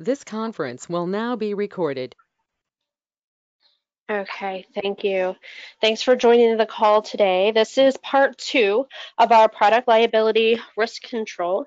This 0.00 0.24
conference 0.24 0.88
will 0.88 1.06
now 1.06 1.36
be 1.36 1.52
recorded. 1.52 2.16
Okay, 4.10 4.64
thank 4.74 5.04
you. 5.04 5.36
Thanks 5.82 6.00
for 6.00 6.16
joining 6.16 6.56
the 6.56 6.64
call 6.64 7.02
today. 7.02 7.52
This 7.52 7.76
is 7.76 7.98
part 7.98 8.38
two 8.38 8.86
of 9.18 9.30
our 9.30 9.50
product 9.50 9.86
liability 9.86 10.58
risk 10.74 11.02
control. 11.02 11.66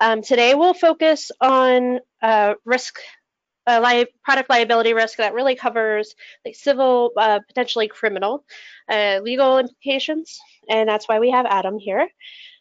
Um, 0.00 0.20
today 0.20 0.54
we'll 0.54 0.74
focus 0.74 1.30
on 1.40 2.00
uh, 2.20 2.54
risk, 2.64 2.98
uh, 3.68 3.80
li 3.84 4.06
product 4.24 4.50
liability 4.50 4.92
risk 4.92 5.18
that 5.18 5.32
really 5.32 5.54
covers 5.54 6.16
like 6.44 6.56
civil, 6.56 7.12
uh, 7.16 7.38
potentially 7.46 7.86
criminal, 7.86 8.44
uh, 8.90 9.20
legal 9.22 9.58
implications, 9.58 10.40
and 10.68 10.88
that's 10.88 11.08
why 11.08 11.20
we 11.20 11.30
have 11.30 11.46
Adam 11.46 11.78
here. 11.78 12.08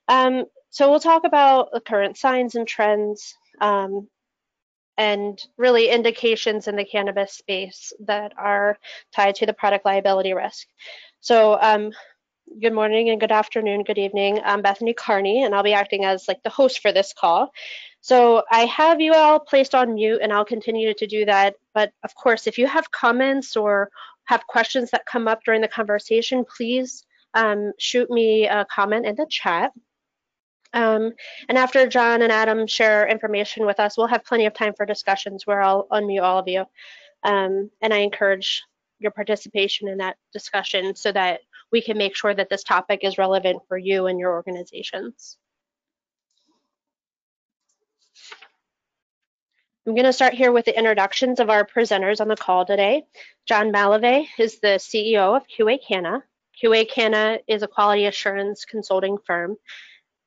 Um, 0.07 0.45
so 0.69 0.91
we'll 0.91 0.99
talk 0.99 1.23
about 1.25 1.69
the 1.73 1.81
current 1.81 2.15
signs 2.15 2.53
and 2.53 2.67
trends, 2.67 3.33
um, 3.59 4.07
and 4.99 5.41
really 5.57 5.89
indications 5.89 6.67
in 6.67 6.75
the 6.75 6.83
cannabis 6.83 7.31
space 7.31 7.93
that 8.01 8.33
are 8.37 8.77
tied 9.15 9.33
to 9.33 9.45
the 9.45 9.53
product 9.53 9.85
liability 9.85 10.33
risk. 10.33 10.67
So 11.21 11.57
um, 11.59 11.93
good 12.61 12.73
morning 12.73 13.09
and 13.09 13.19
good 13.19 13.31
afternoon, 13.31 13.83
good 13.83 13.97
evening. 13.97 14.41
I'm 14.43 14.61
Bethany 14.61 14.93
Carney 14.93 15.45
and 15.45 15.55
I'll 15.55 15.63
be 15.63 15.73
acting 15.73 16.03
as 16.03 16.27
like 16.27 16.43
the 16.43 16.49
host 16.49 16.81
for 16.81 16.91
this 16.91 17.13
call. 17.17 17.49
So 18.01 18.43
I 18.51 18.65
have 18.65 18.99
you 18.99 19.13
all 19.13 19.39
placed 19.39 19.73
on 19.73 19.95
mute 19.95 20.19
and 20.21 20.33
I'll 20.33 20.43
continue 20.43 20.93
to 20.93 21.07
do 21.07 21.23
that. 21.25 21.55
But 21.73 21.93
of 22.03 22.13
course, 22.13 22.45
if 22.45 22.57
you 22.57 22.67
have 22.67 22.91
comments 22.91 23.55
or 23.55 23.89
have 24.25 24.47
questions 24.47 24.91
that 24.91 25.05
come 25.05 25.29
up 25.29 25.39
during 25.45 25.61
the 25.61 25.69
conversation, 25.69 26.43
please 26.57 27.05
um, 27.33 27.71
shoot 27.79 28.09
me 28.09 28.47
a 28.47 28.65
comment 28.65 29.05
in 29.05 29.15
the 29.15 29.27
chat. 29.29 29.71
Um, 30.73 31.13
and 31.47 31.57
after 31.57 31.87
John 31.87 32.21
and 32.21 32.31
Adam 32.31 32.67
share 32.67 33.07
information 33.07 33.65
with 33.65 33.79
us, 33.79 33.97
we'll 33.97 34.07
have 34.07 34.25
plenty 34.25 34.45
of 34.45 34.53
time 34.53 34.73
for 34.73 34.85
discussions 34.85 35.45
where 35.45 35.61
I'll 35.61 35.87
unmute 35.91 36.21
all 36.21 36.39
of 36.39 36.47
you. 36.47 36.65
Um, 37.23 37.69
and 37.81 37.93
I 37.93 37.97
encourage 37.97 38.63
your 38.99 39.11
participation 39.11 39.87
in 39.87 39.97
that 39.97 40.17
discussion 40.33 40.95
so 40.95 41.11
that 41.11 41.41
we 41.71 41.81
can 41.81 41.97
make 41.97 42.15
sure 42.15 42.33
that 42.33 42.49
this 42.49 42.63
topic 42.63 43.01
is 43.03 43.17
relevant 43.17 43.61
for 43.67 43.77
you 43.77 44.07
and 44.07 44.19
your 44.19 44.31
organizations. 44.31 45.37
I'm 49.87 49.95
going 49.95 50.05
to 50.05 50.13
start 50.13 50.35
here 50.35 50.51
with 50.51 50.65
the 50.65 50.77
introductions 50.77 51.39
of 51.39 51.49
our 51.49 51.65
presenters 51.65 52.21
on 52.21 52.27
the 52.27 52.35
call 52.35 52.65
today. 52.65 53.05
John 53.47 53.71
Malave 53.71 54.27
is 54.37 54.59
the 54.59 54.77
CEO 54.77 55.35
of 55.35 55.43
QA 55.47 55.79
Canna. 55.83 56.23
QA 56.63 56.87
Canna 56.87 57.39
is 57.47 57.63
a 57.63 57.67
quality 57.67 58.05
assurance 58.05 58.65
consulting 58.65 59.17
firm 59.25 59.57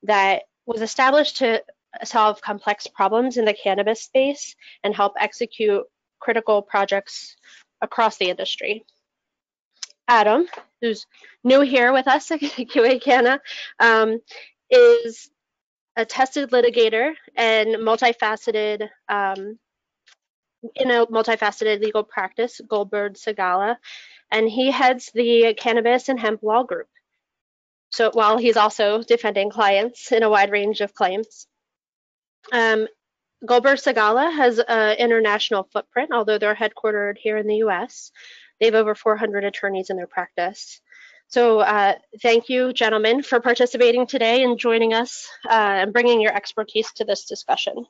that 0.04 0.42
was 0.66 0.82
established 0.82 1.38
to 1.38 1.62
solve 2.04 2.40
complex 2.40 2.86
problems 2.86 3.36
in 3.36 3.44
the 3.44 3.54
cannabis 3.54 4.02
space 4.02 4.56
and 4.82 4.94
help 4.94 5.14
execute 5.18 5.84
critical 6.20 6.62
projects 6.62 7.36
across 7.80 8.16
the 8.16 8.30
industry. 8.30 8.84
Adam, 10.08 10.46
who's 10.80 11.06
new 11.44 11.60
here 11.60 11.92
with 11.92 12.08
us 12.08 12.30
at 12.30 12.40
QA 12.40 13.00
Canna, 13.02 13.40
um, 13.78 14.20
is 14.70 15.30
a 15.96 16.04
tested 16.04 16.50
litigator 16.50 17.12
and 17.36 17.76
multifaceted 17.76 18.88
um, 19.08 19.58
in 20.76 20.90
a 20.90 21.06
multifaceted 21.06 21.80
legal 21.80 22.02
practice, 22.02 22.60
Goldberg 22.66 23.14
Segalla, 23.14 23.76
and 24.30 24.48
he 24.48 24.70
heads 24.70 25.10
the 25.14 25.54
cannabis 25.58 26.08
and 26.08 26.18
hemp 26.18 26.42
law 26.42 26.62
group. 26.62 26.88
So 27.92 28.10
while 28.12 28.38
he's 28.38 28.56
also 28.56 29.02
defending 29.02 29.50
clients 29.50 30.12
in 30.12 30.22
a 30.22 30.30
wide 30.30 30.50
range 30.50 30.80
of 30.80 30.94
claims. 30.94 31.46
Um, 32.50 32.88
Goldberg 33.44 33.78
Segalla 33.78 34.32
has 34.34 34.58
an 34.60 34.96
international 34.98 35.68
footprint, 35.72 36.10
although 36.12 36.38
they're 36.38 36.54
headquartered 36.54 37.18
here 37.18 37.36
in 37.36 37.46
the 37.46 37.56
US. 37.56 38.10
They 38.60 38.66
have 38.66 38.74
over 38.74 38.94
400 38.94 39.44
attorneys 39.44 39.90
in 39.90 39.96
their 39.96 40.06
practice. 40.06 40.80
So 41.28 41.60
uh, 41.60 41.94
thank 42.20 42.48
you, 42.48 42.72
gentlemen, 42.72 43.22
for 43.22 43.40
participating 43.40 44.06
today 44.06 44.42
and 44.44 44.58
joining 44.58 44.94
us 44.94 45.28
uh, 45.48 45.52
and 45.52 45.92
bringing 45.92 46.20
your 46.20 46.34
expertise 46.34 46.92
to 46.94 47.04
this 47.04 47.24
discussion. 47.24 47.86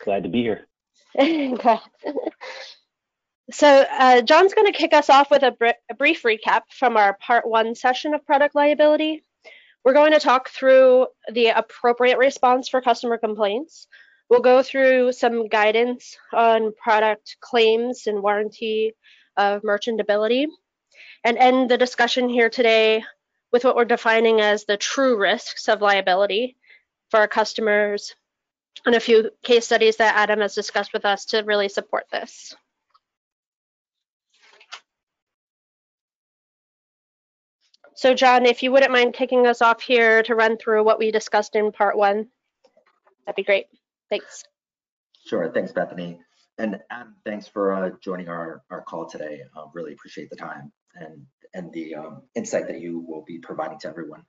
Glad 0.00 0.22
to 0.22 0.28
be 0.28 0.42
here. 0.42 0.66
So 3.50 3.66
uh, 3.66 4.22
John's 4.22 4.54
going 4.54 4.72
to 4.72 4.78
kick 4.78 4.94
us 4.94 5.10
off 5.10 5.30
with 5.30 5.42
a, 5.42 5.50
br 5.50 5.66
a, 5.90 5.94
brief 5.94 6.22
recap 6.22 6.62
from 6.70 6.96
our 6.96 7.14
part 7.14 7.46
one 7.46 7.74
session 7.74 8.14
of 8.14 8.24
product 8.24 8.54
liability. 8.54 9.24
We're 9.84 9.94
going 9.94 10.12
to 10.12 10.20
talk 10.20 10.48
through 10.48 11.08
the 11.30 11.48
appropriate 11.48 12.18
response 12.18 12.68
for 12.68 12.80
customer 12.80 13.18
complaints. 13.18 13.88
We'll 14.30 14.40
go 14.40 14.62
through 14.62 15.12
some 15.12 15.48
guidance 15.48 16.16
on 16.32 16.72
product 16.80 17.36
claims 17.40 18.06
and 18.06 18.22
warranty 18.22 18.94
of 19.36 19.62
merchantability 19.62 20.46
and 21.24 21.36
end 21.36 21.70
the 21.70 21.78
discussion 21.78 22.28
here 22.28 22.48
today 22.48 23.04
with 23.50 23.64
what 23.64 23.74
we're 23.74 23.84
defining 23.84 24.40
as 24.40 24.64
the 24.64 24.76
true 24.76 25.18
risks 25.18 25.68
of 25.68 25.82
liability 25.82 26.56
for 27.10 27.18
our 27.20 27.28
customers 27.28 28.14
and 28.86 28.94
a 28.94 29.00
few 29.00 29.30
case 29.42 29.66
studies 29.66 29.96
that 29.96 30.16
Adam 30.16 30.40
has 30.40 30.54
discussed 30.54 30.92
with 30.92 31.04
us 31.04 31.26
to 31.26 31.42
really 31.42 31.68
support 31.68 32.06
this. 32.10 32.54
So 38.02 38.14
John, 38.14 38.46
if 38.46 38.64
you 38.64 38.72
wouldn't 38.72 38.90
mind 38.90 39.14
kicking 39.14 39.46
us 39.46 39.62
off 39.62 39.80
here 39.80 40.24
to 40.24 40.34
run 40.34 40.56
through 40.56 40.82
what 40.82 40.98
we 40.98 41.12
discussed 41.12 41.54
in 41.54 41.70
part 41.70 41.96
one, 41.96 42.26
that'd 43.24 43.36
be 43.36 43.44
great. 43.44 43.66
Thanks. 44.10 44.42
Sure, 45.24 45.52
thanks 45.52 45.70
Bethany. 45.70 46.18
And 46.58 46.80
Adam, 46.90 47.14
thanks 47.24 47.46
for 47.46 47.72
uh, 47.72 47.90
joining 48.02 48.28
our, 48.28 48.64
our 48.72 48.82
call 48.82 49.06
today. 49.08 49.42
Uh, 49.56 49.66
really 49.72 49.92
appreciate 49.92 50.30
the 50.30 50.36
time 50.36 50.72
and, 50.96 51.24
and 51.54 51.72
the 51.72 51.94
um, 51.94 52.22
insight 52.34 52.66
that 52.66 52.80
you 52.80 52.98
will 53.06 53.22
be 53.24 53.38
providing 53.38 53.78
to 53.78 53.88
everyone. 53.88 54.24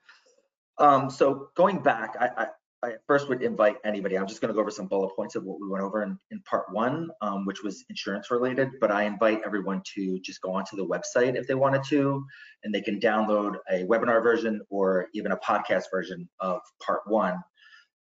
Um, 0.78 1.09
so 1.09 1.47
going 1.55 1.79
back, 1.81 2.16
I, 2.19 2.50
I 2.83 2.95
first 3.07 3.29
would 3.29 3.41
invite 3.41 3.77
anybody, 3.85 4.17
I'm 4.17 4.27
just 4.27 4.41
gonna 4.41 4.53
go 4.53 4.59
over 4.59 4.69
some 4.69 4.88
bullet 4.88 5.16
points 5.16 5.35
of 5.35 5.45
what 5.45 5.59
we 5.61 5.69
went 5.69 5.83
over 5.83 6.03
in, 6.03 6.17
in 6.31 6.41
part 6.41 6.66
one, 6.71 7.09
um, 7.21 7.45
which 7.45 7.63
was 7.63 7.85
insurance 7.89 8.29
related, 8.29 8.71
but 8.81 8.91
I 8.91 9.03
invite 9.03 9.41
everyone 9.45 9.81
to 9.95 10.19
just 10.19 10.41
go 10.41 10.51
onto 10.51 10.75
the 10.75 10.85
website 10.85 11.35
if 11.35 11.47
they 11.47 11.55
wanted 11.55 11.83
to, 11.89 12.25
and 12.63 12.75
they 12.75 12.81
can 12.81 12.99
download 12.99 13.55
a 13.72 13.85
webinar 13.85 14.22
version 14.22 14.61
or 14.69 15.07
even 15.13 15.31
a 15.31 15.38
podcast 15.38 15.85
version 15.91 16.27
of 16.41 16.59
part 16.85 17.01
one 17.05 17.41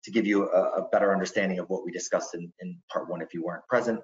to 0.04 0.12
give 0.12 0.26
you 0.26 0.50
a, 0.50 0.82
a 0.82 0.90
better 0.90 1.14
understanding 1.14 1.60
of 1.60 1.70
what 1.70 1.86
we 1.86 1.92
discussed 1.92 2.34
in, 2.34 2.52
in 2.60 2.76
part 2.92 3.08
one 3.08 3.22
if 3.22 3.36
you 3.36 3.44
weren't 3.44 3.68
present 3.68 4.00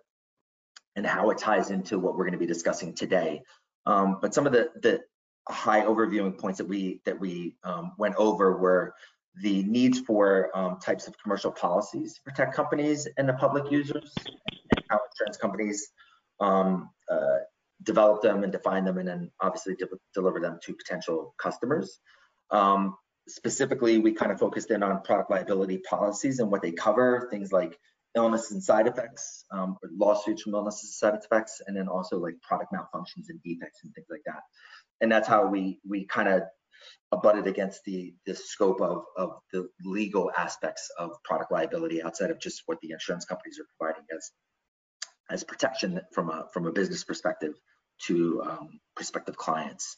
and 0.95 1.07
how 1.07 1.31
it 1.31 1.39
ties 1.39 1.71
into 1.71 1.97
what 1.97 2.15
we're 2.15 2.25
gonna 2.25 2.37
be 2.37 2.45
discussing 2.45 2.93
today. 2.93 3.41
Um, 3.87 4.19
but 4.21 4.35
some 4.35 4.45
of 4.45 4.53
the, 4.53 4.69
the 4.83 5.01
high 5.49 5.81
overviewing 5.81 6.37
points 6.37 6.57
that 6.59 6.67
we 6.67 7.01
that 7.05 7.19
we 7.19 7.55
um, 7.63 7.93
went 7.97 8.15
over 8.15 8.57
were 8.57 8.93
the 9.41 9.63
needs 9.63 9.99
for 9.99 10.49
um, 10.57 10.79
types 10.79 11.07
of 11.07 11.15
commercial 11.21 11.51
policies 11.51 12.15
to 12.15 12.21
protect 12.23 12.55
companies 12.55 13.07
and 13.17 13.27
the 13.27 13.33
public 13.33 13.71
users, 13.71 14.13
and 14.25 14.83
how 14.89 14.99
insurance 15.11 15.37
companies 15.37 15.89
um, 16.39 16.89
uh, 17.11 17.37
develop 17.83 18.21
them 18.21 18.43
and 18.43 18.51
define 18.51 18.85
them, 18.85 18.97
and 18.97 19.07
then 19.07 19.31
obviously 19.39 19.75
de 19.75 19.85
deliver 20.13 20.39
them 20.39 20.59
to 20.63 20.73
potential 20.73 21.35
customers. 21.37 21.99
Um, 22.51 22.97
specifically, 23.27 23.99
we 23.99 24.13
kind 24.13 24.31
of 24.31 24.39
focused 24.39 24.71
in 24.71 24.83
on 24.83 25.01
product 25.03 25.29
liability 25.29 25.79
policies 25.79 26.39
and 26.39 26.51
what 26.51 26.61
they 26.61 26.71
cover, 26.71 27.27
things 27.31 27.51
like 27.51 27.77
illness 28.15 28.51
and 28.51 28.63
side 28.63 28.87
effects, 28.87 29.45
um, 29.51 29.77
lawsuits 29.91 30.41
from 30.41 30.55
illnesses 30.55 30.83
and 31.01 31.11
side 31.11 31.19
effects, 31.23 31.61
and 31.65 31.77
then 31.77 31.87
also 31.87 32.17
like 32.17 32.41
product 32.41 32.73
malfunctions 32.73 33.29
and 33.29 33.41
defects 33.43 33.81
and 33.83 33.93
things 33.93 34.07
like 34.09 34.23
that. 34.25 34.41
And 35.01 35.11
that's 35.11 35.27
how 35.27 35.45
we 35.47 35.79
we 35.87 36.05
kind 36.05 36.27
of 36.27 36.43
abutted 37.11 37.47
against 37.47 37.83
the 37.85 38.13
the 38.25 38.35
scope 38.35 38.81
of 38.81 39.03
of 39.15 39.31
the 39.53 39.67
legal 39.83 40.31
aspects 40.37 40.89
of 40.97 41.11
product 41.23 41.51
liability 41.51 42.01
outside 42.01 42.31
of 42.31 42.39
just 42.39 42.63
what 42.65 42.79
the 42.81 42.91
insurance 42.91 43.25
companies 43.25 43.59
are 43.59 43.67
providing 43.77 44.05
as 44.15 44.31
as 45.29 45.43
protection 45.43 46.01
from 46.13 46.29
a 46.29 46.45
from 46.53 46.65
a 46.65 46.71
business 46.71 47.03
perspective 47.03 47.53
to 48.05 48.43
um, 48.43 48.79
prospective 48.95 49.35
clients. 49.35 49.97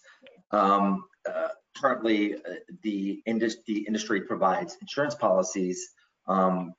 Um, 0.51 1.03
uh, 1.29 1.49
currently, 1.77 2.35
uh, 2.35 2.39
the, 2.83 3.21
the 3.67 3.79
industry 3.87 4.21
provides 4.21 4.77
insurance 4.81 5.15
policies, 5.15 5.89
um, 6.27 6.73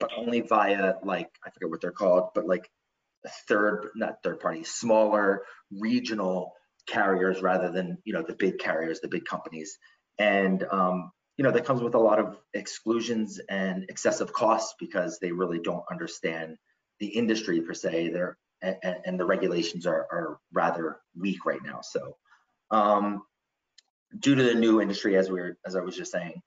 but 0.00 0.10
only 0.16 0.40
via 0.40 0.94
like 1.04 1.28
I 1.44 1.50
forget 1.50 1.70
what 1.70 1.80
they're 1.80 1.92
called, 1.92 2.30
but 2.34 2.46
like 2.46 2.68
a 3.24 3.30
third, 3.48 3.90
not 3.94 4.22
third 4.22 4.40
party, 4.40 4.64
smaller 4.64 5.42
regional 5.70 6.52
carriers 6.86 7.42
rather 7.42 7.70
than 7.70 7.98
you 8.04 8.12
know 8.12 8.22
the 8.22 8.34
big 8.34 8.58
carriers, 8.58 9.00
the 9.00 9.08
big 9.08 9.24
companies, 9.24 9.78
and 10.18 10.64
um, 10.70 11.10
you 11.36 11.44
know 11.44 11.52
that 11.52 11.64
comes 11.64 11.82
with 11.82 11.94
a 11.94 11.98
lot 11.98 12.18
of 12.18 12.36
exclusions 12.54 13.40
and 13.48 13.86
excessive 13.88 14.32
costs 14.32 14.74
because 14.78 15.18
they 15.18 15.32
really 15.32 15.58
don't 15.58 15.84
understand 15.90 16.56
the 17.00 17.06
industry 17.06 17.60
per 17.60 17.74
se. 17.74 18.10
They're 18.10 18.36
and, 18.62 18.96
and 19.04 19.20
the 19.20 19.24
regulations 19.24 19.86
are, 19.86 20.06
are 20.10 20.38
rather 20.52 21.00
weak 21.18 21.44
right 21.44 21.62
now. 21.62 21.80
So 21.82 22.16
um, 22.70 23.22
due 24.18 24.34
to 24.34 24.42
the 24.42 24.54
new 24.54 24.80
industry, 24.80 25.16
as 25.16 25.28
we 25.28 25.40
were, 25.40 25.58
as 25.66 25.76
I 25.76 25.80
was 25.80 25.96
just 25.96 26.12
saying, 26.12 26.40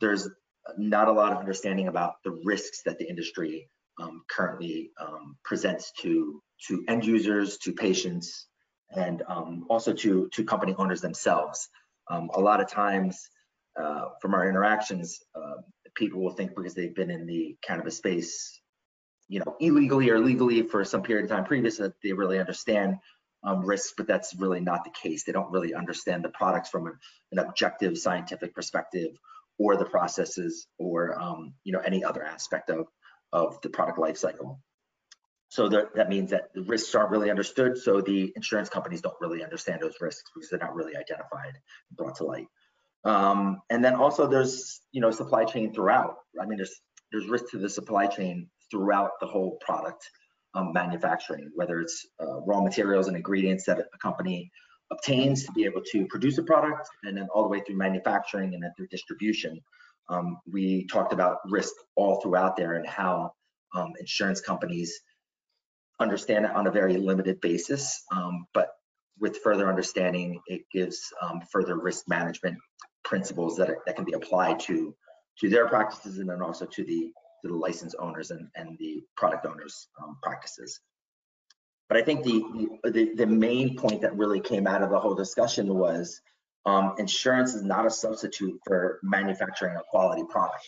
there's 0.00 0.28
not 0.76 1.08
a 1.08 1.12
lot 1.12 1.32
of 1.32 1.38
understanding 1.38 1.88
about 1.88 2.16
the 2.24 2.40
risks 2.44 2.82
that 2.84 2.98
the 2.98 3.08
industry 3.08 3.68
um, 4.00 4.22
currently 4.28 4.90
um, 5.00 5.36
presents 5.44 5.92
to 6.00 6.42
to 6.66 6.84
end 6.88 7.04
users, 7.04 7.58
to 7.58 7.72
patients, 7.72 8.47
and 8.94 9.22
um, 9.28 9.66
also 9.68 9.92
to 9.92 10.28
to 10.32 10.44
company 10.44 10.74
owners 10.78 11.00
themselves. 11.00 11.68
Um, 12.10 12.30
a 12.34 12.40
lot 12.40 12.60
of 12.60 12.70
times, 12.70 13.28
uh, 13.78 14.06
from 14.20 14.34
our 14.34 14.48
interactions, 14.48 15.20
uh, 15.34 15.62
people 15.94 16.22
will 16.22 16.32
think 16.32 16.54
because 16.54 16.74
they've 16.74 16.94
been 16.94 17.10
in 17.10 17.26
the 17.26 17.56
cannabis 17.62 17.96
space, 17.96 18.60
you 19.28 19.40
know, 19.40 19.56
illegally 19.60 20.10
or 20.10 20.18
legally 20.18 20.62
for 20.62 20.84
some 20.84 21.02
period 21.02 21.24
of 21.24 21.30
time 21.30 21.44
previous, 21.44 21.76
that 21.78 21.94
they 22.02 22.12
really 22.12 22.38
understand 22.38 22.96
um, 23.44 23.64
risks, 23.64 23.94
but 23.96 24.06
that's 24.06 24.34
really 24.34 24.60
not 24.60 24.84
the 24.84 24.90
case. 24.90 25.24
They 25.24 25.32
don't 25.32 25.50
really 25.50 25.74
understand 25.74 26.24
the 26.24 26.30
products 26.30 26.70
from 26.70 26.86
an, 26.86 26.94
an 27.32 27.38
objective 27.38 27.98
scientific 27.98 28.54
perspective 28.54 29.18
or 29.58 29.76
the 29.76 29.84
processes 29.84 30.66
or 30.78 31.20
um, 31.20 31.54
you 31.64 31.72
know 31.72 31.80
any 31.80 32.04
other 32.04 32.24
aspect 32.24 32.70
of 32.70 32.86
of 33.32 33.60
the 33.62 33.68
product 33.68 33.98
life 33.98 34.16
cycle. 34.16 34.60
So 35.50 35.68
that, 35.70 35.94
that 35.94 36.08
means 36.08 36.30
that 36.30 36.52
the 36.54 36.62
risks 36.62 36.94
aren't 36.94 37.10
really 37.10 37.30
understood. 37.30 37.78
So 37.78 38.00
the 38.00 38.32
insurance 38.36 38.68
companies 38.68 39.00
don't 39.00 39.16
really 39.20 39.42
understand 39.42 39.80
those 39.80 39.94
risks 40.00 40.30
because 40.34 40.50
they're 40.50 40.58
not 40.58 40.74
really 40.74 40.96
identified 40.96 41.54
and 41.54 41.96
brought 41.96 42.16
to 42.16 42.24
light. 42.24 42.48
Um, 43.04 43.62
and 43.70 43.82
then 43.82 43.94
also 43.94 44.26
there's 44.26 44.80
you 44.92 45.00
know 45.00 45.10
supply 45.10 45.44
chain 45.44 45.72
throughout. 45.72 46.16
I 46.40 46.46
mean 46.46 46.58
there's 46.58 46.80
there's 47.12 47.26
risk 47.26 47.50
to 47.52 47.58
the 47.58 47.68
supply 47.68 48.06
chain 48.06 48.48
throughout 48.70 49.12
the 49.20 49.26
whole 49.26 49.58
product 49.60 50.10
um, 50.54 50.72
manufacturing, 50.72 51.50
whether 51.54 51.80
it's 51.80 52.06
uh, 52.20 52.40
raw 52.40 52.60
materials 52.60 53.08
and 53.08 53.16
ingredients 53.16 53.64
that 53.64 53.78
a 53.78 53.98
company 53.98 54.50
obtains 54.90 55.44
to 55.44 55.52
be 55.52 55.64
able 55.64 55.82
to 55.92 56.06
produce 56.06 56.38
a 56.38 56.42
product, 56.42 56.88
and 57.04 57.16
then 57.16 57.28
all 57.32 57.42
the 57.42 57.48
way 57.48 57.60
through 57.60 57.76
manufacturing 57.76 58.54
and 58.54 58.62
then 58.62 58.72
through 58.76 58.88
distribution. 58.88 59.60
Um, 60.08 60.38
we 60.50 60.86
talked 60.86 61.12
about 61.12 61.38
risk 61.48 61.72
all 61.94 62.20
throughout 62.20 62.56
there 62.56 62.74
and 62.74 62.86
how 62.86 63.32
um, 63.74 63.92
insurance 64.00 64.40
companies 64.40 64.98
understand 66.00 66.44
it 66.44 66.54
on 66.54 66.66
a 66.66 66.70
very 66.70 66.96
limited 66.96 67.40
basis, 67.40 68.02
um, 68.12 68.46
but 68.54 68.68
with 69.18 69.38
further 69.38 69.68
understanding, 69.68 70.40
it 70.46 70.62
gives 70.72 71.00
um, 71.20 71.40
further 71.52 71.76
risk 71.76 72.08
management 72.08 72.58
principles 73.04 73.56
that, 73.56 73.70
are, 73.70 73.78
that 73.86 73.96
can 73.96 74.04
be 74.04 74.12
applied 74.12 74.60
to 74.60 74.94
to 75.40 75.48
their 75.48 75.68
practices 75.68 76.18
and 76.18 76.28
then 76.28 76.42
also 76.42 76.66
to 76.66 76.84
the 76.84 77.12
to 77.42 77.48
the 77.48 77.54
license 77.54 77.94
owners 77.94 78.30
and, 78.30 78.48
and 78.56 78.76
the 78.78 79.02
product 79.16 79.46
owners 79.46 79.88
um, 80.02 80.18
practices. 80.22 80.80
But 81.88 81.98
I 81.98 82.02
think 82.02 82.24
the, 82.24 82.44
the, 82.84 83.14
the 83.14 83.26
main 83.26 83.76
point 83.76 84.02
that 84.02 84.16
really 84.16 84.40
came 84.40 84.66
out 84.66 84.82
of 84.82 84.90
the 84.90 84.98
whole 84.98 85.14
discussion 85.14 85.72
was 85.72 86.20
um, 86.66 86.94
insurance 86.98 87.54
is 87.54 87.62
not 87.62 87.86
a 87.86 87.90
substitute 87.90 88.60
for 88.66 88.98
manufacturing 89.02 89.76
a 89.76 89.82
quality 89.88 90.24
product. 90.28 90.66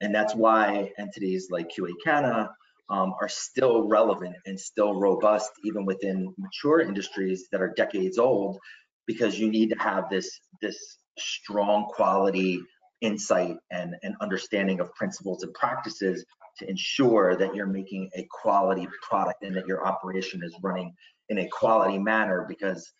And 0.00 0.14
that's 0.14 0.34
why 0.34 0.92
entities 0.98 1.48
like 1.50 1.70
QA 1.70 1.90
Canna 2.04 2.50
um, 2.88 3.14
are 3.20 3.28
still 3.28 3.88
relevant 3.88 4.34
and 4.46 4.58
still 4.58 4.94
robust, 4.94 5.50
even 5.64 5.84
within 5.84 6.34
mature 6.38 6.80
industries 6.80 7.48
that 7.52 7.60
are 7.60 7.72
decades 7.76 8.18
old, 8.18 8.58
because 9.06 9.38
you 9.38 9.50
need 9.50 9.70
to 9.70 9.78
have 9.78 10.08
this, 10.10 10.40
this 10.60 10.98
strong 11.18 11.86
quality 11.94 12.60
insight 13.00 13.56
and, 13.70 13.94
and 14.02 14.14
understanding 14.20 14.80
of 14.80 14.94
principles 14.94 15.42
and 15.42 15.52
practices 15.54 16.24
to 16.58 16.68
ensure 16.68 17.36
that 17.36 17.54
you're 17.54 17.66
making 17.66 18.10
a 18.14 18.26
quality 18.30 18.86
product 19.02 19.42
and 19.42 19.56
that 19.56 19.66
your 19.66 19.86
operation 19.86 20.42
is 20.44 20.54
running 20.62 20.94
in 21.28 21.38
a 21.38 21.48
quality 21.48 21.98
manner 21.98 22.44
because 22.48 22.92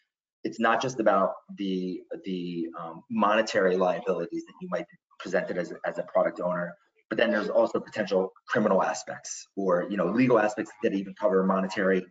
it's 0.45 0.59
not 0.59 0.83
just 0.83 0.99
about 1.01 1.35
the 1.57 2.01
the 2.25 2.67
um, 2.81 3.03
monetary 3.11 3.77
liabilities 3.77 4.45
that 4.47 4.55
you 4.61 4.69
might 4.71 4.89
be 4.89 4.97
presented 5.19 5.59
as 5.59 5.73
as 5.87 5.99
a 5.99 6.03
product 6.05 6.41
owner 6.41 6.75
but 7.13 7.19
then 7.19 7.31
there's 7.31 7.51
also 7.51 7.79
potential 7.79 8.33
criminal 8.49 8.83
aspects 8.83 9.47
or 9.55 9.87
you 9.91 9.99
know 9.99 10.07
legal 10.07 10.39
aspects 10.39 10.73
that 10.83 10.95
even 10.95 11.13
cover 11.21 11.45
monetary 11.45 12.03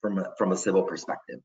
from 0.00 0.16
a, 0.16 0.32
from 0.38 0.50
a 0.50 0.56
civil 0.56 0.82
perspective. 0.82 1.40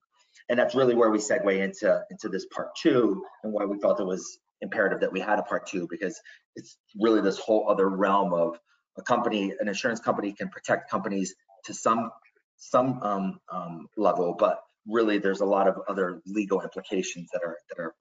And 0.48 0.58
that's 0.58 0.76
really 0.76 0.96
where 0.96 1.12
we 1.12 1.18
segue 1.18 1.60
into 1.60 2.02
into 2.10 2.30
this 2.30 2.46
part 2.56 2.70
two 2.82 3.22
and 3.44 3.52
why 3.52 3.66
we 3.66 3.78
felt 3.80 4.00
it 4.00 4.06
was 4.06 4.40
imperative 4.62 5.02
that 5.02 5.12
we 5.12 5.20
had 5.20 5.40
a 5.40 5.42
part 5.42 5.68
two 5.68 5.90
because 5.90 6.18
it's 6.56 6.78
really 6.98 7.20
this 7.20 7.38
whole 7.38 7.70
other 7.70 7.90
realm 7.90 8.32
of 8.34 8.58
a 8.98 9.02
company, 9.02 9.54
an 9.60 9.68
insurance 9.68 10.00
company 10.00 10.32
can 10.32 10.48
protect 10.48 10.90
companies 10.90 11.36
to 11.66 11.74
some 11.74 12.12
some 12.56 13.04
um, 13.04 13.40
um, 13.52 13.90
level, 13.98 14.38
but 14.40 14.62
really 14.88 15.18
there's 15.18 15.42
a 15.42 15.46
lot 15.58 15.68
of 15.68 15.76
other 15.90 16.22
legal 16.26 16.62
implications 16.62 17.28
that 17.34 17.42
are 17.44 17.58
that 17.68 17.78
are 17.78 17.94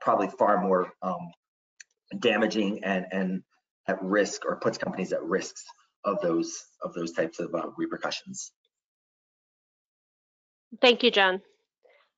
probably 0.00 0.28
far 0.28 0.62
more 0.62 0.92
um, 1.02 1.32
damaging 2.20 2.84
and 2.84 3.06
and 3.10 3.42
at 3.88 4.02
risk 4.02 4.44
or 4.44 4.56
puts 4.56 4.78
companies 4.78 5.12
at 5.12 5.22
risks 5.22 5.64
of 6.04 6.20
those 6.20 6.64
of 6.82 6.94
those 6.94 7.12
types 7.12 7.40
of 7.40 7.54
uh, 7.54 7.68
repercussions. 7.76 8.52
Thank 10.80 11.02
you, 11.02 11.10
John. 11.10 11.42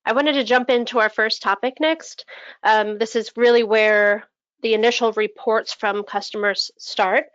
I 0.05 0.13
wanted 0.13 0.33
to 0.33 0.43
jump 0.43 0.69
into 0.69 0.99
our 0.99 1.09
first 1.09 1.41
topic 1.41 1.75
next. 1.79 2.25
Um, 2.63 2.97
this 2.97 3.15
is 3.15 3.31
really 3.35 3.63
where 3.63 4.25
the 4.61 4.73
initial 4.73 5.11
reports 5.13 5.73
from 5.73 6.03
customers 6.03 6.71
start. 6.77 7.25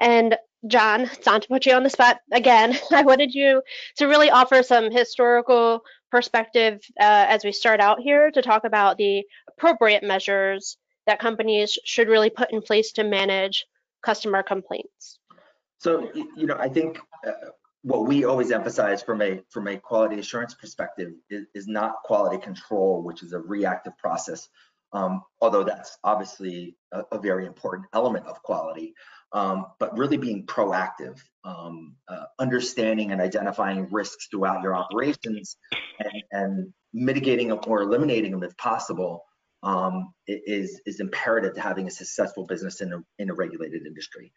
And 0.00 0.36
John, 0.66 1.02
it's 1.02 1.26
not 1.26 1.42
to 1.42 1.48
put 1.48 1.66
you 1.66 1.74
on 1.74 1.82
the 1.82 1.90
spot 1.90 2.18
again. 2.32 2.76
I 2.92 3.02
wanted 3.02 3.34
you 3.34 3.62
to 3.96 4.06
really 4.06 4.30
offer 4.30 4.62
some 4.62 4.90
historical 4.90 5.82
perspective 6.10 6.80
uh, 6.98 7.26
as 7.28 7.44
we 7.44 7.52
start 7.52 7.80
out 7.80 8.00
here 8.00 8.30
to 8.30 8.42
talk 8.42 8.64
about 8.64 8.96
the 8.96 9.24
appropriate 9.48 10.02
measures 10.02 10.78
that 11.06 11.18
companies 11.18 11.78
should 11.84 12.08
really 12.08 12.30
put 12.30 12.52
in 12.52 12.62
place 12.62 12.92
to 12.92 13.04
manage 13.04 13.66
customer 14.04 14.42
complaints. 14.42 15.18
So, 15.78 16.10
you 16.14 16.46
know, 16.46 16.56
I 16.58 16.68
think 16.68 16.98
uh, 17.26 17.32
what 17.82 18.06
we 18.06 18.24
always 18.24 18.50
emphasize 18.50 19.02
from 19.02 19.20
a 19.20 19.42
from 19.50 19.68
a 19.68 19.76
quality 19.76 20.18
assurance 20.18 20.54
perspective 20.54 21.12
is, 21.28 21.46
is 21.54 21.66
not 21.66 21.96
quality 22.04 22.38
control, 22.38 23.02
which 23.02 23.22
is 23.22 23.32
a 23.32 23.38
reactive 23.38 23.96
process. 23.98 24.48
Um, 24.92 25.22
although 25.40 25.64
that's 25.64 25.98
obviously 26.04 26.76
a, 26.92 27.02
a, 27.10 27.18
very 27.18 27.46
important 27.46 27.88
element 27.92 28.26
of 28.26 28.40
quality, 28.44 28.94
um, 29.32 29.66
but 29.80 29.98
really 29.98 30.16
being 30.16 30.46
proactive, 30.46 31.20
um, 31.44 31.96
uh, 32.06 32.26
understanding 32.38 33.10
and 33.10 33.20
identifying 33.20 33.88
risks 33.90 34.28
throughout 34.30 34.62
your 34.62 34.76
operations, 34.76 35.56
and, 35.98 36.22
and 36.30 36.74
mitigating 36.92 37.50
or 37.50 37.82
eliminating 37.82 38.30
them 38.30 38.44
if 38.44 38.56
possible 38.56 39.24
um, 39.64 40.12
is 40.26 40.80
is 40.86 41.00
imperative 41.00 41.54
to 41.54 41.60
having 41.60 41.86
a 41.86 41.90
successful 41.90 42.46
business 42.46 42.80
in 42.80 42.92
a 42.92 42.98
in 43.18 43.30
a 43.30 43.34
regulated 43.34 43.86
industry. 43.86 44.32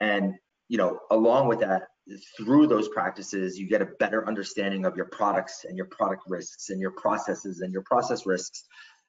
And 0.00 0.34
you 0.68 0.78
know, 0.78 1.00
along 1.10 1.48
with 1.48 1.60
that, 1.60 1.88
through 2.36 2.66
those 2.66 2.88
practices, 2.88 3.58
you 3.58 3.68
get 3.68 3.82
a 3.82 3.88
better 3.98 4.26
understanding 4.26 4.84
of 4.84 4.96
your 4.96 5.06
products 5.06 5.64
and 5.66 5.76
your 5.76 5.86
product 5.86 6.22
risks 6.28 6.70
and 6.70 6.80
your 6.80 6.92
processes 6.92 7.60
and 7.60 7.72
your 7.72 7.82
process 7.82 8.26
risks. 8.26 8.64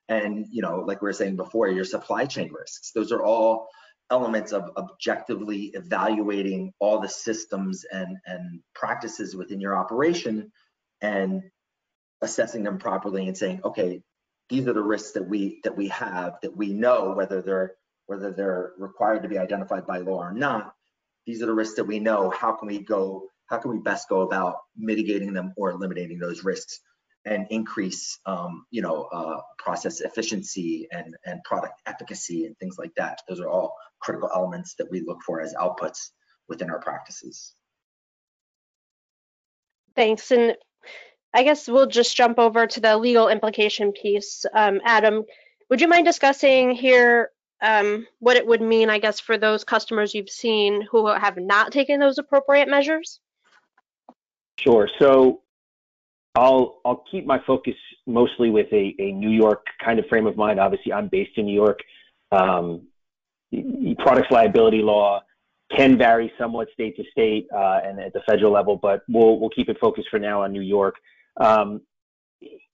And, 0.08 0.48
you 0.50 0.62
know, 0.62 0.80
like 0.80 1.02
we 1.02 1.08
were 1.08 1.14
saying 1.14 1.36
before, 1.36 1.68
your 1.68 1.86
supply 1.86 2.26
chain 2.26 2.52
risks. 2.52 2.92
Those 2.94 3.12
are 3.12 3.24
all 3.24 3.68
elements 4.10 4.54
of 4.54 4.72
objectively 4.76 5.72
evaluating 5.74 6.74
all 6.80 7.00
the 7.00 7.10
systems 7.10 7.86
and, 7.92 8.18
and 8.26 8.62
practices 8.74 9.36
within 9.36 9.62
your 9.62 9.78
operation 9.78 10.52
and 11.02 11.44
assessing 12.22 12.64
them 12.64 12.80
properly 12.80 13.28
and 13.28 13.38
saying, 13.38 13.62
okay, 13.64 14.02
these 14.50 14.68
are 14.68 14.74
the 14.74 14.82
risks 14.82 15.12
that 15.12 15.28
we 15.28 15.60
that 15.64 15.76
we 15.76 15.88
have 15.90 16.38
that 16.42 16.56
we 16.56 16.74
know 16.74 17.14
whether 17.16 17.42
they're 17.42 17.76
whether 18.08 18.32
they're 18.32 18.74
required 18.78 19.24
to 19.24 19.30
be 19.30 19.38
identified 19.38 19.86
by 19.86 20.00
law 20.00 20.20
or 20.20 20.34
not 20.34 20.74
these 21.30 21.44
are 21.44 21.46
the 21.46 21.54
risks 21.54 21.76
that 21.76 21.84
we 21.84 22.00
know. 22.00 22.32
How 22.32 22.54
can 22.54 22.68
we 22.68 22.80
go, 22.80 23.28
how 23.46 23.60
can 23.60 23.70
we 23.70 23.78
best 23.78 24.10
go 24.10 24.22
about 24.22 24.62
mitigating 24.76 25.32
them 25.32 25.54
or 25.58 25.70
eliminating 25.70 26.18
those 26.18 26.44
risks 26.44 26.80
and 27.24 27.46
increase, 27.52 28.18
um, 28.26 28.66
you 28.72 28.82
know, 28.82 29.04
uh, 29.14 29.42
process 29.60 30.02
efficiency 30.02 30.88
and, 30.92 31.16
and 31.26 31.44
product 31.44 31.74
efficacy 31.86 32.46
and 32.46 32.58
things 32.58 32.78
like 32.80 32.96
that. 32.96 33.22
Those 33.30 33.40
are 33.40 33.48
all 33.48 33.76
critical 34.00 34.28
elements 34.34 34.74
that 34.80 34.90
we 34.90 35.02
look 35.02 35.22
for 35.24 35.40
as 35.40 35.54
outputs 35.54 36.10
within 36.48 36.72
our 36.72 36.80
practices. 36.80 37.54
Thanks. 39.96 40.32
And 40.32 40.56
I 41.34 41.44
guess 41.44 41.68
we'll 41.68 41.88
just 41.88 42.16
jump 42.16 42.40
over 42.40 42.66
to 42.66 42.80
the 42.80 42.98
legal 42.98 43.28
implication 43.28 43.92
piece. 43.92 44.46
Um, 44.54 44.82
Adam, 44.84 45.26
would 45.70 45.82
you 45.82 45.88
mind 45.88 46.06
discussing 46.06 46.72
here 46.72 47.30
um, 47.62 48.08
what 48.20 48.38
it 48.38 48.48
would 48.48 48.62
mean, 48.62 48.90
I 48.90 49.00
guess, 49.00 49.20
for 49.20 49.38
those 49.38 49.64
customers 49.64 50.14
you've 50.14 50.30
seen 50.30 50.82
who 50.90 51.08
have 51.08 51.38
not 51.38 51.72
taken 51.72 52.00
those 52.00 52.18
appropriate 52.18 52.68
measures? 52.68 53.20
Sure. 54.60 54.90
So 55.00 55.42
I'll 56.36 56.80
I'll 56.86 57.04
keep 57.12 57.26
my 57.26 57.40
focus 57.46 57.76
mostly 58.08 58.50
with 58.50 58.68
a, 58.72 58.96
a 59.00 59.12
New 59.12 59.30
York 59.30 59.66
kind 59.84 60.00
of 60.00 60.06
frame 60.08 60.26
of 60.28 60.36
mind. 60.36 60.60
Obviously, 60.60 60.94
I'm 60.94 61.08
based 61.08 61.38
in 61.38 61.46
New 61.46 61.54
York. 61.54 61.80
Um, 62.32 62.88
products 63.98 64.28
liability 64.32 64.82
law 64.82 65.22
can 65.76 65.98
vary 65.98 66.32
somewhat 66.38 66.68
state 66.74 66.96
to 66.98 67.04
state 67.12 67.48
uh, 67.54 67.80
and 67.84 68.00
at 68.00 68.14
the 68.14 68.22
federal 68.28 68.52
level, 68.52 68.76
but 68.76 69.02
we'll 69.08 69.40
we'll 69.40 69.50
keep 69.50 69.70
it 69.70 69.78
focused 69.80 70.08
for 70.10 70.20
now 70.20 70.44
on 70.44 70.52
New 70.52 70.62
York. 70.62 70.96
Um, 71.40 71.82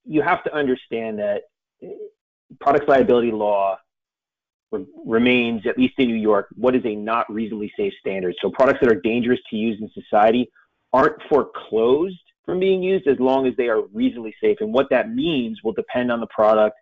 you 0.06 0.22
have 0.22 0.44
to 0.44 0.54
understand 0.54 1.20
that 1.20 1.44
products 2.60 2.88
liability 2.88 3.32
law 3.32 3.78
re- 4.72 4.86
remains, 5.06 5.66
at 5.66 5.78
least 5.78 5.96
in 5.98 6.08
New 6.08 6.16
York, 6.16 6.48
what 6.56 6.76
is 6.76 6.86
a 6.86 6.96
not 6.96 7.32
reasonably 7.32 7.72
safe 7.78 7.94
standard. 8.00 8.36
So 8.42 8.50
products 8.50 8.80
that 8.82 8.92
are 8.92 9.02
dangerous 9.02 9.40
to 9.50 9.56
use 9.56 9.80
in 9.82 9.90
society 9.94 10.50
aren't 10.94 11.22
foreclosed 11.30 12.20
from 12.46 12.60
being 12.60 12.84
used 12.84 13.08
as 13.08 13.20
long 13.20 13.48
as 13.48 13.56
they 13.58 13.68
are 13.68 13.82
reasonably 13.94 14.36
safe. 14.42 14.58
And 14.62 14.72
what 14.72 14.90
that 14.92 15.10
means 15.10 15.60
will 15.64 15.74
depend 15.74 16.12
on 16.12 16.20
the 16.20 16.28
product, 16.28 16.76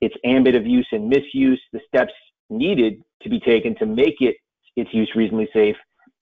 its 0.00 0.14
ambit 0.24 0.54
of 0.54 0.66
use 0.66 0.86
and 0.92 1.08
misuse, 1.08 1.60
the 1.72 1.80
steps 1.86 2.12
needed 2.48 3.02
to 3.22 3.28
be 3.28 3.40
taken 3.40 3.74
to 3.76 3.86
make 3.86 4.20
it 4.20 4.36
its 4.76 4.92
use 4.94 5.10
reasonably 5.14 5.48
safe, 5.52 5.76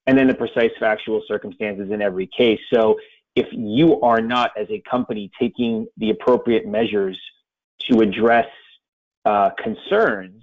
and 0.07 0.17
then 0.17 0.27
the 0.27 0.35
precise 0.35 0.71
factual 0.81 1.23
circumstances 1.29 1.91
in 1.91 2.01
every 2.01 2.27
case. 2.37 2.61
So 2.73 2.97
if 3.39 3.47
you 3.53 4.01
are 4.01 4.21
not, 4.21 4.51
as 4.59 4.67
a 4.71 4.81
company, 4.81 5.31
taking 5.39 5.87
the 5.97 6.11
appropriate 6.11 6.67
measures 6.67 7.19
to 7.89 8.01
address 8.01 8.49
uh, 9.25 9.51
concerns, 9.63 10.43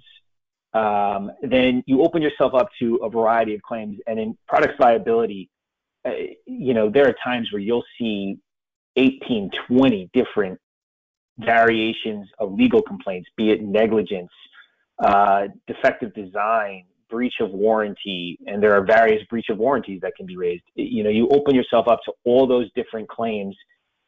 um, 0.72 1.30
then 1.42 1.82
you 1.86 2.02
open 2.02 2.22
yourself 2.22 2.54
up 2.54 2.68
to 2.78 2.96
a 2.96 3.10
variety 3.10 3.54
of 3.54 3.62
claims. 3.62 3.98
And 4.06 4.18
in 4.18 4.36
product 4.48 4.80
liability, 4.80 5.50
uh, 6.04 6.12
you 6.46 6.74
know, 6.74 6.88
there 6.90 7.06
are 7.08 7.14
times 7.24 7.52
where 7.52 7.60
you'll 7.60 7.84
see 7.98 8.38
18, 8.96 9.50
20 9.68 10.10
different 10.12 10.58
variations 11.38 12.28
of 12.38 12.52
legal 12.52 12.80
complaints, 12.80 13.28
be 13.36 13.50
it 13.50 13.62
negligence, 13.62 14.30
uh, 14.98 15.48
defective 15.66 16.14
design, 16.14 16.84
breach 17.08 17.34
of 17.40 17.50
warranty, 17.50 18.38
and 18.46 18.62
there 18.62 18.74
are 18.74 18.84
various 18.84 19.22
breach 19.28 19.48
of 19.48 19.58
warranties 19.58 20.00
that 20.02 20.14
can 20.16 20.26
be 20.26 20.36
raised. 20.36 20.64
You 20.74 21.02
know, 21.04 21.10
you 21.10 21.28
open 21.28 21.54
yourself 21.54 21.88
up 21.88 22.00
to 22.04 22.12
all 22.24 22.46
those 22.46 22.70
different 22.74 23.08
claims, 23.08 23.56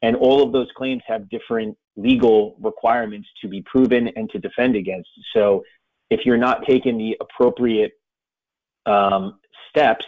and 0.02 0.16
all 0.16 0.42
of 0.42 0.52
those 0.52 0.68
claims 0.76 1.02
have 1.06 1.28
different 1.28 1.76
legal 1.96 2.56
requirements 2.60 3.28
to 3.42 3.48
be 3.48 3.62
proven 3.62 4.08
and 4.16 4.30
to 4.30 4.38
defend 4.38 4.76
against. 4.76 5.08
So, 5.34 5.64
if 6.10 6.24
you're 6.24 6.38
not 6.38 6.64
taking 6.66 6.96
the 6.96 7.16
appropriate 7.20 7.92
um, 8.86 9.38
steps, 9.68 10.06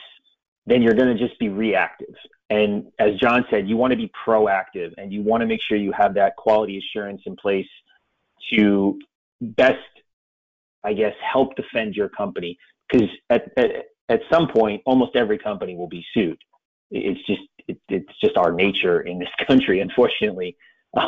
then 0.67 0.83
you're 0.83 0.95
going 0.95 1.15
to 1.17 1.27
just 1.27 1.39
be 1.39 1.49
reactive. 1.49 2.15
And 2.49 2.91
as 2.99 3.15
John 3.17 3.45
said, 3.51 3.69
you 3.69 3.77
want 3.77 3.93
to 3.93 3.97
be 3.97 4.11
proactive 4.27 4.93
and 4.99 5.13
you 5.13 5.23
want 5.23 5.41
to 5.43 5.47
make 5.47 5.61
sure 5.63 5.77
you 5.77 5.93
have 5.93 6.15
that 6.15 6.37
quality 6.37 6.79
assurance 6.79 7.23
in 7.27 7.37
place 7.37 7.69
to 8.53 8.99
best, 9.41 9.79
I 10.83 10.93
guess, 10.93 11.15
help 11.21 11.55
defend 11.55 11.95
your 11.95 12.09
company 12.09 12.59
because 12.91 13.09
at, 13.29 13.51
at, 13.57 13.71
at 14.09 14.21
some 14.31 14.49
point, 14.49 14.83
almost 14.87 15.17
every 15.17 15.39
company 15.39 15.77
will 15.77 15.89
be 15.89 16.05
sued. 16.13 16.39
It's 16.91 17.25
just 17.27 17.43
it, 17.69 17.79
it's 17.89 18.19
just 18.23 18.37
our 18.37 18.53
nature 18.53 19.03
in 19.03 19.19
this 19.19 19.29
country, 19.47 19.81
unfortunately. 19.81 20.57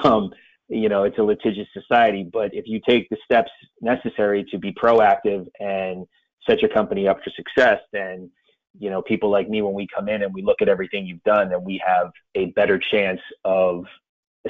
Um, 0.04 0.32
you 0.68 0.88
know, 0.88 1.04
it's 1.04 1.18
a 1.18 1.22
litigious 1.22 1.68
society. 1.72 2.28
But 2.30 2.54
if 2.54 2.66
you 2.66 2.80
take 2.88 3.08
the 3.08 3.16
steps 3.24 3.50
necessary 3.80 4.44
to 4.50 4.58
be 4.58 4.72
proactive 4.72 5.46
and 5.60 6.06
set 6.48 6.60
your 6.60 6.70
company 6.70 7.08
up 7.08 7.18
for 7.22 7.30
success, 7.30 7.80
then 7.92 8.30
you 8.78 8.90
know 8.90 9.02
people 9.02 9.30
like 9.30 9.48
me, 9.48 9.62
when 9.62 9.74
we 9.74 9.86
come 9.94 10.08
in 10.08 10.22
and 10.22 10.32
we 10.32 10.42
look 10.42 10.62
at 10.62 10.68
everything 10.68 11.06
you've 11.06 11.22
done, 11.24 11.50
then 11.50 11.64
we 11.64 11.82
have 11.84 12.10
a 12.34 12.46
better 12.52 12.78
chance 12.78 13.20
of 13.44 13.84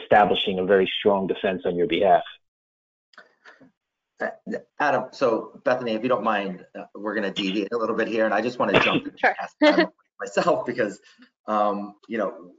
establishing 0.01 0.59
a 0.59 0.65
very 0.65 0.91
strong 0.99 1.27
defense 1.27 1.62
on 1.65 1.77
your 1.77 1.87
behalf. 1.87 2.23
Adam, 4.79 5.05
so 5.12 5.61
Bethany, 5.64 5.93
if 5.93 6.02
you 6.02 6.09
don't 6.09 6.25
mind, 6.25 6.64
uh, 6.79 6.85
we're 6.95 7.14
going 7.14 7.33
to 7.33 7.43
deviate 7.43 7.73
a 7.73 7.79
little 7.79 7.97
bit 7.97 8.09
here, 8.09 8.25
and 8.25 8.35
I 8.35 8.41
just 8.41 8.59
want 8.59 8.75
to 8.75 8.81
jump 8.81 9.07
in 9.07 9.12
Sure. 9.19 9.35
ask 9.41 9.57
myself 10.21 10.67
because, 10.67 11.00
um, 11.47 11.95
you 12.09 12.19
know, 12.19 12.52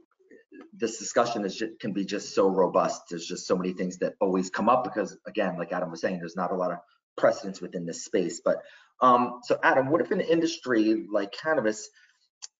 this 0.72 0.98
discussion 0.98 1.44
is 1.44 1.54
just, 1.56 1.78
can 1.80 1.92
be 1.92 2.04
just 2.04 2.34
so 2.34 2.48
robust. 2.48 3.02
There's 3.10 3.26
just 3.26 3.46
so 3.46 3.56
many 3.56 3.72
things 3.72 3.98
that 3.98 4.14
always 4.20 4.50
come 4.50 4.68
up 4.68 4.84
because, 4.84 5.16
again, 5.26 5.56
like 5.58 5.72
Adam 5.72 5.90
was 5.90 6.00
saying, 6.00 6.18
there's 6.18 6.36
not 6.36 6.52
a 6.52 6.56
lot 6.56 6.72
of 6.72 6.78
precedence 7.16 7.60
within 7.60 7.86
this 7.86 8.04
space. 8.04 8.40
But 8.44 8.62
um, 9.00 9.40
so, 9.44 9.58
Adam, 9.62 9.90
what 9.90 10.00
if 10.00 10.10
an 10.10 10.20
industry 10.20 11.06
like 11.10 11.32
cannabis 11.32 11.88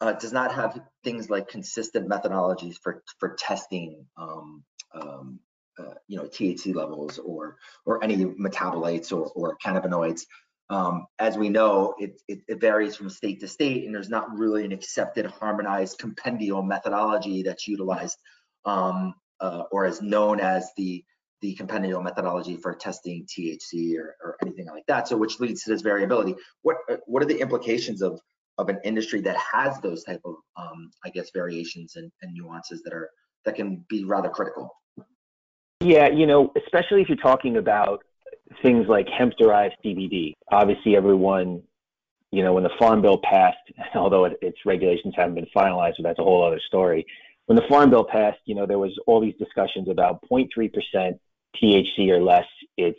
uh, 0.01 0.13
does 0.13 0.33
not 0.33 0.55
have 0.55 0.81
things 1.03 1.31
like 1.31 1.49
consistent 1.49 2.09
methodologies 2.09 2.77
for 2.83 3.03
for 3.19 3.37
testing 3.39 4.07
um, 4.17 4.65
um, 4.95 5.41
uh, 5.79 5.95
you 6.09 6.17
know 6.17 6.25
THC 6.25 6.75
levels 6.75 7.19
or 7.19 7.57
or 7.87 8.03
any 8.03 8.17
metabolites 8.17 9.13
or, 9.13 9.31
or 9.35 9.57
cannabinoids. 9.65 10.23
Um, 10.71 11.07
as 11.19 11.37
we 11.37 11.51
know, 11.51 11.95
it, 11.99 12.19
it, 12.27 12.41
it, 12.49 12.59
varies 12.59 12.97
from 12.97 13.11
state 13.11 13.39
to 13.41 13.49
state, 13.49 13.85
and 13.85 13.95
there's 13.95 14.09
not 14.09 14.39
really 14.39 14.65
an 14.65 14.73
accepted, 14.73 15.27
harmonized 15.27 15.99
compendial 15.99 16.63
methodology 16.63 17.43
that's 17.43 17.69
utilized 17.69 18.17
um, 18.65 19.15
uh, 19.41 19.65
or 19.71 19.85
is 19.87 20.01
known 20.01 20.41
as 20.41 20.71
the 20.77 21.05
the 21.43 21.55
compendial 21.55 22.03
methodology 22.03 22.57
for 22.57 22.75
testing 22.75 23.27
THC 23.27 23.99
or, 23.99 24.17
or 24.25 24.37
anything 24.41 24.67
like 24.67 24.87
that. 24.89 25.07
So, 25.07 25.17
which 25.19 25.41
leads 25.41 25.63
to 25.65 25.71
this 25.71 25.83
variability. 25.83 26.35
What 26.63 26.79
uh, 26.91 26.97
what 27.07 27.23
are 27.23 27.27
the 27.27 27.41
implications 27.41 28.01
of 28.01 28.19
of 28.57 28.71
an 28.71 28.81
industry 28.85 29.21
that 29.21 29.37
has 29.37 29.79
those 29.81 30.05
type 30.05 30.23
of 30.25 30.37
um, 30.57 30.91
I 31.05 31.11
guess 31.11 31.31
variations 31.35 31.97
and, 31.97 32.11
and 32.23 32.33
nuances 32.33 32.83
that 32.85 32.95
are 32.95 33.11
that 33.45 33.57
can 33.57 33.85
be 33.91 34.05
rather 34.05 34.31
critical? 34.31 34.71
Yeah, 35.85 36.09
you 36.09 36.27
know, 36.27 36.51
especially 36.57 37.03
if 37.03 37.09
you're 37.11 37.19
talking 37.19 37.59
about 37.59 38.03
things 38.63 38.87
like 38.89 39.07
hemp 39.07 39.35
derived 39.39 39.75
CBD. 39.85 40.33
Obviously, 40.51 40.97
everyone, 40.97 41.63
you 42.31 42.43
know, 42.43 42.55
when 42.55 42.63
the 42.63 42.71
Farm 42.79 43.03
Bill 43.03 43.21
passed, 43.23 43.59
although 43.95 44.25
it, 44.25 44.39
its 44.41 44.57
regulations 44.65 45.13
haven't 45.15 45.35
been 45.35 45.47
finalized, 45.55 45.97
but 45.99 46.05
that's 46.05 46.19
a 46.19 46.25
whole 46.25 46.43
other 46.43 46.61
story. 46.67 47.05
When 47.47 47.57
the 47.57 47.69
Farm 47.69 47.91
Bill 47.91 48.03
passed, 48.03 48.39
you 48.47 48.55
know, 48.55 48.65
there 48.65 48.79
was 48.79 48.99
all 49.07 49.21
these 49.21 49.35
discussions 49.39 49.91
about 49.91 50.23
0.3% 50.31 50.49
THC 51.63 52.09
or 52.09 52.23
less. 52.23 52.47
It's 52.79 52.99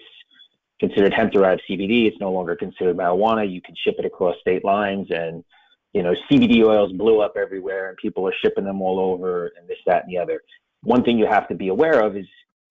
considered 0.80 1.12
hemp 1.12 1.34
derived 1.34 1.64
CBD. 1.68 2.06
It's 2.06 2.20
no 2.20 2.32
longer 2.32 2.56
considered 2.56 2.96
marijuana. 2.96 3.52
You 3.52 3.64
can 3.64 3.74
ship 3.84 3.96
it 3.98 4.06
across 4.06 4.36
state 4.42 4.64
lines 4.64 5.08
and 5.10 5.44
you 5.94 6.04
know, 6.04 6.14
CBD 6.30 6.64
oils 6.64 6.92
blew 6.92 7.22
up 7.22 7.36
everywhere 7.36 7.90
and 7.90 7.98
people 7.98 8.28
are 8.28 8.34
shipping 8.44 8.66
them 8.66 8.82
all 8.82 9.00
over 9.00 9.54
and 9.58 9.68
this, 9.68 9.78
that, 9.88 10.04
and 10.04 10.12
the 10.12 10.20
other. 10.20 10.42
One 10.84 11.04
thing 11.04 11.18
you 11.18 11.26
have 11.26 11.48
to 11.48 11.56
be 11.56 11.70
aware 11.70 12.02
of 12.02 12.18
is 12.18 12.28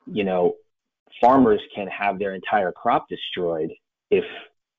you 0.06 0.24
know, 0.24 0.54
farmers 1.20 1.60
can 1.74 1.86
have 1.88 2.18
their 2.18 2.34
entire 2.34 2.72
crop 2.72 3.08
destroyed 3.08 3.70
if 4.10 4.24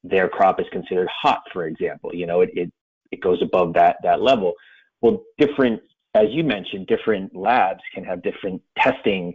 their 0.04 0.30
crop 0.30 0.60
is 0.60 0.68
considered 0.72 1.08
hot, 1.10 1.42
for 1.52 1.66
example. 1.66 2.12
You 2.14 2.26
know, 2.26 2.42
it, 2.42 2.50
it, 2.54 2.72
it 3.12 3.22
goes 3.22 3.42
above 3.42 3.74
that, 3.74 3.98
that 4.04 4.22
level. 4.22 4.54
Well, 5.02 5.24
different, 5.38 5.82
as 6.14 6.26
you 6.30 6.44
mentioned, 6.44 6.88
different 6.88 7.36
labs 7.36 7.82
can 7.94 8.04
have 8.04 8.22
different 8.22 8.62
testing, 8.78 9.34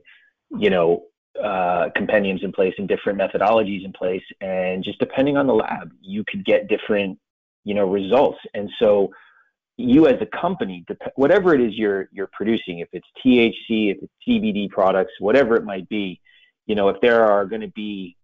you 0.59 0.71
know, 0.71 1.05
uh, 1.43 1.89
compendiums 1.95 2.43
in 2.43 2.53
place 2.53 2.75
and 2.79 2.89
different 2.89 3.19
methodologies 3.19 3.85
in 3.85 3.93
place. 3.93 4.23
And 4.41 4.83
just 4.83 4.99
depending 4.99 5.37
on 5.37 5.47
the 5.47 5.55
lab, 5.55 5.91
you 6.01 6.25
could 6.27 6.45
get 6.45 6.69
different, 6.69 7.19
you 7.65 7.75
know, 7.75 7.87
results. 7.87 8.39
And 8.55 8.71
so, 8.79 9.11
you 9.81 10.07
as 10.07 10.21
a 10.21 10.27
company, 10.27 10.85
whatever 11.17 11.55
it 11.55 11.61
is 11.61 11.77
you're 11.77 12.09
you're 12.13 12.31
producing, 12.33 12.81
if 12.81 12.89
it's 12.93 13.07
THC, 13.25 13.93
if 13.93 13.99
it's 14.03 14.13
CBD 14.27 14.69
products, 14.69 15.13
whatever 15.19 15.57
it 15.57 15.65
might 15.65 15.89
be, 15.89 16.21
you 16.67 16.75
know, 16.75 16.89
if 16.89 17.01
there 17.01 17.25
are 17.25 17.45
going 17.47 17.63
to 17.63 17.69
be 17.69 18.17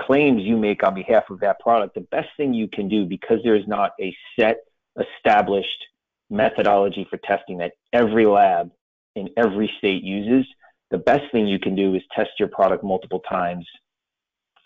claims 0.00 0.42
you 0.42 0.56
make 0.56 0.82
on 0.82 0.94
behalf 0.94 1.24
of 1.30 1.40
that 1.40 1.60
product, 1.60 1.94
the 1.94 2.00
best 2.00 2.28
thing 2.36 2.54
you 2.54 2.68
can 2.68 2.88
do 2.88 3.04
because 3.04 3.38
there 3.44 3.54
is 3.54 3.66
not 3.66 3.92
a 4.00 4.14
set 4.38 4.58
established 4.98 5.86
methodology 6.30 7.06
for 7.08 7.18
testing 7.18 7.58
that 7.58 7.72
every 7.92 8.26
lab 8.26 8.70
in 9.16 9.28
every 9.36 9.70
state 9.78 10.02
uses, 10.02 10.46
the 10.90 10.98
best 10.98 11.30
thing 11.32 11.46
you 11.46 11.58
can 11.58 11.74
do 11.74 11.94
is 11.94 12.02
test 12.14 12.30
your 12.38 12.48
product 12.48 12.82
multiple 12.82 13.20
times 13.28 13.66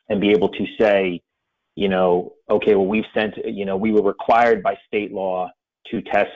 and 0.09 0.21
be 0.21 0.31
able 0.31 0.49
to 0.50 0.66
say, 0.78 1.21
you 1.75 1.88
know, 1.88 2.33
okay, 2.49 2.75
well, 2.75 2.87
we've 2.87 3.04
sent, 3.12 3.35
you 3.45 3.64
know, 3.64 3.76
we 3.76 3.90
were 3.90 4.02
required 4.02 4.62
by 4.62 4.76
state 4.87 5.12
law 5.12 5.50
to 5.91 6.03
test 6.03 6.31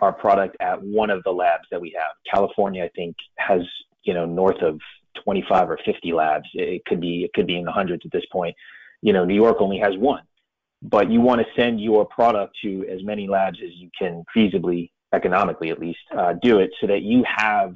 our 0.00 0.12
product 0.12 0.56
at 0.60 0.82
one 0.82 1.10
of 1.10 1.22
the 1.24 1.30
labs 1.30 1.64
that 1.70 1.80
we 1.80 1.94
have. 1.98 2.12
California, 2.32 2.84
I 2.84 2.88
think, 2.96 3.16
has 3.36 3.60
you 4.02 4.14
know 4.14 4.26
north 4.26 4.60
of 4.62 4.78
25 5.22 5.70
or 5.70 5.78
50 5.84 6.12
labs. 6.12 6.48
It 6.54 6.84
could 6.86 7.00
be 7.00 7.24
it 7.24 7.32
could 7.34 7.46
be 7.46 7.56
in 7.56 7.64
the 7.64 7.72
hundreds 7.72 8.04
at 8.04 8.12
this 8.12 8.24
point. 8.32 8.54
You 9.02 9.12
know, 9.12 9.24
New 9.24 9.34
York 9.34 9.58
only 9.60 9.78
has 9.78 9.96
one, 9.96 10.22
but 10.82 11.10
you 11.10 11.20
want 11.20 11.40
to 11.40 11.46
send 11.60 11.80
your 11.80 12.06
product 12.06 12.56
to 12.62 12.86
as 12.90 13.02
many 13.02 13.28
labs 13.28 13.58
as 13.62 13.70
you 13.74 13.90
can 13.98 14.24
feasibly, 14.34 14.90
economically 15.12 15.70
at 15.70 15.78
least, 15.78 15.98
uh, 16.16 16.34
do 16.42 16.58
it 16.58 16.70
so 16.80 16.86
that 16.86 17.02
you 17.02 17.24
have 17.26 17.74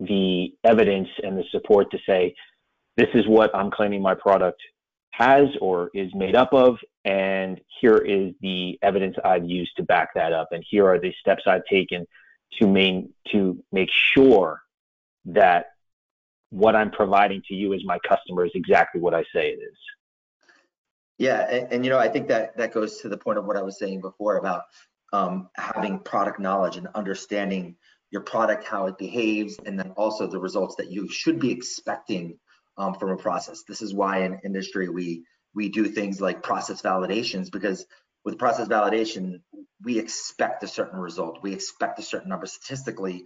the 0.00 0.52
evidence 0.64 1.08
and 1.22 1.38
the 1.38 1.44
support 1.50 1.90
to 1.90 1.98
say, 2.06 2.34
this 2.96 3.08
is 3.14 3.26
what 3.26 3.54
I'm 3.54 3.70
claiming 3.70 4.02
my 4.02 4.14
product 4.14 4.60
has 5.12 5.48
or 5.60 5.90
is 5.94 6.12
made 6.14 6.34
up 6.34 6.52
of, 6.52 6.78
and 7.04 7.60
here 7.80 7.98
is 7.98 8.32
the 8.40 8.78
evidence 8.82 9.16
I've 9.24 9.44
used 9.44 9.76
to 9.76 9.82
back 9.82 10.14
that 10.14 10.32
up, 10.32 10.48
and 10.52 10.64
here 10.68 10.86
are 10.86 10.98
the 10.98 11.14
steps 11.20 11.44
I've 11.46 11.64
taken 11.70 12.06
to 12.58 12.66
main 12.66 13.12
to 13.30 13.62
make 13.72 13.88
sure 13.90 14.62
that 15.26 15.66
what 16.50 16.74
I'm 16.74 16.90
providing 16.90 17.42
to 17.48 17.54
you 17.54 17.72
as 17.72 17.82
my 17.84 17.98
customer 18.06 18.44
is 18.44 18.52
exactly 18.54 19.00
what 19.00 19.14
I 19.14 19.22
say 19.34 19.50
it 19.50 19.60
is. 19.62 19.78
Yeah, 21.18 21.46
and, 21.48 21.72
and 21.72 21.84
you 21.84 21.90
know, 21.90 21.98
I 21.98 22.08
think 22.08 22.28
that 22.28 22.56
that 22.56 22.72
goes 22.72 23.00
to 23.02 23.08
the 23.08 23.16
point 23.16 23.38
of 23.38 23.44
what 23.44 23.56
I 23.56 23.62
was 23.62 23.78
saying 23.78 24.00
before 24.00 24.38
about 24.38 24.62
um, 25.12 25.50
having 25.56 25.98
product 25.98 26.40
knowledge 26.40 26.78
and 26.78 26.88
understanding 26.94 27.76
your 28.10 28.22
product, 28.22 28.64
how 28.64 28.86
it 28.86 28.98
behaves, 28.98 29.58
and 29.64 29.78
then 29.78 29.90
also 29.92 30.26
the 30.26 30.38
results 30.38 30.76
that 30.76 30.90
you 30.90 31.08
should 31.08 31.38
be 31.38 31.50
expecting 31.50 32.38
um, 32.76 32.94
from 32.94 33.10
a 33.10 33.16
process. 33.16 33.64
This 33.68 33.82
is 33.82 33.94
why 33.94 34.24
in 34.24 34.40
industry 34.44 34.88
we 34.88 35.24
we 35.54 35.68
do 35.68 35.86
things 35.86 36.20
like 36.20 36.42
process 36.42 36.80
validations 36.80 37.50
because 37.50 37.86
with 38.24 38.38
process 38.38 38.68
validation, 38.68 39.40
we 39.82 39.98
expect 39.98 40.62
a 40.62 40.68
certain 40.68 40.98
result. 40.98 41.40
We 41.42 41.52
expect 41.52 41.98
a 41.98 42.02
certain 42.02 42.28
number 42.28 42.46
statistically 42.46 43.24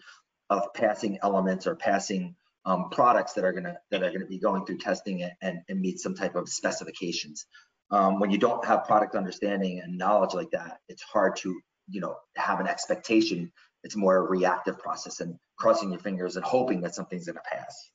of 0.48 0.72
passing 0.74 1.18
elements 1.22 1.66
or 1.66 1.76
passing 1.76 2.34
um, 2.64 2.88
products 2.90 3.34
that 3.34 3.44
are 3.44 3.52
gonna 3.52 3.78
that 3.90 4.02
are 4.02 4.10
gonna 4.10 4.26
be 4.26 4.38
going 4.38 4.64
through 4.64 4.78
testing 4.78 5.28
and, 5.40 5.60
and 5.68 5.80
meet 5.80 6.00
some 6.00 6.14
type 6.14 6.34
of 6.34 6.48
specifications. 6.48 7.46
Um, 7.90 8.18
when 8.18 8.30
you 8.30 8.38
don't 8.38 8.64
have 8.64 8.84
product 8.84 9.14
understanding 9.14 9.80
and 9.80 9.96
knowledge 9.98 10.34
like 10.34 10.50
that, 10.50 10.78
it's 10.88 11.02
hard 11.02 11.36
to 11.36 11.60
you 11.88 12.00
know 12.00 12.16
have 12.36 12.60
an 12.60 12.66
expectation. 12.66 13.52
It's 13.84 13.96
more 13.96 14.16
a 14.16 14.22
reactive 14.22 14.78
process 14.78 15.20
and 15.20 15.36
crossing 15.58 15.90
your 15.90 16.00
fingers 16.00 16.36
and 16.36 16.44
hoping 16.44 16.80
that 16.80 16.94
something's 16.94 17.26
gonna 17.26 17.40
pass. 17.44 17.90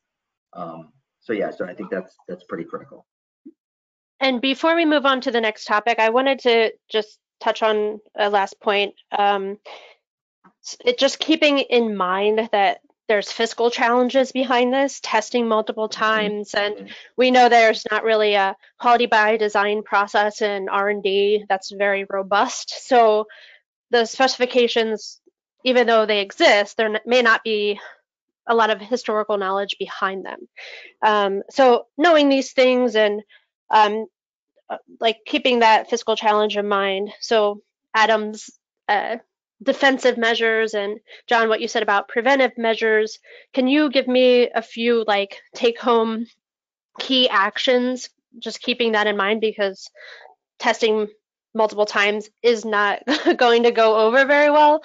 Um, 0.53 0.93
so 1.21 1.33
yeah, 1.33 1.51
so 1.51 1.65
I 1.65 1.73
think 1.73 1.89
that's 1.89 2.15
that's 2.27 2.43
pretty 2.43 2.63
critical. 2.63 3.05
And 4.19 4.41
before 4.41 4.75
we 4.75 4.85
move 4.85 5.05
on 5.05 5.21
to 5.21 5.31
the 5.31 5.41
next 5.41 5.65
topic, 5.65 5.99
I 5.99 6.09
wanted 6.09 6.39
to 6.39 6.71
just 6.89 7.17
touch 7.39 7.63
on 7.63 7.99
a 8.15 8.29
last 8.29 8.59
point. 8.59 8.93
Um, 9.17 9.57
it 10.85 10.99
just 10.99 11.19
keeping 11.19 11.59
in 11.59 11.95
mind 11.95 12.49
that 12.51 12.81
there's 13.07 13.31
fiscal 13.31 13.69
challenges 13.71 14.31
behind 14.31 14.73
this, 14.73 14.99
testing 15.01 15.47
multiple 15.47 15.89
Mm-hmm. 15.89 15.99
times, 15.99 16.53
and 16.53 16.91
we 17.17 17.29
know 17.31 17.49
there's 17.49 17.85
not 17.91 18.03
really 18.03 18.35
a 18.35 18.55
quality 18.79 19.05
by 19.05 19.37
design 19.37 19.83
process 19.83 20.41
in 20.41 20.69
R&D 20.69 21.45
that's 21.49 21.71
very 21.71 22.05
robust. 22.09 22.87
So 22.87 23.27
the 23.89 24.05
specifications, 24.05 25.19
even 25.65 25.87
though 25.87 26.05
they 26.05 26.21
exist, 26.21 26.77
there 26.77 27.01
may 27.05 27.21
not 27.21 27.43
be 27.43 27.79
a 28.48 28.55
lot 28.55 28.69
of 28.69 28.81
historical 28.81 29.38
knowledge 29.38 29.75
behind 29.79 30.25
them. 30.25 30.48
Um, 31.01 31.43
so 31.50 31.88
knowing 31.98 32.29
these 32.29 32.53
things 32.53 32.95
and 32.95 33.21
um, 33.69 34.05
uh, 34.69 34.77
like 35.00 35.17
keeping 35.25 35.60
that 35.60 35.89
fiscal 35.89 36.15
challenge 36.15 36.57
in 36.57 36.67
mind. 36.67 37.12
So 37.19 37.62
Adam's 37.93 38.50
uh, 38.88 39.17
defensive 39.62 40.17
measures 40.17 40.74
and 40.74 41.00
John, 41.27 41.50
what 41.50 41.62
you 41.62 41.67
said 41.67 41.83
about 41.83 42.07
preventive 42.07 42.57
measures. 42.57 43.19
Can 43.53 43.67
you 43.67 43.89
give 43.89 44.07
me 44.07 44.50
a 44.50 44.62
few 44.62 45.03
like 45.07 45.41
take 45.55 45.79
home 45.79 46.25
key 47.00 47.29
actions? 47.29 48.10
Just 48.39 48.62
keeping 48.62 48.93
that 48.93 49.07
in 49.07 49.17
mind 49.17 49.41
because 49.41 49.89
testing 50.57 51.07
multiple 51.53 51.86
times 51.86 52.29
is 52.41 52.63
not 52.63 53.03
going 53.38 53.63
to 53.63 53.71
go 53.71 53.98
over 54.07 54.25
very 54.25 54.50
well, 54.50 54.81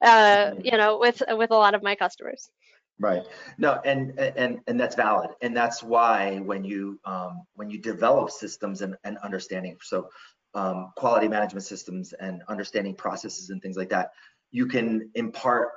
uh, 0.00 0.52
you 0.62 0.76
know, 0.76 0.98
with 0.98 1.22
with 1.28 1.50
a 1.50 1.56
lot 1.56 1.74
of 1.74 1.82
my 1.82 1.94
customers. 1.94 2.48
Right. 2.98 3.24
No, 3.58 3.78
and 3.84 4.18
and 4.18 4.60
and 4.66 4.80
that's 4.80 4.96
valid, 4.96 5.30
and 5.42 5.54
that's 5.54 5.82
why 5.82 6.38
when 6.38 6.64
you 6.64 6.98
um, 7.04 7.42
when 7.54 7.68
you 7.68 7.78
develop 7.78 8.30
systems 8.30 8.80
and, 8.80 8.96
and 9.04 9.18
understanding, 9.18 9.76
so 9.82 10.08
um, 10.54 10.92
quality 10.96 11.28
management 11.28 11.64
systems 11.64 12.14
and 12.14 12.42
understanding 12.48 12.94
processes 12.94 13.50
and 13.50 13.60
things 13.60 13.76
like 13.76 13.90
that, 13.90 14.12
you 14.50 14.66
can 14.66 15.10
impart, 15.14 15.68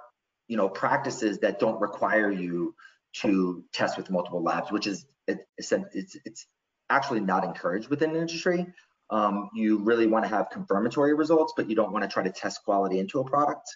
you 0.48 0.56
know, 0.56 0.70
practices 0.70 1.40
that 1.40 1.60
don't 1.60 1.80
require 1.82 2.32
you 2.32 2.74
to 3.12 3.66
test 3.74 3.98
with 3.98 4.10
multiple 4.10 4.42
labs, 4.42 4.72
which 4.72 4.88
is 4.88 5.06
it's 5.28 5.74
it's 5.94 6.18
it's 6.24 6.48
actually 6.90 7.20
not 7.20 7.44
encouraged 7.44 7.90
within 7.90 8.16
industry. 8.16 8.66
Um, 9.10 9.50
you 9.54 9.80
really 9.80 10.08
want 10.08 10.24
to 10.24 10.30
have 10.30 10.50
confirmatory 10.52 11.16
results, 11.16 11.54
but 11.58 11.70
you 11.70 11.76
don't 11.76 11.92
want 11.92 12.04
to 12.04 12.10
try 12.10 12.24
to 12.24 12.32
test 12.32 12.64
quality 12.64 13.00
into 13.00 13.20
a 13.20 13.26
product 13.26 13.76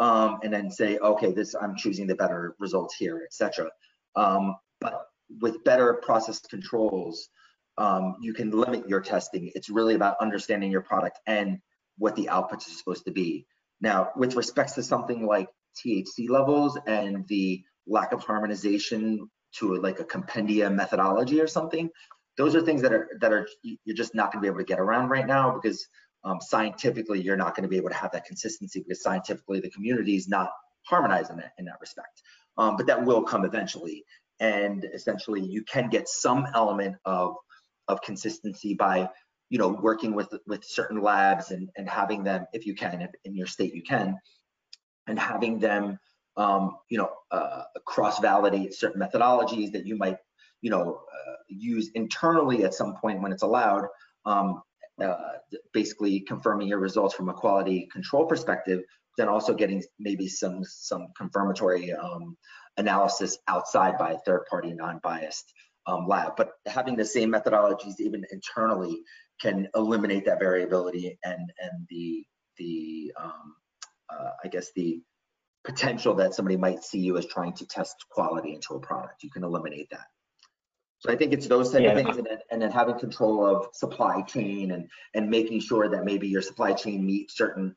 um, 0.00 0.40
and 0.42 0.52
then 0.52 0.70
say, 0.70 0.98
okay, 0.98 1.32
this 1.32 1.54
I'm 1.54 1.76
choosing 1.76 2.06
the 2.06 2.16
better 2.16 2.56
results 2.58 2.96
here, 2.96 3.22
etc. 3.24 3.70
Um, 4.16 4.56
but 4.80 5.06
with 5.40 5.62
better 5.62 5.94
process 5.94 6.40
controls, 6.40 7.28
um, 7.78 8.16
you 8.20 8.32
can 8.32 8.50
limit 8.50 8.88
your 8.88 9.00
testing. 9.00 9.52
It's 9.54 9.70
really 9.70 9.94
about 9.94 10.16
understanding 10.20 10.72
your 10.72 10.80
product 10.80 11.20
and 11.26 11.58
what 11.98 12.16
the 12.16 12.30
outputs 12.32 12.66
are 12.66 12.76
supposed 12.76 13.04
to 13.04 13.12
be. 13.12 13.46
Now, 13.80 14.10
with 14.16 14.36
respects 14.36 14.72
to 14.72 14.82
something 14.82 15.26
like 15.26 15.48
THC 15.76 16.28
levels 16.28 16.78
and 16.86 17.26
the 17.28 17.62
lack 17.86 18.12
of 18.12 18.22
harmonization 18.22 19.30
to 19.56 19.76
like 19.76 20.00
a 20.00 20.04
compendia 20.04 20.72
methodology 20.74 21.40
or 21.40 21.46
something, 21.46 21.90
those 22.38 22.54
are 22.54 22.62
things 22.62 22.82
that 22.82 22.92
are 22.92 23.08
that 23.20 23.32
are 23.32 23.46
you're 23.62 23.96
just 23.96 24.14
not 24.14 24.32
going 24.32 24.40
to 24.40 24.46
be 24.46 24.48
able 24.48 24.58
to 24.58 24.64
get 24.64 24.80
around 24.80 25.10
right 25.10 25.26
now 25.26 25.52
because 25.52 25.86
um, 26.24 26.40
scientifically 26.40 27.20
you're 27.20 27.36
not 27.36 27.54
going 27.54 27.62
to 27.62 27.68
be 27.68 27.76
able 27.76 27.88
to 27.88 27.94
have 27.94 28.12
that 28.12 28.24
consistency 28.24 28.80
because 28.80 29.02
scientifically 29.02 29.60
the 29.60 29.70
community 29.70 30.16
is 30.16 30.28
not 30.28 30.50
harmonized 30.82 31.30
in 31.30 31.36
that, 31.36 31.52
in 31.58 31.64
that 31.64 31.80
respect. 31.80 32.22
Um, 32.58 32.76
but 32.76 32.86
that 32.86 33.04
will 33.04 33.22
come 33.22 33.44
eventually. 33.44 34.04
And 34.40 34.86
essentially 34.94 35.40
you 35.40 35.62
can 35.64 35.88
get 35.88 36.08
some 36.08 36.46
element 36.54 36.96
of, 37.04 37.36
of 37.88 38.02
consistency 38.02 38.74
by, 38.74 39.08
you 39.50 39.58
know, 39.58 39.68
working 39.68 40.14
with, 40.14 40.32
with 40.46 40.64
certain 40.64 41.00
labs 41.00 41.50
and, 41.50 41.68
and 41.76 41.88
having 41.88 42.22
them, 42.24 42.46
if 42.52 42.66
you 42.66 42.74
can, 42.74 43.02
if 43.02 43.10
in 43.24 43.34
your 43.34 43.46
state 43.46 43.74
you 43.74 43.82
can, 43.82 44.16
and 45.06 45.18
having 45.18 45.58
them, 45.58 45.98
um, 46.36 46.76
you 46.88 46.98
know, 46.98 47.10
uh, 47.30 47.64
cross-validate 47.84 48.74
certain 48.74 49.00
methodologies 49.00 49.72
that 49.72 49.86
you 49.86 49.96
might, 49.96 50.16
you 50.62 50.70
know, 50.70 51.00
uh, 51.12 51.34
use 51.48 51.90
internally 51.94 52.64
at 52.64 52.74
some 52.74 52.94
point 52.96 53.20
when 53.20 53.32
it's 53.32 53.42
allowed, 53.42 53.86
um, 54.24 54.62
uh, 55.02 55.38
basically 55.72 56.20
confirming 56.20 56.68
your 56.68 56.78
results 56.78 57.14
from 57.14 57.28
a 57.28 57.34
quality 57.34 57.88
control 57.92 58.26
perspective, 58.26 58.82
then 59.16 59.28
also 59.28 59.54
getting 59.54 59.82
maybe 59.98 60.28
some 60.28 60.62
some 60.64 61.08
confirmatory 61.16 61.92
um, 61.92 62.36
analysis 62.76 63.38
outside 63.48 63.98
by 63.98 64.12
a 64.12 64.18
third 64.18 64.44
party 64.48 64.72
non-biased 64.72 65.52
um, 65.86 66.06
lab. 66.06 66.32
But 66.36 66.52
having 66.66 66.96
the 66.96 67.04
same 67.04 67.32
methodologies 67.32 67.98
even 67.98 68.24
internally 68.30 69.02
can 69.40 69.68
eliminate 69.74 70.26
that 70.26 70.38
variability 70.38 71.18
and 71.24 71.52
and 71.60 71.86
the 71.88 72.24
the 72.58 73.12
um, 73.20 73.54
uh, 74.10 74.30
I 74.44 74.48
guess 74.48 74.70
the 74.74 75.00
potential 75.64 76.14
that 76.14 76.34
somebody 76.34 76.56
might 76.56 76.82
see 76.82 77.00
you 77.00 77.18
as 77.18 77.26
trying 77.26 77.52
to 77.54 77.66
test 77.66 77.94
quality 78.10 78.54
into 78.54 78.74
a 78.74 78.80
product. 78.80 79.22
You 79.22 79.30
can 79.30 79.44
eliminate 79.44 79.88
that. 79.90 80.06
So 81.00 81.10
I 81.10 81.16
think 81.16 81.32
it's 81.32 81.46
those 81.46 81.72
type 81.72 81.82
Yeah. 81.82 81.92
of 81.92 81.96
things, 81.96 82.16
and 82.18 82.26
then, 82.26 82.38
and 82.50 82.62
then 82.62 82.70
having 82.70 82.98
control 82.98 83.44
of 83.44 83.68
supply 83.72 84.22
chain 84.22 84.70
and 84.72 84.88
and 85.14 85.28
making 85.28 85.60
sure 85.60 85.88
that 85.88 86.04
maybe 86.04 86.28
your 86.28 86.42
supply 86.42 86.72
chain 86.72 87.04
meets 87.04 87.36
certain 87.36 87.74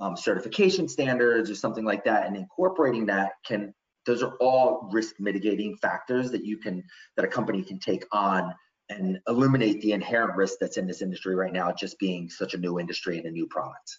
um, 0.00 0.16
certification 0.16 0.88
standards 0.88 1.50
or 1.50 1.54
something 1.54 1.84
like 1.84 2.04
that, 2.04 2.26
and 2.26 2.36
incorporating 2.36 3.06
that 3.06 3.32
can. 3.46 3.74
Those 4.04 4.22
are 4.24 4.34
all 4.40 4.88
risk 4.90 5.20
mitigating 5.20 5.76
factors 5.76 6.32
that 6.32 6.44
you 6.44 6.58
can 6.58 6.82
that 7.16 7.24
a 7.24 7.28
company 7.28 7.62
can 7.62 7.78
take 7.78 8.04
on 8.10 8.52
and 8.88 9.20
eliminate 9.28 9.80
the 9.80 9.92
inherent 9.92 10.34
risk 10.36 10.58
that's 10.60 10.76
in 10.76 10.86
this 10.86 11.02
industry 11.02 11.36
right 11.36 11.52
now, 11.52 11.70
just 11.72 11.98
being 11.98 12.28
such 12.28 12.54
a 12.54 12.58
new 12.58 12.80
industry 12.80 13.18
and 13.18 13.26
a 13.26 13.30
new 13.30 13.46
product. 13.46 13.98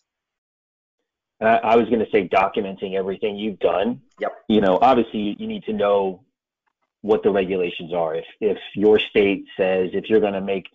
I 1.39 1.75
was 1.75 1.87
going 1.87 1.99
to 1.99 2.09
say 2.11 2.27
documenting 2.27 2.95
everything 2.95 3.35
you've 3.35 3.59
done. 3.59 4.01
Yep. 4.19 4.33
You 4.47 4.61
know, 4.61 4.79
obviously 4.81 5.35
you 5.39 5.47
need 5.47 5.63
to 5.63 5.73
know 5.73 6.23
what 7.03 7.21
the 7.21 7.29
regulations 7.29 7.93
are. 7.93 8.15
If 8.15 8.25
if 8.41 8.57
your 8.75 8.97
state 8.97 9.45
says 9.55 9.89
if 9.93 10.09
you're 10.09 10.21
going 10.21 10.33
to 10.33 10.41
make 10.41 10.65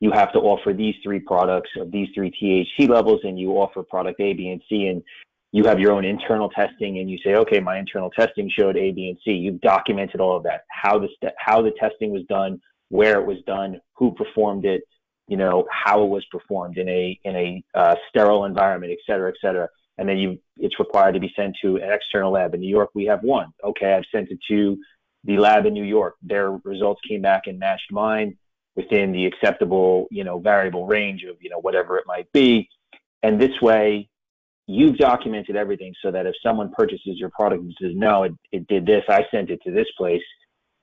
you 0.00 0.12
have 0.12 0.32
to 0.32 0.38
offer 0.38 0.72
these 0.72 0.94
three 1.02 1.18
products 1.18 1.70
of 1.76 1.90
these 1.90 2.08
three 2.14 2.30
THC 2.30 2.88
levels 2.88 3.20
and 3.24 3.38
you 3.38 3.50
offer 3.52 3.82
product 3.82 4.20
A, 4.20 4.32
B, 4.32 4.50
and 4.50 4.62
C 4.68 4.86
and 4.86 5.02
you 5.50 5.64
have 5.64 5.80
your 5.80 5.92
own 5.92 6.04
internal 6.04 6.50
testing 6.50 6.98
and 6.98 7.10
you 7.10 7.18
say, 7.24 7.34
okay, 7.34 7.58
my 7.58 7.78
internal 7.78 8.10
testing 8.10 8.50
showed 8.50 8.76
A, 8.76 8.92
B, 8.92 9.08
and 9.08 9.18
C. 9.24 9.32
You've 9.32 9.62
documented 9.62 10.20
all 10.20 10.36
of 10.36 10.42
that, 10.42 10.64
how 10.70 10.98
the 10.98 11.08
st- 11.16 11.32
how 11.38 11.62
the 11.62 11.72
testing 11.80 12.10
was 12.10 12.22
done, 12.28 12.60
where 12.90 13.18
it 13.18 13.26
was 13.26 13.38
done, 13.46 13.80
who 13.94 14.12
performed 14.12 14.66
it, 14.66 14.82
you 15.26 15.38
know, 15.38 15.66
how 15.72 16.04
it 16.04 16.08
was 16.08 16.24
performed 16.30 16.76
in 16.76 16.88
a 16.88 17.18
in 17.24 17.34
a 17.34 17.64
uh, 17.74 17.94
sterile 18.10 18.44
environment, 18.44 18.92
et 18.92 18.98
cetera, 19.10 19.30
et 19.30 19.36
cetera. 19.40 19.68
And 19.96 20.06
then 20.06 20.18
you 20.18 20.38
it's 20.58 20.78
required 20.78 21.14
to 21.14 21.20
be 21.20 21.32
sent 21.34 21.56
to 21.62 21.76
an 21.76 21.90
external 21.90 22.32
lab. 22.32 22.52
In 22.52 22.60
New 22.60 22.68
York, 22.68 22.90
we 22.94 23.06
have 23.06 23.22
one. 23.22 23.48
Okay, 23.64 23.94
I've 23.94 24.04
sent 24.12 24.30
it 24.30 24.38
to 24.50 24.76
the 25.28 25.36
lab 25.36 25.66
in 25.66 25.74
New 25.74 25.84
York. 25.84 26.14
Their 26.22 26.52
results 26.64 27.00
came 27.06 27.20
back 27.20 27.42
and 27.46 27.58
matched 27.58 27.92
mine 27.92 28.36
within 28.74 29.12
the 29.12 29.26
acceptable, 29.26 30.08
you 30.10 30.24
know, 30.24 30.38
variable 30.38 30.86
range 30.86 31.22
of, 31.22 31.36
you 31.40 31.50
know, 31.50 31.60
whatever 31.60 31.98
it 31.98 32.06
might 32.06 32.32
be. 32.32 32.68
And 33.22 33.38
this 33.38 33.60
way, 33.60 34.08
you've 34.66 34.96
documented 34.96 35.54
everything 35.54 35.92
so 36.02 36.10
that 36.10 36.26
if 36.26 36.34
someone 36.42 36.72
purchases 36.72 37.18
your 37.18 37.28
product 37.30 37.62
and 37.62 37.76
says, 37.80 37.92
no, 37.94 38.24
it, 38.24 38.32
it 38.52 38.66
did 38.68 38.86
this, 38.86 39.04
I 39.08 39.26
sent 39.30 39.50
it 39.50 39.60
to 39.64 39.70
this 39.70 39.86
place, 39.98 40.22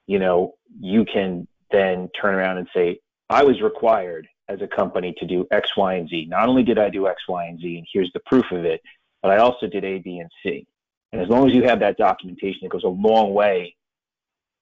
you 0.05 0.19
know, 0.19 0.53
you 0.79 1.05
can 1.05 1.47
then 1.71 2.09
turn 2.19 2.35
around 2.35 2.59
and 2.59 2.67
say, 2.73 2.99
I 3.29 3.43
was 3.43 3.61
required 3.61 4.27
as 4.47 4.61
a 4.61 4.67
company 4.67 5.15
to 5.17 5.25
do 5.25 5.47
X, 5.49 5.71
Y, 5.75 5.95
and 5.95 6.07
Z. 6.07 6.27
Not 6.29 6.47
only 6.47 6.61
did 6.61 6.77
I 6.77 6.89
do 6.89 7.07
X, 7.07 7.23
Y, 7.27 7.45
and 7.45 7.59
Z, 7.59 7.77
and 7.77 7.87
here's 7.91 8.11
the 8.13 8.21
proof 8.27 8.45
of 8.51 8.63
it, 8.63 8.81
but 9.23 9.31
I 9.31 9.37
also 9.37 9.65
did 9.65 9.83
A, 9.83 9.97
B, 9.97 10.19
and 10.19 10.29
C. 10.43 10.67
And 11.13 11.21
as 11.21 11.29
long 11.29 11.49
as 11.49 11.55
you 11.55 11.63
have 11.63 11.79
that 11.79 11.97
documentation, 11.97 12.59
it 12.63 12.69
goes 12.69 12.83
a 12.83 12.89
long 12.89 13.33
way 13.33 13.75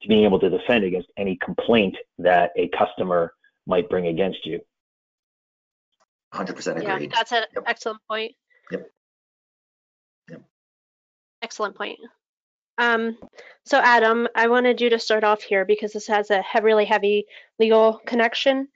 to 0.03 0.07
being 0.09 0.25
able 0.25 0.39
to 0.39 0.49
defend 0.49 0.83
against 0.83 1.09
any 1.17 1.37
complaint 1.37 1.95
that 2.19 2.51
a 2.57 2.69
customer 2.77 3.33
might 3.65 3.89
bring 3.89 4.07
against 4.07 4.45
you. 4.45 4.59
100% 6.33 6.77
agree. 6.77 7.05
Yeah, 7.05 7.11
that's 7.11 7.31
an 7.31 7.45
Yep. 7.55 7.63
excellent 7.65 7.99
point. 8.07 8.35
Yep. 8.71 8.91
Yep. 10.29 10.41
Excellent 11.41 11.75
point. 11.75 11.99
Um, 12.77 13.17
so 13.65 13.79
Adam, 13.79 14.27
I 14.35 14.47
wanted 14.47 14.81
you 14.81 14.89
to 14.89 14.99
start 14.99 15.23
off 15.23 15.41
here 15.41 15.63
because 15.63 15.93
this 15.93 16.07
has 16.07 16.31
a 16.31 16.41
he- 16.41 16.59
really 16.59 16.85
heavy 16.85 17.27
legal 17.59 17.99
connection. 18.05 18.67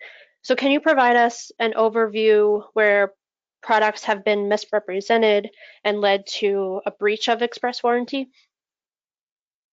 So 0.43 0.55
can 0.55 0.71
you 0.71 0.79
provide 0.79 1.15
us 1.15 1.51
an 1.59 1.73
overview 1.73 2.63
where 2.73 3.13
products 3.63 4.03
have 4.03 4.23
been 4.23 4.47
misrepresented 4.47 5.49
and 5.83 5.99
led 5.99 6.25
to 6.27 6.79
a 6.85 6.91
breach 6.91 7.27
of 7.27 7.41
express 7.41 7.83
warranty? 7.83 8.29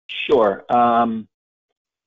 Sure. 0.09 0.65
Um, 0.75 1.29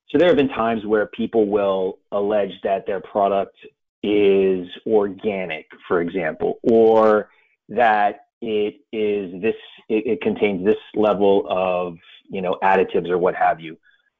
so 0.10 0.18
there 0.18 0.28
have 0.28 0.38
been 0.38 0.50
times 0.50 0.86
where 0.86 1.06
people 1.08 1.48
will 1.48 2.00
allege 2.12 2.54
that 2.64 2.86
their 2.86 3.02
product 3.02 3.56
is 4.04 4.68
organic, 4.86 5.68
for 5.88 6.02
example, 6.02 6.60
or 6.64 7.30
that 7.70 8.28
it 8.42 8.76
is 8.94 9.42
this, 9.42 9.56
it, 9.90 10.08
it 10.08 10.22
contains 10.22 10.66
this 10.66 10.78
level 10.96 11.46
of, 11.50 11.98
you 12.30 12.42
know, 12.42 12.58
additives 12.64 13.10
or 13.10 13.18
what 13.18 13.36
have 13.36 13.60
you. 13.60 13.78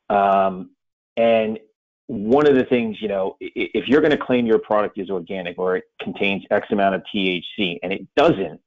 Um, 0.10 0.72
and 1.16 1.60
one 2.08 2.48
of 2.48 2.56
the 2.56 2.64
things, 2.64 2.98
you 3.02 3.08
know, 3.08 3.38
if 3.40 3.88
you're 3.88 4.02
going 4.02 4.12
to 4.12 4.18
claim 4.18 4.46
your 4.46 4.60
product 4.60 4.98
is 4.98 5.10
organic 5.10 5.58
or 5.58 5.78
it 5.78 5.86
contains 6.02 6.44
X 6.52 6.68
amount 6.72 6.96
of 6.96 7.04
THC 7.14 7.80
and 7.84 7.94
it 7.94 8.08
doesn't, 8.16 8.60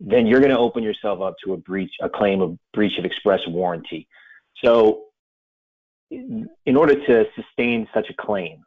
then 0.00 0.26
you're 0.26 0.40
going 0.40 0.52
to 0.52 0.58
open 0.58 0.82
yourself 0.82 1.20
up 1.20 1.36
to 1.44 1.52
a 1.52 1.56
breach, 1.56 1.92
a 2.00 2.08
claim 2.08 2.40
of 2.40 2.58
breach 2.72 2.98
of 2.98 3.04
express 3.04 3.40
warranty. 3.46 4.08
So, 4.64 5.04
in 6.10 6.76
order 6.76 6.94
to 6.94 7.24
sustain 7.34 7.88
such 7.94 8.10
a 8.10 8.14
claim, 8.14 8.64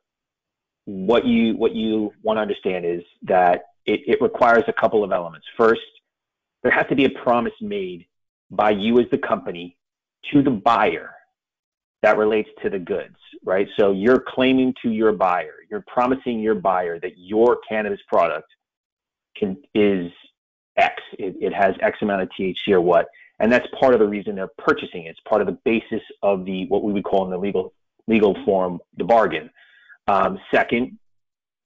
what 0.86 1.26
you 1.26 1.56
what 1.56 1.74
you 1.76 2.14
want 2.24 2.38
to 2.38 2.42
understand 2.42 2.86
is 2.86 3.04
that 3.24 3.64
it, 3.86 4.02
it 4.08 4.22
requires 4.22 4.64
a 4.68 4.74
couple 4.74 5.04
of 5.04 5.12
elements. 5.12 5.46
First, 5.58 5.82
there 6.62 6.72
has 6.72 6.86
to 6.88 6.96
be 6.96 7.06
a 7.06 7.10
promise 7.10 7.54
made 7.62 8.06
by 8.50 8.72
you 8.72 9.00
as 9.00 9.06
the 9.12 9.18
company 9.18 9.78
to 10.32 10.42
the 10.42 10.52
buyer 10.52 11.12
that 12.02 12.18
relates 12.18 12.50
to 12.62 12.70
the 12.70 12.80
goods, 12.80 13.16
right? 13.46 13.68
So 13.78 13.92
you're 13.92 14.24
claiming 14.28 14.74
to 14.82 14.92
your 14.92 15.14
buyer, 15.14 15.56
you're 15.70 15.86
promising 15.88 16.40
your 16.40 16.56
buyer 16.56 17.00
that 17.00 17.18
your 17.18 17.60
cannabis 17.68 18.00
product 18.08 18.48
can 19.38 19.58
is 19.74 20.12
X. 20.78 20.96
It, 21.18 21.36
it 21.40 21.54
has 21.54 21.76
X 21.82 21.98
amount 22.02 22.22
of 22.22 22.30
THC 22.38 22.56
or 22.70 22.82
what, 22.82 23.08
and 23.44 23.52
that's 23.52 23.68
part 23.78 23.94
of 23.94 24.00
the 24.00 24.08
reason 24.08 24.36
they're 24.36 24.48
purchasing 24.58 25.04
it. 25.04 25.10
It's 25.10 25.20
part 25.28 25.42
of 25.42 25.48
the 25.48 25.58
basis 25.66 26.02
of 26.22 26.46
the 26.46 26.66
what 26.68 26.82
we 26.82 26.94
would 26.94 27.04
call 27.04 27.26
in 27.26 27.30
the 27.30 27.38
legal 27.38 27.74
legal 28.08 28.38
form 28.46 28.80
the 28.96 29.04
bargain. 29.04 29.50
Um, 30.08 30.40
second, 30.50 30.98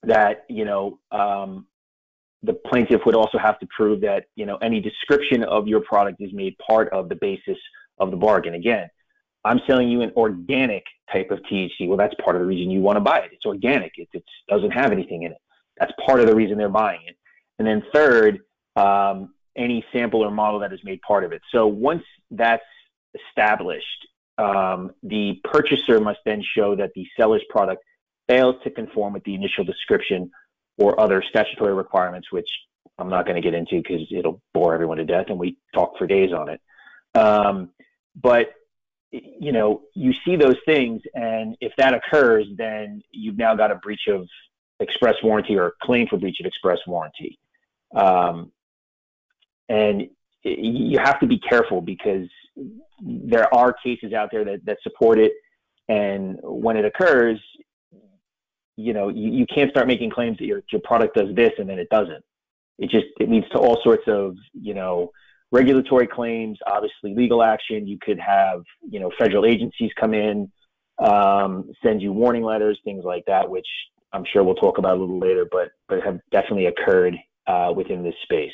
that 0.02 0.44
you 0.48 0.64
know 0.64 0.98
um, 1.12 1.68
the 2.42 2.54
plaintiff 2.54 3.02
would 3.06 3.14
also 3.14 3.38
have 3.38 3.60
to 3.60 3.68
prove 3.74 4.00
that 4.00 4.24
you 4.34 4.44
know 4.44 4.56
any 4.56 4.80
description 4.80 5.44
of 5.44 5.68
your 5.68 5.78
product 5.80 6.20
is 6.20 6.32
made 6.32 6.56
part 6.58 6.88
of 6.92 7.08
the 7.08 7.14
basis 7.14 7.58
of 7.98 8.10
the 8.10 8.16
bargain. 8.16 8.54
Again, 8.54 8.88
I'm 9.44 9.60
selling 9.68 9.88
you 9.88 10.02
an 10.02 10.10
organic 10.16 10.82
type 11.12 11.30
of 11.30 11.38
THC. 11.48 11.86
Well, 11.86 11.96
that's 11.96 12.14
part 12.24 12.34
of 12.34 12.42
the 12.42 12.46
reason 12.46 12.72
you 12.72 12.80
want 12.80 12.96
to 12.96 13.00
buy 13.00 13.20
it. 13.20 13.30
It's 13.32 13.46
organic. 13.46 13.92
It, 13.98 14.08
it 14.12 14.24
doesn't 14.48 14.72
have 14.72 14.90
anything 14.90 15.22
in 15.22 15.30
it. 15.30 15.38
That's 15.78 15.92
part 16.04 16.18
of 16.18 16.26
the 16.26 16.34
reason 16.34 16.58
they're 16.58 16.68
buying 16.68 17.02
it. 17.06 17.16
And 17.60 17.68
then 17.68 17.84
third, 17.94 18.40
um, 18.74 19.32
any 19.58 19.84
sample 19.92 20.22
or 20.22 20.30
model 20.30 20.60
that 20.60 20.72
is 20.72 20.80
made 20.84 21.02
part 21.02 21.24
of 21.24 21.32
it. 21.32 21.42
So 21.52 21.66
once 21.66 22.04
that's 22.30 22.62
established, 23.14 24.06
um, 24.38 24.92
the 25.02 25.40
purchaser 25.44 26.00
must 26.00 26.20
then 26.24 26.42
show 26.56 26.76
that 26.76 26.92
the 26.94 27.06
seller's 27.16 27.44
product 27.50 27.82
fails 28.28 28.56
to 28.64 28.70
conform 28.70 29.12
with 29.14 29.24
the 29.24 29.34
initial 29.34 29.64
description 29.64 30.30
or 30.78 31.00
other 31.00 31.22
statutory 31.28 31.74
requirements, 31.74 32.30
which 32.30 32.48
I'm 32.98 33.08
not 33.08 33.26
going 33.26 33.36
to 33.36 33.42
get 33.42 33.54
into 33.54 33.82
because 33.82 34.06
it'll 34.10 34.40
bore 34.54 34.74
everyone 34.74 34.98
to 34.98 35.04
death, 35.04 35.26
and 35.28 35.38
we 35.38 35.58
talk 35.74 35.98
for 35.98 36.06
days 36.06 36.32
on 36.32 36.48
it. 36.48 36.60
Um, 37.14 37.70
but 38.14 38.52
you 39.10 39.52
know, 39.52 39.82
you 39.94 40.12
see 40.24 40.36
those 40.36 40.56
things, 40.66 41.00
and 41.14 41.56
if 41.60 41.72
that 41.78 41.94
occurs, 41.94 42.46
then 42.56 43.02
you've 43.10 43.38
now 43.38 43.54
got 43.54 43.70
a 43.70 43.76
breach 43.76 44.06
of 44.08 44.28
express 44.80 45.14
warranty 45.22 45.56
or 45.56 45.74
claim 45.82 46.06
for 46.06 46.18
breach 46.18 46.40
of 46.40 46.46
express 46.46 46.78
warranty. 46.86 47.38
Um, 47.94 48.52
and 49.68 50.08
you 50.42 50.98
have 50.98 51.20
to 51.20 51.26
be 51.26 51.38
careful 51.38 51.80
because 51.80 52.28
there 53.00 53.52
are 53.54 53.72
cases 53.72 54.12
out 54.12 54.30
there 54.32 54.44
that, 54.44 54.64
that 54.64 54.78
support 54.82 55.18
it. 55.18 55.32
And 55.88 56.38
when 56.42 56.76
it 56.76 56.84
occurs, 56.84 57.38
you 58.76 58.92
know, 58.92 59.08
you, 59.08 59.30
you 59.30 59.46
can't 59.46 59.70
start 59.70 59.86
making 59.86 60.10
claims 60.10 60.38
that 60.38 60.46
your, 60.46 60.62
your 60.70 60.80
product 60.82 61.16
does 61.16 61.34
this 61.34 61.52
and 61.58 61.68
then 61.68 61.78
it 61.78 61.88
doesn't. 61.90 62.24
It 62.78 62.90
just, 62.90 63.06
it 63.18 63.28
leads 63.28 63.48
to 63.50 63.58
all 63.58 63.80
sorts 63.82 64.04
of, 64.06 64.36
you 64.52 64.74
know, 64.74 65.10
regulatory 65.50 66.06
claims, 66.06 66.58
obviously 66.66 67.14
legal 67.14 67.42
action. 67.42 67.86
You 67.86 67.98
could 68.00 68.18
have, 68.20 68.62
you 68.88 69.00
know, 69.00 69.10
federal 69.18 69.46
agencies 69.46 69.90
come 69.98 70.14
in, 70.14 70.50
um, 70.98 71.70
send 71.82 72.02
you 72.02 72.12
warning 72.12 72.42
letters, 72.42 72.78
things 72.84 73.04
like 73.04 73.24
that, 73.26 73.48
which 73.48 73.66
I'm 74.12 74.24
sure 74.32 74.42
we'll 74.42 74.54
talk 74.54 74.78
about 74.78 74.96
a 74.96 75.00
little 75.00 75.18
later, 75.18 75.46
but 75.50 75.70
but 75.88 76.02
have 76.02 76.20
definitely 76.30 76.66
occurred 76.66 77.16
uh, 77.46 77.72
within 77.74 78.02
this 78.02 78.14
space. 78.22 78.52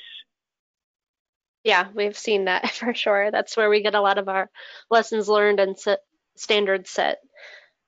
Yeah, 1.65 1.89
we've 1.95 2.17
seen 2.17 2.45
that 2.45 2.71
for 2.75 2.95
sure. 2.95 3.31
That's 3.31 3.57
where 3.57 3.71
we 3.71 3.83
get 3.83 3.95
a 3.95 4.01
lot 4.01 4.19
of 4.19 4.29
our 4.29 4.51
lessons 4.91 5.29
learned 5.29 5.61
and 5.61 5.79
set, 5.79 6.01
standards 6.37 6.91
set. 6.91 7.19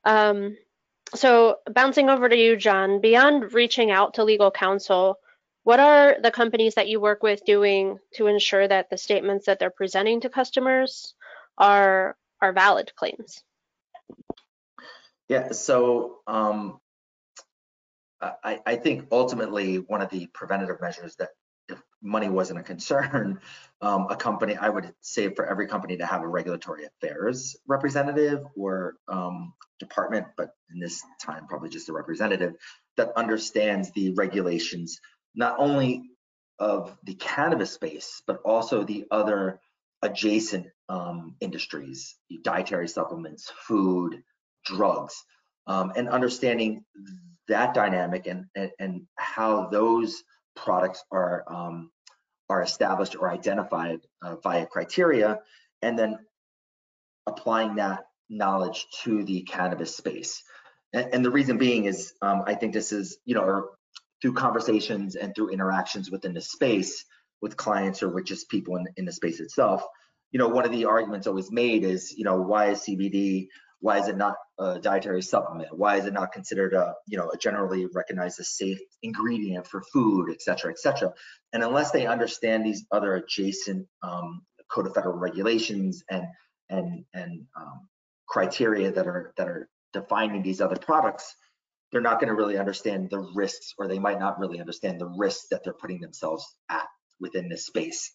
Um, 0.05 0.57
so 1.15 1.57
bouncing 1.73 2.09
over 2.09 2.29
to 2.29 2.37
you, 2.37 2.57
John, 2.57 3.01
beyond 3.01 3.53
reaching 3.53 3.91
out 3.91 4.15
to 4.15 4.25
legal 4.25 4.51
counsel, 4.51 5.19
what 5.62 5.81
are 5.81 6.17
the 6.21 6.31
companies 6.31 6.75
that 6.75 6.89
you 6.89 7.01
work 7.01 7.23
with 7.23 7.45
doing 7.45 7.99
to 8.15 8.27
ensure 8.27 8.67
that 8.67 8.91
the 8.91 8.99
statements 8.99 9.47
that 9.47 9.59
they're 9.59 9.71
presenting 9.71 10.21
to 10.21 10.29
customers 10.29 11.15
are 11.59 12.17
are 12.41 12.53
valid 12.53 12.93
claims? 12.95 13.43
Yeah, 15.29 15.53
so 15.53 16.19
um, 16.27 16.79
I, 18.21 18.61
I 18.65 18.77
think 18.77 19.09
ultimately 19.11 19.79
one 19.79 20.03
of 20.03 20.11
the 20.11 20.29
preventative 20.33 20.81
measures 20.81 21.17
that 21.17 21.31
if 21.69 21.83
money 22.01 22.29
wasn't 22.29 22.61
a 22.61 22.62
concern, 22.62 23.41
um, 23.83 24.07
a 24.09 24.17
company, 24.17 24.57
I 24.57 24.69
would 24.69 24.93
say 25.01 25.35
for 25.35 25.47
every 25.47 25.67
company 25.67 25.99
to 25.99 26.07
have 26.07 26.23
a 26.23 26.29
regulatory 26.29 26.87
affairs 26.87 27.57
representative 27.67 28.45
or 28.57 28.95
um, 29.09 29.53
department, 29.79 30.27
but 30.37 30.51
in 30.73 30.81
this 30.81 31.03
time, 31.21 31.47
probably 31.47 31.69
just 31.69 31.89
a 31.89 31.93
representative 31.93 32.55
that 32.97 33.12
understands 33.17 33.91
the 33.93 34.15
regulations 34.15 34.99
not 35.35 35.57
only 35.59 36.11
of 36.59 36.97
the 37.05 37.15
cannabis 37.15 37.73
space, 37.73 38.23
but 38.27 38.41
also 38.45 38.83
the 38.83 39.05
other 39.11 39.61
adjacent 40.03 40.67
um, 40.89 41.37
industries, 41.41 42.17
dietary 42.43 42.89
supplements, 42.89 43.53
food, 43.67 44.23
drugs, 44.65 45.23
um, 45.67 45.93
and 45.97 46.09
understanding 46.09 46.85
that 47.49 47.75
dynamic 47.75 48.27
and, 48.27 48.47
and, 48.55 48.71
and 48.79 49.03
how 49.17 49.69
those 49.69 50.23
products 50.55 51.05
are 51.12 51.45
um, 51.49 51.91
are 52.48 52.62
established 52.62 53.16
or 53.16 53.30
identified 53.30 54.00
uh, 54.22 54.37
via 54.37 54.66
criteria, 54.66 55.40
and 55.82 55.98
then 55.98 56.18
applying 57.26 57.76
that 57.76 58.06
knowledge 58.28 58.87
to 59.02 59.24
the 59.24 59.42
cannabis 59.42 59.96
space. 59.96 60.42
And, 60.92 61.14
and 61.14 61.24
the 61.24 61.30
reason 61.30 61.59
being 61.59 61.85
is, 61.85 62.14
um, 62.22 62.44
I 62.46 62.54
think 62.54 62.72
this 62.72 62.92
is, 62.92 63.18
you 63.24 63.35
know, 63.35 63.70
through 64.22 64.35
conversations 64.35 65.16
and 65.16 65.35
through 65.35 65.50
interactions 65.50 66.11
within 66.11 66.35
the 66.35 66.40
space 66.40 67.04
with 67.42 67.56
clients 67.56 68.02
or 68.02 68.09
with 68.09 68.24
just 68.24 68.48
people 68.48 68.76
in, 68.76 68.87
in 68.96 69.04
the 69.04 69.12
space 69.12 69.40
itself, 69.40 69.85
you 70.32 70.38
know, 70.38 70.48
one 70.48 70.64
of 70.64 70.72
the 70.72 70.87
arguments 70.87 71.26
always 71.26 71.50
made 71.50 71.85
is, 71.85 72.12
you 72.16 72.24
know, 72.24 72.40
why 72.40 72.70
is 72.70 72.80
CBD, 72.80 73.48
why 73.81 73.99
is 73.99 74.09
it 74.09 74.17
not 74.17 74.37
a 74.59 74.79
dietary 74.79 75.23
supplement? 75.23 75.77
Why 75.77 75.97
is 75.97 76.07
it 76.07 76.12
not 76.12 76.33
considered 76.33 76.73
a, 76.73 76.95
you 77.07 77.19
know, 77.19 77.31
a 77.33 77.37
generally 77.37 77.87
recognized 77.95 78.39
safe 78.39 78.79
ingredient 79.03 79.67
for 79.67 79.83
food, 79.93 80.31
et 80.31 80.41
cetera, 80.41 80.71
et 80.71 80.79
cetera? 80.79 81.12
And 81.53 81.62
unless 81.62 81.91
they 81.91 82.07
understand 82.07 82.65
these 82.65 82.87
other 82.91 83.15
adjacent 83.17 83.87
um, 84.03 84.43
code 84.71 84.87
of 84.87 84.95
federal 84.95 85.19
regulations 85.19 86.03
and 86.11 86.27
and 86.69 87.05
and 87.15 87.45
um, 87.57 87.89
criteria 88.27 88.91
that 88.93 89.07
are 89.07 89.33
that 89.37 89.49
are 89.49 89.69
defining 89.93 90.43
these 90.43 90.61
other 90.61 90.77
products, 90.77 91.35
they're 91.93 92.01
not 92.01 92.19
going 92.19 92.29
to 92.29 92.35
really 92.35 92.59
understand 92.59 93.11
the 93.11 93.21
risks 93.35 93.75
or 93.79 93.89
they 93.89 93.99
might 93.99 94.19
not 94.19 94.39
really 94.39 94.59
understand 94.59 95.01
the 95.01 95.07
risks 95.07 95.49
that 95.51 95.62
they're 95.65 95.75
putting 95.75 96.01
themselves 96.01 96.45
at 96.69 96.87
within 97.21 97.49
this 97.49 97.67
space 97.67 98.12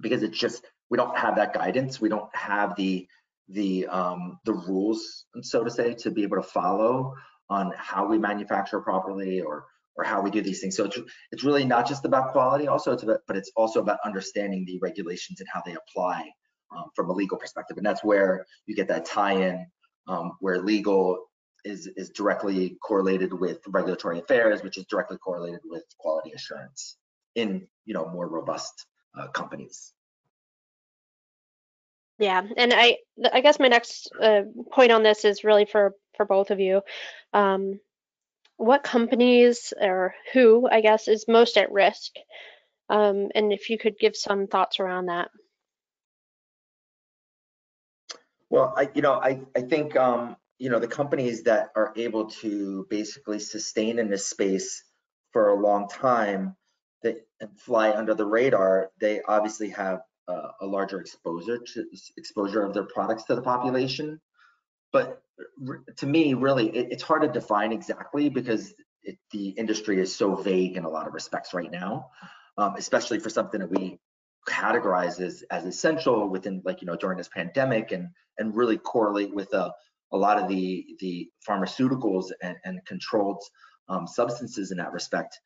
because 0.00 0.22
it's 0.22 0.38
just 0.38 0.64
we 0.90 0.96
don't 0.96 1.16
have 1.16 1.36
that 1.36 1.52
guidance 1.52 2.00
we 2.00 2.08
don't 2.08 2.34
have 2.34 2.76
the 2.76 3.08
the 3.48 3.86
um 3.88 4.38
the 4.44 4.52
rules 4.52 5.26
so 5.42 5.62
to 5.62 5.70
say 5.70 5.94
to 5.94 6.10
be 6.10 6.22
able 6.22 6.36
to 6.36 6.42
follow 6.42 7.14
on 7.50 7.72
how 7.76 8.06
we 8.06 8.18
manufacture 8.18 8.80
properly 8.80 9.40
or 9.40 9.66
or 9.96 10.04
how 10.04 10.20
we 10.20 10.30
do 10.30 10.40
these 10.40 10.60
things 10.60 10.76
so 10.76 10.84
it's, 10.84 10.98
it's 11.30 11.44
really 11.44 11.64
not 11.64 11.86
just 11.86 12.04
about 12.04 12.32
quality 12.32 12.66
also 12.68 12.92
it's 12.92 13.02
about 13.02 13.20
but 13.26 13.36
it's 13.36 13.52
also 13.56 13.80
about 13.80 13.98
understanding 14.04 14.64
the 14.66 14.78
regulations 14.80 15.40
and 15.40 15.48
how 15.52 15.62
they 15.66 15.74
apply 15.74 16.24
um, 16.74 16.84
from 16.96 17.10
a 17.10 17.12
legal 17.12 17.36
perspective 17.36 17.76
and 17.76 17.84
that's 17.84 18.02
where 18.02 18.46
you 18.66 18.74
get 18.74 18.88
that 18.88 19.04
tie-in 19.04 19.66
um, 20.08 20.32
where 20.40 20.60
legal 20.62 21.18
is 21.64 21.88
is 21.96 22.10
directly 22.10 22.76
correlated 22.82 23.32
with 23.32 23.58
regulatory 23.68 24.20
affairs, 24.20 24.62
which 24.62 24.76
is 24.76 24.84
directly 24.84 25.16
correlated 25.18 25.60
with 25.64 25.82
quality 25.98 26.32
assurance 26.32 26.96
in 27.34 27.66
you 27.84 27.94
know 27.94 28.08
more 28.08 28.28
robust 28.28 28.86
uh, 29.18 29.28
companies. 29.28 29.92
Yeah, 32.18 32.42
and 32.56 32.72
I 32.72 32.98
I 33.32 33.40
guess 33.40 33.58
my 33.58 33.68
next 33.68 34.10
uh, 34.20 34.42
point 34.72 34.92
on 34.92 35.02
this 35.02 35.24
is 35.24 35.44
really 35.44 35.64
for 35.64 35.94
for 36.16 36.24
both 36.24 36.50
of 36.50 36.60
you. 36.60 36.82
Um, 37.32 37.80
what 38.56 38.82
companies 38.82 39.72
or 39.80 40.14
who, 40.32 40.68
I 40.70 40.80
guess, 40.80 41.08
is 41.08 41.26
most 41.28 41.56
at 41.56 41.72
risk. 41.72 42.12
Um, 42.88 43.28
and 43.34 43.52
if 43.52 43.70
you 43.70 43.78
could 43.78 43.98
give 43.98 44.16
some 44.16 44.46
thoughts 44.46 44.78
around 44.78 45.06
that. 45.06 45.30
Well, 48.50 48.72
I, 48.76 48.90
you 48.94 49.02
know, 49.02 49.14
I, 49.14 49.40
I 49.56 49.62
think, 49.62 49.96
um, 49.96 50.36
you 50.58 50.70
know, 50.70 50.78
the 50.78 50.86
companies 50.86 51.44
that 51.44 51.70
are 51.74 51.92
able 51.96 52.26
to 52.26 52.86
basically 52.88 53.40
sustain 53.40 53.98
in 53.98 54.10
this 54.10 54.26
space 54.26 54.84
for 55.32 55.48
a 55.48 55.60
long 55.60 55.88
time 55.88 56.54
that 57.02 57.26
and 57.40 57.58
fly 57.58 57.90
under 57.90 58.14
the 58.14 58.24
radar, 58.24 58.90
they 59.00 59.20
obviously 59.26 59.70
have 59.70 60.00
uh, 60.28 60.48
a 60.60 60.66
larger 60.66 61.00
exposure 61.00 61.58
to 61.58 61.84
exposure 62.16 62.62
of 62.62 62.74
their 62.74 62.84
products 62.84 63.24
to 63.24 63.34
the 63.34 63.42
population. 63.42 64.20
But 64.92 65.22
to 65.96 66.06
me, 66.06 66.34
really, 66.34 66.68
it, 66.68 66.92
it's 66.92 67.02
hard 67.02 67.22
to 67.22 67.28
define 67.28 67.72
exactly 67.72 68.28
because 68.28 68.74
it, 69.02 69.18
the 69.32 69.48
industry 69.50 70.00
is 70.00 70.14
so 70.14 70.34
vague 70.34 70.76
in 70.76 70.84
a 70.84 70.88
lot 70.88 71.06
of 71.06 71.14
respects 71.14 71.52
right 71.52 71.70
now, 71.70 72.10
um, 72.56 72.74
especially 72.76 73.18
for 73.18 73.30
something 73.30 73.60
that 73.60 73.70
we 73.70 73.98
categorize 74.48 75.20
as, 75.20 75.42
as 75.50 75.64
essential 75.64 76.28
within 76.28 76.60
like 76.64 76.82
you 76.82 76.86
know 76.86 76.96
during 76.96 77.16
this 77.16 77.28
pandemic 77.28 77.92
and 77.92 78.08
and 78.38 78.54
really 78.54 78.76
correlate 78.76 79.34
with 79.34 79.52
a, 79.54 79.72
a 80.12 80.16
lot 80.16 80.38
of 80.38 80.48
the 80.48 80.84
the 81.00 81.28
pharmaceuticals 81.48 82.26
and, 82.42 82.56
and 82.64 82.84
controlled 82.84 83.42
um, 83.88 84.06
substances 84.06 84.70
in 84.70 84.78
that 84.78 84.92
respect 84.92 85.38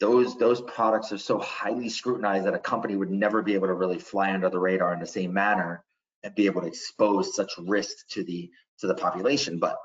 those 0.00 0.36
those 0.38 0.60
products 0.62 1.12
are 1.12 1.18
so 1.18 1.38
highly 1.38 1.88
scrutinized 1.88 2.46
that 2.46 2.54
a 2.54 2.58
company 2.58 2.96
would 2.96 3.10
never 3.10 3.42
be 3.42 3.54
able 3.54 3.66
to 3.66 3.74
really 3.74 3.98
fly 3.98 4.32
under 4.32 4.48
the 4.48 4.58
radar 4.58 4.94
in 4.94 5.00
the 5.00 5.06
same 5.06 5.32
manner 5.32 5.84
and 6.22 6.34
be 6.34 6.46
able 6.46 6.62
to 6.62 6.66
expose 6.66 7.34
such 7.34 7.52
risk 7.58 8.08
to 8.08 8.24
the 8.24 8.50
to 8.78 8.86
the 8.86 8.94
population 8.94 9.58
but 9.58 9.76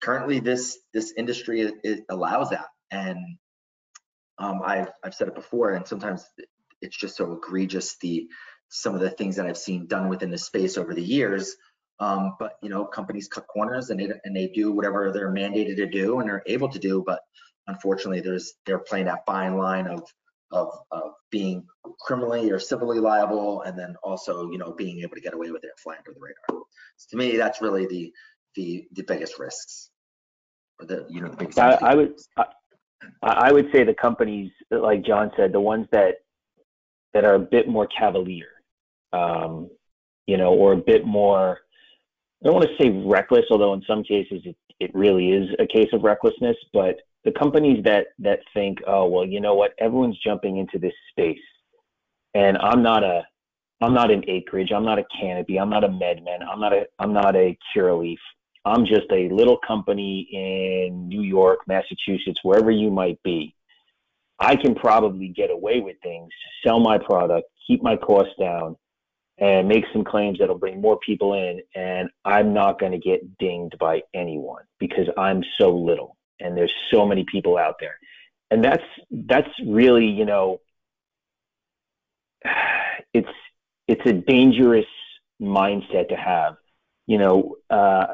currently 0.00 0.40
this 0.40 0.78
this 0.92 1.14
industry 1.16 1.72
it, 1.82 2.04
allows 2.10 2.50
that 2.50 2.66
and 2.90 3.18
um, 4.38 4.60
I've 4.64 4.90
I've 5.02 5.14
said 5.14 5.28
it 5.28 5.34
before 5.34 5.70
and 5.70 5.86
sometimes 5.86 6.26
it's 6.82 6.96
just 6.96 7.16
so 7.16 7.32
egregious 7.32 7.96
the 7.98 8.28
some 8.68 8.94
of 8.94 9.00
the 9.00 9.10
things 9.10 9.36
that 9.36 9.46
I've 9.46 9.58
seen 9.58 9.86
done 9.86 10.08
within 10.08 10.30
the 10.30 10.38
space 10.38 10.76
over 10.76 10.94
the 10.94 11.02
years. 11.02 11.54
Um, 12.00 12.34
but 12.40 12.54
you 12.60 12.68
know, 12.68 12.84
companies 12.84 13.28
cut 13.28 13.46
corners 13.46 13.90
and 13.90 14.00
they 14.00 14.10
and 14.24 14.36
they 14.36 14.48
do 14.48 14.72
whatever 14.72 15.12
they're 15.12 15.32
mandated 15.32 15.76
to 15.76 15.86
do 15.86 16.18
and 16.18 16.28
they're 16.28 16.42
able 16.46 16.68
to 16.70 16.78
do. 16.78 17.02
But 17.06 17.20
unfortunately, 17.66 18.20
there's 18.20 18.54
they're 18.66 18.78
playing 18.78 19.06
that 19.06 19.24
fine 19.26 19.56
line 19.56 19.86
of 19.86 20.02
of, 20.50 20.68
of 20.92 21.12
being 21.30 21.66
criminally 22.00 22.50
or 22.50 22.58
civilly 22.58 23.00
liable, 23.00 23.62
and 23.62 23.78
then 23.78 23.96
also 24.02 24.50
you 24.50 24.58
know 24.58 24.72
being 24.72 25.00
able 25.00 25.14
to 25.14 25.20
get 25.20 25.34
away 25.34 25.50
with 25.50 25.64
it 25.64 25.70
and 25.70 25.80
fly 25.80 25.96
under 25.96 26.12
the 26.12 26.20
radar. 26.20 26.62
So 26.96 27.08
to 27.10 27.16
me, 27.16 27.36
that's 27.36 27.60
really 27.60 27.86
the 27.86 28.12
the 28.54 28.86
the 28.92 29.02
biggest 29.02 29.38
risks. 29.38 29.90
Or 30.80 30.86
the 30.86 31.06
you 31.08 31.20
know 31.20 31.28
the 31.28 31.36
biggest. 31.36 31.58
I, 31.58 31.72
I 31.74 31.94
would 31.94 32.14
I, 32.36 32.44
I 33.22 33.52
would 33.52 33.70
say 33.72 33.84
the 33.84 33.94
companies 33.94 34.52
like 34.70 35.04
John 35.04 35.30
said, 35.36 35.52
the 35.52 35.60
ones 35.60 35.86
that 35.92 36.16
that 37.12 37.24
are 37.24 37.34
a 37.34 37.40
bit 37.40 37.68
more 37.68 37.86
cavalier, 37.86 38.48
um, 39.12 39.70
you 40.26 40.36
know, 40.36 40.52
or 40.52 40.72
a 40.72 40.76
bit 40.76 41.06
more. 41.06 41.58
I 42.42 42.46
don't 42.46 42.54
want 42.54 42.68
to 42.68 42.82
say 42.82 42.90
reckless, 42.90 43.46
although 43.50 43.72
in 43.72 43.82
some 43.86 44.02
cases 44.02 44.42
it, 44.44 44.56
it 44.78 44.90
really 44.94 45.30
is 45.30 45.48
a 45.58 45.66
case 45.66 45.88
of 45.92 46.02
recklessness. 46.02 46.56
But 46.72 46.96
the 47.24 47.32
companies 47.32 47.82
that 47.84 48.08
that 48.18 48.40
think, 48.52 48.78
oh 48.86 49.06
well, 49.06 49.24
you 49.24 49.40
know 49.40 49.54
what, 49.54 49.72
everyone's 49.78 50.18
jumping 50.24 50.58
into 50.58 50.78
this 50.78 50.94
space, 51.10 51.38
and 52.34 52.58
I'm 52.58 52.82
not 52.82 53.02
a, 53.02 53.22
I'm 53.80 53.94
not 53.94 54.10
an 54.10 54.24
acreage, 54.28 54.72
I'm 54.72 54.84
not 54.84 54.98
a 54.98 55.04
canopy, 55.20 55.58
I'm 55.58 55.70
not 55.70 55.84
a 55.84 55.88
MedMen, 55.88 56.46
I'm 56.50 56.60
not 56.60 56.72
a, 56.72 56.86
I'm 56.98 57.12
not 57.12 57.36
a 57.36 57.56
Curaleaf. 57.74 58.18
I'm 58.66 58.86
just 58.86 59.10
a 59.12 59.28
little 59.28 59.58
company 59.66 60.26
in 60.32 61.06
New 61.08 61.20
York, 61.20 61.60
Massachusetts, 61.66 62.40
wherever 62.42 62.70
you 62.70 62.90
might 62.90 63.22
be. 63.22 63.54
I 64.40 64.56
can 64.56 64.74
probably 64.74 65.28
get 65.28 65.50
away 65.50 65.80
with 65.80 65.96
things, 66.02 66.30
sell 66.66 66.80
my 66.80 66.96
product, 66.96 67.46
keep 67.66 67.82
my 67.82 67.96
costs 67.96 68.32
down, 68.40 68.76
and 69.38 69.68
make 69.68 69.84
some 69.92 70.02
claims 70.02 70.38
that'll 70.38 70.58
bring 70.58 70.80
more 70.80 70.98
people 71.04 71.34
in. 71.34 71.60
And 71.74 72.08
I'm 72.24 72.54
not 72.54 72.80
going 72.80 72.92
to 72.92 72.98
get 72.98 73.36
dinged 73.38 73.76
by 73.78 74.02
anyone 74.14 74.62
because 74.78 75.08
I'm 75.18 75.42
so 75.60 75.70
little 75.70 76.16
and 76.40 76.56
there's 76.56 76.72
so 76.92 77.06
many 77.06 77.24
people 77.24 77.56
out 77.56 77.76
there. 77.80 77.98
And 78.50 78.64
that's, 78.64 78.84
that's 79.10 79.50
really, 79.66 80.06
you 80.06 80.24
know, 80.24 80.60
it's, 83.14 83.28
it's 83.88 84.02
a 84.06 84.12
dangerous 84.12 84.86
mindset 85.40 86.08
to 86.08 86.16
have. 86.16 86.56
You 87.06 87.18
know, 87.18 87.56
uh, 87.68 88.06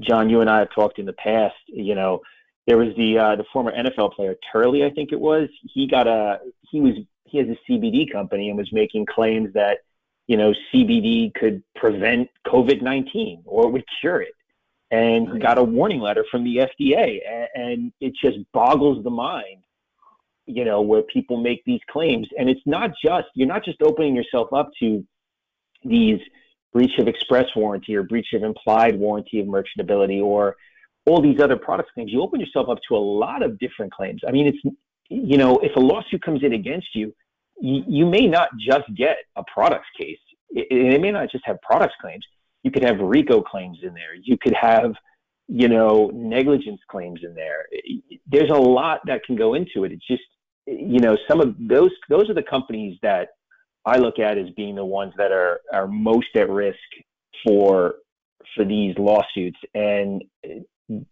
John, 0.00 0.28
you 0.28 0.40
and 0.40 0.50
I 0.50 0.58
have 0.58 0.74
talked 0.74 0.98
in 0.98 1.06
the 1.06 1.14
past, 1.14 1.54
you 1.66 1.94
know, 1.94 2.20
there 2.66 2.78
was 2.78 2.94
the 2.96 3.18
uh, 3.18 3.36
the 3.36 3.44
former 3.52 3.72
NFL 3.72 4.14
player 4.14 4.36
Turley, 4.52 4.84
I 4.84 4.90
think 4.90 5.12
it 5.12 5.20
was. 5.20 5.48
He 5.62 5.86
got 5.86 6.06
a 6.06 6.40
he 6.70 6.80
was 6.80 6.94
he 7.24 7.38
has 7.38 7.48
a 7.48 7.58
CBD 7.70 8.10
company 8.10 8.48
and 8.48 8.56
was 8.56 8.72
making 8.72 9.06
claims 9.06 9.52
that 9.54 9.78
you 10.26 10.36
know 10.36 10.54
CBD 10.72 11.34
could 11.34 11.62
prevent 11.76 12.30
COVID 12.46 12.80
nineteen 12.82 13.42
or 13.44 13.68
would 13.68 13.84
cure 14.00 14.22
it, 14.22 14.34
and 14.94 15.32
he 15.32 15.38
got 15.38 15.58
a 15.58 15.62
warning 15.62 16.00
letter 16.00 16.24
from 16.30 16.44
the 16.44 16.56
FDA, 16.56 17.18
and, 17.28 17.48
and 17.54 17.92
it 18.00 18.12
just 18.22 18.38
boggles 18.52 19.02
the 19.02 19.10
mind, 19.10 19.62
you 20.46 20.64
know, 20.64 20.80
where 20.80 21.02
people 21.02 21.36
make 21.36 21.64
these 21.64 21.80
claims, 21.90 22.28
and 22.38 22.48
it's 22.48 22.60
not 22.66 22.90
just 23.04 23.26
you're 23.34 23.48
not 23.48 23.64
just 23.64 23.80
opening 23.82 24.14
yourself 24.14 24.52
up 24.52 24.70
to 24.80 25.04
these 25.84 26.20
breach 26.72 26.98
of 26.98 27.08
express 27.08 27.46
warranty 27.54 27.94
or 27.94 28.02
breach 28.02 28.32
of 28.34 28.42
implied 28.42 28.98
warranty 28.98 29.40
of 29.40 29.46
merchantability 29.46 30.22
or 30.22 30.56
all 31.06 31.20
these 31.20 31.40
other 31.40 31.56
product 31.56 31.92
claims, 31.92 32.10
you 32.10 32.22
open 32.22 32.40
yourself 32.40 32.68
up 32.68 32.78
to 32.88 32.96
a 32.96 32.98
lot 32.98 33.42
of 33.42 33.58
different 33.58 33.92
claims. 33.92 34.22
I 34.26 34.32
mean, 34.32 34.46
it's, 34.46 34.76
you 35.08 35.36
know, 35.36 35.58
if 35.58 35.76
a 35.76 35.80
lawsuit 35.80 36.22
comes 36.22 36.42
in 36.42 36.54
against 36.54 36.88
you, 36.94 37.14
you, 37.60 37.84
you 37.86 38.06
may 38.06 38.26
not 38.26 38.48
just 38.58 38.84
get 38.96 39.18
a 39.36 39.44
products 39.52 39.86
case. 39.98 40.18
It, 40.50 40.66
it 40.70 41.00
may 41.00 41.12
not 41.12 41.30
just 41.30 41.44
have 41.46 41.60
products 41.60 41.94
claims. 42.00 42.24
You 42.64 42.70
could 42.70 42.82
have 42.82 42.98
RICO 42.98 43.42
claims 43.42 43.78
in 43.82 43.94
there. 43.94 44.14
You 44.20 44.36
could 44.36 44.54
have, 44.60 44.94
you 45.46 45.68
know, 45.68 46.10
negligence 46.12 46.80
claims 46.90 47.20
in 47.22 47.34
there. 47.34 47.66
There's 48.26 48.50
a 48.50 48.54
lot 48.54 49.00
that 49.06 49.22
can 49.24 49.36
go 49.36 49.54
into 49.54 49.84
it. 49.84 49.92
It's 49.92 50.06
just, 50.06 50.22
you 50.66 50.98
know, 50.98 51.16
some 51.28 51.40
of 51.40 51.54
those, 51.60 51.90
those 52.08 52.28
are 52.28 52.34
the 52.34 52.42
companies 52.42 52.98
that 53.02 53.28
I 53.84 53.98
look 53.98 54.18
at 54.18 54.38
as 54.38 54.48
being 54.56 54.74
the 54.74 54.84
ones 54.84 55.12
that 55.18 55.30
are, 55.30 55.60
are 55.72 55.86
most 55.86 56.34
at 56.34 56.50
risk 56.50 56.78
for 57.46 57.96
for 58.54 58.64
these 58.64 58.96
lawsuits. 58.98 59.58
And 59.74 60.22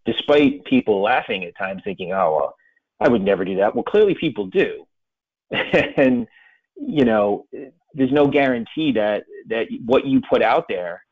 despite 0.05 0.65
people 0.65 1.01
laughing 1.01 1.43
at 1.43 1.57
times, 1.57 1.81
thinking, 1.83 2.11
"Oh, 2.13 2.37
well, 2.37 2.55
I 2.99 3.09
would 3.09 3.21
never 3.21 3.45
do 3.45 3.57
that." 3.57 3.75
Well, 3.75 3.83
clearly 3.83 4.15
people 4.19 4.47
do, 4.47 4.85
and 5.51 6.27
you 6.75 7.05
know, 7.05 7.45
there's 7.93 8.11
no 8.11 8.27
guarantee 8.27 8.93
that 8.93 9.23
that 9.49 9.67
what 9.85 10.05
you 10.05 10.21
put 10.29 10.41
out 10.41 10.65
there 10.67 11.03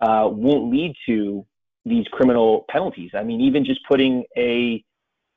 uh, 0.00 0.28
won't 0.30 0.70
lead 0.70 0.94
to 1.06 1.44
these 1.84 2.06
criminal 2.08 2.64
penalties. 2.68 3.10
I 3.14 3.22
mean, 3.22 3.40
even 3.40 3.64
just 3.64 3.80
putting 3.88 4.24
a 4.36 4.84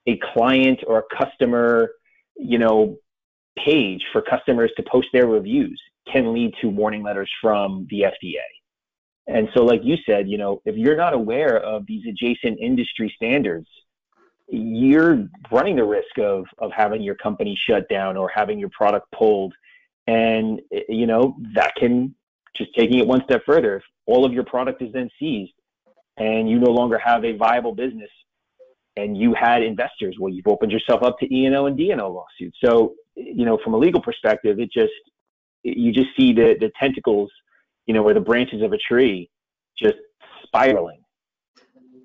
a 0.08 0.19
client 0.34 0.80
or 0.88 1.00
a 1.00 1.15
customer, 1.15 1.91
you 2.36 2.58
know, 2.58 2.97
page 3.58 4.04
for 4.12 4.21
customers 4.21 4.71
to 4.78 4.84
post 4.84 5.08
their 5.13 5.28
reviews 5.28 5.80
can 6.12 6.34
lead 6.34 6.54
to 6.62 6.67
warning 6.67 7.04
letters 7.04 7.30
from 7.41 7.88
the 7.89 8.02
FDA. 8.02 8.41
And 9.28 9.47
so, 9.54 9.63
like 9.63 9.82
you 9.84 9.97
said, 10.06 10.28
you 10.28 10.38
know, 10.38 10.62
if 10.65 10.76
you're 10.76 10.97
not 10.97 11.13
aware 11.13 11.60
of 11.60 11.86
these 11.86 12.04
adjacent 12.08 12.60
industry 12.60 13.13
standards, 13.15 13.67
you're 14.47 15.28
running 15.52 15.76
the 15.76 15.84
risk 15.84 16.17
of 16.17 16.45
of 16.58 16.71
having 16.76 17.02
your 17.02 17.15
company 17.15 17.58
shut 17.67 17.88
down 17.88 18.17
or 18.17 18.30
having 18.34 18.60
your 18.60 18.69
product 18.69 19.08
pulled. 19.12 19.54
And 20.08 20.60
you 20.89 21.06
know, 21.06 21.38
that 21.54 21.76
can 21.76 22.15
just 22.55 22.71
taking 22.77 22.99
it 22.99 23.07
one 23.07 23.23
step 23.23 23.41
further, 23.45 23.77
if 23.77 23.83
all 24.05 24.25
of 24.25 24.33
your 24.33 24.43
product 24.43 24.81
is 24.81 24.91
then 24.93 25.09
seized 25.19 25.53
and 26.17 26.49
you 26.49 26.59
no 26.59 26.71
longer 26.71 26.97
have 26.97 27.23
a 27.23 27.35
viable 27.37 27.73
business 27.73 28.09
and 28.97 29.17
you 29.17 29.33
had 29.33 29.63
investors, 29.63 30.17
well, 30.19 30.31
you've 30.31 30.47
opened 30.47 30.71
yourself 30.71 31.01
up 31.03 31.17
to 31.19 31.33
E&O 31.33 31.65
and 31.65 31.77
D&O 31.77 31.95
lawsuits. 31.95 32.57
So, 32.63 32.93
you 33.15 33.45
know, 33.45 33.57
from 33.63 33.73
a 33.73 33.77
legal 33.77 34.01
perspective, 34.01 34.59
it 34.59 34.71
just 34.71 34.91
you 35.63 35.91
just 35.91 36.09
see 36.17 36.33
the 36.33 36.55
the 36.59 36.71
tentacles 36.79 37.29
you 37.85 37.93
know, 37.93 38.03
where 38.03 38.13
the 38.13 38.21
branches 38.21 38.61
of 38.61 38.73
a 38.73 38.77
tree 38.77 39.29
just 39.77 39.95
spiraling. 40.43 41.01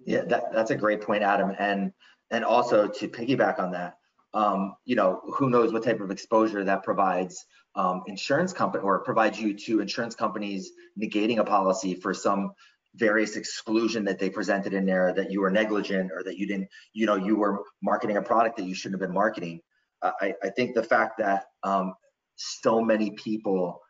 Yeah, 0.04 0.22
that, 0.24 0.52
that's 0.52 0.70
a 0.70 0.76
great 0.76 1.00
point, 1.00 1.22
Adam. 1.22 1.52
And 1.59 1.92
and 2.32 2.44
also 2.44 2.88
to 2.88 3.09
piggyback 3.09 3.61
on 3.61 3.70
that, 3.72 3.98
um, 4.35 4.74
you 4.85 4.96
know, 4.96 5.20
who 5.35 5.48
knows 5.48 5.72
what 5.72 5.85
type 5.85 6.00
of 6.00 6.11
exposure 6.11 6.64
that 6.64 6.82
provides 6.82 7.46
um, 7.77 8.03
insurance 8.07 8.53
company 8.53 8.83
or 8.83 9.01
provides 9.01 9.41
you 9.41 9.55
to 9.55 9.81
insurance 9.81 10.15
companies 10.15 10.73
negating 11.01 11.39
a 11.39 11.45
policy 11.45 11.95
for 11.95 12.15
some 12.15 12.53
various 12.95 13.37
exclusion 13.37 14.05
that 14.05 14.19
they 14.19 14.31
presented 14.31 14.73
in 14.73 14.87
there 14.87 15.12
that 15.12 15.31
you 15.31 15.43
were 15.43 15.51
negligent 15.51 16.11
or 16.12 16.23
that 16.25 16.39
you 16.39 16.47
didn't, 16.47 16.69
you 16.95 17.07
know, 17.07 17.17
you 17.17 17.37
were 17.37 17.62
marketing 17.83 18.17
a 18.17 18.23
product 18.23 18.57
that 18.57 18.65
you 18.65 18.75
shouldn't 18.75 19.01
have 19.01 19.07
been 19.07 19.15
marketing. 19.15 19.61
Uh, 20.03 20.12
I, 20.21 20.35
I 20.43 20.49
think 20.51 20.75
the 20.75 20.83
fact 20.83 21.19
that 21.19 21.45
um, 21.62 21.95
so 22.37 22.81
many 22.81 23.11
people 23.11 23.81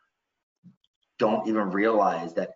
don't 1.19 1.47
even 1.47 1.71
realize 1.71 2.33
that 2.35 2.51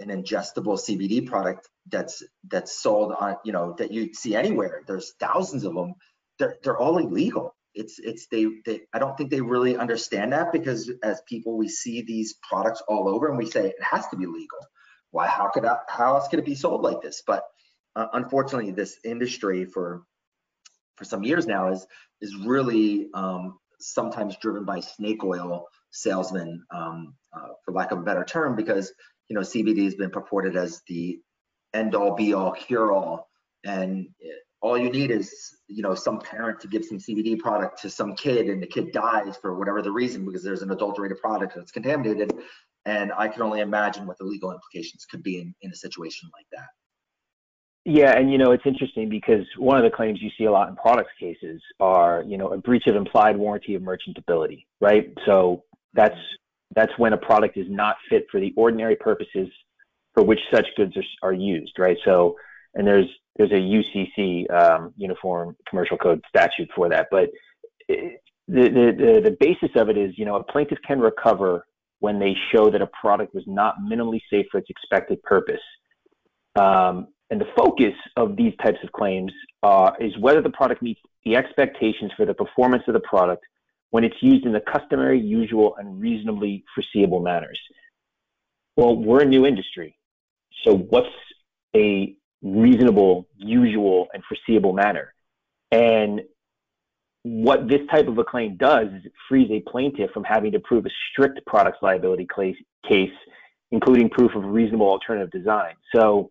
an 0.00 0.08
ingestible 0.08 0.78
CBD 0.78 1.26
product 1.26 1.68
that's 1.88 2.22
that's 2.48 2.80
sold 2.80 3.12
on 3.12 3.36
you 3.44 3.52
know 3.52 3.74
that 3.78 3.92
you 3.92 4.12
see 4.12 4.34
anywhere. 4.34 4.82
There's 4.86 5.12
thousands 5.20 5.64
of 5.64 5.74
them. 5.74 5.94
They're 6.38 6.56
they're 6.62 6.78
all 6.78 6.98
illegal. 6.98 7.54
It's 7.78 7.98
it's 7.98 8.26
they 8.26 8.46
they 8.66 8.80
I 8.92 8.98
don't 8.98 9.16
think 9.16 9.30
they 9.30 9.40
really 9.40 9.76
understand 9.76 10.32
that 10.32 10.52
because 10.52 10.90
as 11.02 11.22
people 11.28 11.56
we 11.56 11.68
see 11.68 12.02
these 12.02 12.34
products 12.48 12.82
all 12.88 13.08
over 13.08 13.28
and 13.28 13.38
we 13.38 13.50
say 13.50 13.68
it 13.68 13.82
has 13.82 14.06
to 14.08 14.16
be 14.16 14.26
legal. 14.26 14.58
Why? 15.10 15.26
How 15.26 15.48
could 15.48 15.64
I, 15.64 15.78
how 15.88 16.16
else 16.16 16.28
could 16.28 16.38
it 16.38 16.44
be 16.44 16.54
sold 16.54 16.82
like 16.82 17.00
this? 17.00 17.22
But 17.26 17.44
uh, 17.96 18.06
unfortunately, 18.12 18.72
this 18.72 18.98
industry 19.04 19.64
for 19.64 20.02
for 20.96 21.04
some 21.04 21.22
years 21.22 21.46
now 21.46 21.72
is 21.72 21.86
is 22.20 22.34
really 22.36 23.08
um, 23.14 23.58
sometimes 23.80 24.36
driven 24.36 24.64
by 24.64 24.80
snake 24.80 25.24
oil 25.24 25.66
salesmen, 25.90 26.62
um, 26.70 27.14
uh, 27.32 27.48
for 27.64 27.72
lack 27.72 27.92
of 27.92 27.98
a 27.98 28.02
better 28.02 28.24
term, 28.24 28.56
because 28.56 28.92
you 29.28 29.34
know 29.34 29.42
CBD 29.42 29.84
has 29.84 29.94
been 29.94 30.10
purported 30.10 30.56
as 30.56 30.82
the 30.88 31.20
end 31.74 31.94
all 31.94 32.14
be 32.14 32.34
all 32.34 32.52
cure 32.52 32.92
all, 32.92 33.28
and 33.64 34.08
all 34.60 34.76
you 34.76 34.90
need 34.90 35.10
is 35.10 35.56
you 35.68 35.82
know 35.82 35.94
some 35.94 36.18
parent 36.18 36.60
to 36.60 36.68
give 36.68 36.84
some 36.84 36.98
CBD 36.98 37.38
product 37.38 37.80
to 37.82 37.90
some 37.90 38.14
kid, 38.14 38.48
and 38.48 38.62
the 38.62 38.66
kid 38.66 38.92
dies 38.92 39.36
for 39.36 39.56
whatever 39.58 39.82
the 39.82 39.92
reason 39.92 40.24
because 40.24 40.42
there's 40.42 40.62
an 40.62 40.70
adulterated 40.70 41.18
product 41.20 41.54
that's 41.54 41.70
contaminated, 41.70 42.32
and 42.84 43.12
I 43.16 43.28
can 43.28 43.42
only 43.42 43.60
imagine 43.60 44.06
what 44.06 44.18
the 44.18 44.24
legal 44.24 44.52
implications 44.52 45.06
could 45.10 45.22
be 45.22 45.40
in, 45.40 45.54
in 45.62 45.70
a 45.70 45.76
situation 45.76 46.30
like 46.36 46.46
that. 46.52 46.68
Yeah, 47.84 48.18
and 48.18 48.30
you 48.30 48.38
know 48.38 48.50
it's 48.50 48.66
interesting 48.66 49.08
because 49.08 49.46
one 49.56 49.76
of 49.76 49.84
the 49.84 49.94
claims 49.94 50.20
you 50.20 50.30
see 50.36 50.44
a 50.44 50.50
lot 50.50 50.68
in 50.68 50.76
products 50.76 51.12
cases 51.18 51.62
are 51.80 52.24
you 52.26 52.36
know 52.36 52.48
a 52.48 52.58
breach 52.58 52.86
of 52.86 52.96
implied 52.96 53.36
warranty 53.36 53.74
of 53.74 53.82
merchantability, 53.82 54.66
right? 54.80 55.12
So 55.24 55.64
that's 55.94 56.16
that's 56.74 56.92
when 56.98 57.12
a 57.12 57.16
product 57.16 57.56
is 57.56 57.66
not 57.68 57.96
fit 58.10 58.26
for 58.30 58.40
the 58.40 58.52
ordinary 58.56 58.96
purposes 58.96 59.48
for 60.14 60.22
which 60.22 60.40
such 60.52 60.66
goods 60.76 60.96
are, 60.96 61.30
are 61.30 61.32
used, 61.32 61.78
right? 61.78 61.96
So 62.04 62.36
and 62.74 62.86
there's 62.86 63.08
there's 63.36 63.52
a 63.52 63.54
UCC 63.54 64.50
um, 64.50 64.92
Uniform 64.96 65.56
Commercial 65.68 65.96
Code 65.96 66.22
statute 66.28 66.68
for 66.74 66.88
that, 66.88 67.08
but 67.10 67.30
it, 67.88 68.20
the, 68.46 68.62
the 68.62 69.20
the 69.24 69.36
basis 69.38 69.70
of 69.76 69.88
it 69.88 69.96
is 69.96 70.16
you 70.16 70.24
know 70.24 70.36
a 70.36 70.42
plaintiff 70.42 70.78
can 70.86 71.00
recover 71.00 71.66
when 72.00 72.18
they 72.18 72.34
show 72.52 72.70
that 72.70 72.80
a 72.80 72.88
product 73.00 73.34
was 73.34 73.44
not 73.46 73.76
minimally 73.82 74.20
safe 74.30 74.46
for 74.50 74.58
its 74.58 74.70
expected 74.70 75.22
purpose. 75.22 75.60
Um, 76.56 77.08
and 77.30 77.40
the 77.40 77.46
focus 77.56 77.92
of 78.16 78.36
these 78.36 78.54
types 78.62 78.78
of 78.82 78.90
claims 78.92 79.32
uh, 79.62 79.90
is 80.00 80.16
whether 80.18 80.40
the 80.40 80.50
product 80.50 80.80
meets 80.82 81.00
the 81.24 81.36
expectations 81.36 82.10
for 82.16 82.24
the 82.24 82.34
performance 82.34 82.84
of 82.86 82.94
the 82.94 83.00
product 83.00 83.44
when 83.90 84.04
it's 84.04 84.16
used 84.20 84.46
in 84.46 84.52
the 84.52 84.60
customary, 84.60 85.20
usual, 85.20 85.76
and 85.78 86.00
reasonably 86.00 86.64
foreseeable 86.74 87.20
manners. 87.20 87.58
Well, 88.76 88.96
we're 88.96 89.22
a 89.22 89.26
new 89.26 89.44
industry. 89.44 89.98
So 90.64 90.76
what's 90.76 91.08
a 91.74 92.14
reasonable, 92.42 93.26
usual, 93.36 94.08
and 94.12 94.22
foreseeable 94.24 94.72
manner? 94.72 95.14
And 95.70 96.22
what 97.22 97.68
this 97.68 97.80
type 97.90 98.08
of 98.08 98.16
a 98.18 98.24
claim 98.24 98.56
does 98.56 98.88
is 98.88 99.04
it 99.04 99.12
frees 99.28 99.50
a 99.50 99.60
plaintiff 99.68 100.10
from 100.12 100.24
having 100.24 100.52
to 100.52 100.60
prove 100.60 100.86
a 100.86 100.90
strict 101.10 101.44
products 101.46 101.78
liability 101.82 102.26
case, 102.88 103.10
including 103.70 104.08
proof 104.08 104.34
of 104.34 104.44
reasonable 104.44 104.88
alternative 104.88 105.30
design. 105.30 105.74
So 105.94 106.30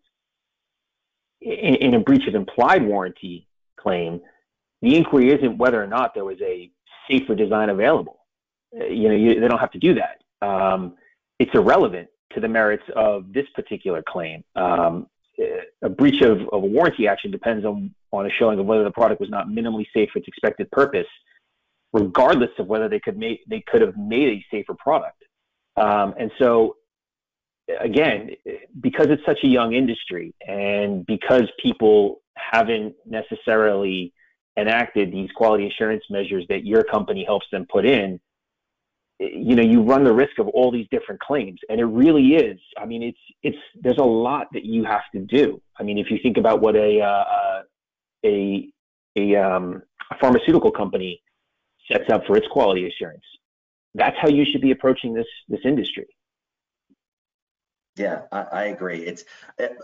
in, 1.41 1.76
in 1.76 1.93
a 1.93 2.00
breach 2.00 2.28
of 2.28 2.36
implied 2.36 2.84
warranty 2.84 3.48
claim, 3.80 4.22
the 4.82 4.96
inquiry 4.96 5.32
isn't 5.32 5.58
whether 5.58 5.82
or 5.82 5.88
not 5.88 6.13
there 6.13 6.26
was 6.26 6.38
a 6.41 6.72
safer 7.10 7.36
design 7.36 7.70
available. 7.70 8.20
Uh, 8.80 8.86
you 8.86 9.10
know, 9.10 9.15
you, 9.15 9.39
they 9.39 9.48
don't 9.48 9.60
have 9.60 9.72
to 9.72 9.80
do 9.80 9.96
that. 9.96 10.48
Um, 10.48 10.96
it's 11.39 11.52
irrelevant 11.54 12.10
to 12.34 12.39
the 12.39 12.48
merits 12.48 12.84
of 12.96 13.32
this 13.34 13.46
particular 13.56 14.04
claim. 14.08 14.43
Um, 14.56 15.08
a 15.82 15.89
breach 15.89 16.21
of, 16.21 16.41
of, 16.52 16.63
a 16.63 16.67
warranty 16.67 17.08
action 17.08 17.32
depends 17.32 17.65
on, 17.65 17.93
on 18.12 18.26
a 18.26 18.30
showing 18.30 18.60
of 18.60 18.65
whether 18.65 18.84
the 18.84 18.91
product 18.91 19.21
was 19.21 19.30
not 19.30 19.47
minimally 19.47 19.86
safe 19.93 20.10
for 20.12 20.19
its 20.19 20.28
expected 20.28 20.69
purpose, 20.71 21.08
regardless 21.93 22.50
of 22.58 22.67
whether 22.67 22.89
they 22.89 23.00
could 23.00 23.17
make 23.17 23.41
they 23.47 23.63
could 23.67 23.82
have 23.82 23.95
made 23.97 24.30
a 24.30 24.45
safer 24.52 24.73
product. 24.73 25.23
Um, 25.76 26.15
and 26.19 26.32
so 26.39 26.76
again, 27.80 28.32
because 28.80 29.08
it's 29.10 29.26
such 29.26 29.39
a 29.43 29.47
young 29.47 29.73
industry 29.73 30.34
and 30.47 31.06
because 31.06 31.43
people 31.62 32.21
haven't 32.36 32.95
necessarily 33.06 34.13
enacted 34.58 35.12
these 35.12 35.30
quality 35.36 35.67
assurance 35.67 36.04
measures 36.10 36.45
that 36.50 36.65
your 36.65 36.84
company 36.84 37.23
helps 37.23 37.45
them 37.52 37.65
put 37.71 37.86
in, 37.86 38.19
you 39.19 39.56
know, 39.56 39.63
you 39.63 39.82
run 39.82 40.03
the 40.03 40.13
risk 40.13 40.38
of 40.39 40.47
all 40.49 40.71
these 40.71 40.88
different 40.91 41.19
claims. 41.21 41.60
And 41.69 41.80
it 41.80 41.86
really 41.86 42.36
is, 42.36 42.60
I 42.77 42.86
mean, 42.86 43.01
it's, 43.01 43.17
it's, 43.41 43.58
there's 43.82 43.97
a 43.97 44.03
lot 44.03 44.47
that 44.53 44.63
you 44.63 44.84
have 44.84 45.03
to 45.13 45.19
do. 45.19 45.62
I 45.80 45.84
mean, 45.84 45.97
if 45.97 46.12
you 46.12 46.19
think 46.21 46.38
about 46.38 46.62
what 46.62 46.75
a, 46.75 47.01
uh, 47.01 47.62
a, 48.25 48.69
a, 49.15 49.36
um, 49.36 49.82
a 50.12 50.17
pharmaceutical 50.19 50.71
company 50.71 51.21
sets 51.91 52.10
up 52.12 52.25
for 52.27 52.38
its 52.38 52.47
quality 52.47 52.88
assurance, 52.88 53.23
that's 53.95 54.17
how 54.21 54.27
you 54.27 54.45
should 54.45 54.62
be 54.62 54.71
approaching 54.71 55.13
this, 55.13 55.27
this 55.47 55.62
industry. 55.65 56.06
Yeah, 57.95 58.21
I, 58.32 58.41
I 58.41 58.63
agree. 58.65 58.99
It's 58.99 59.25
it, 59.58 59.75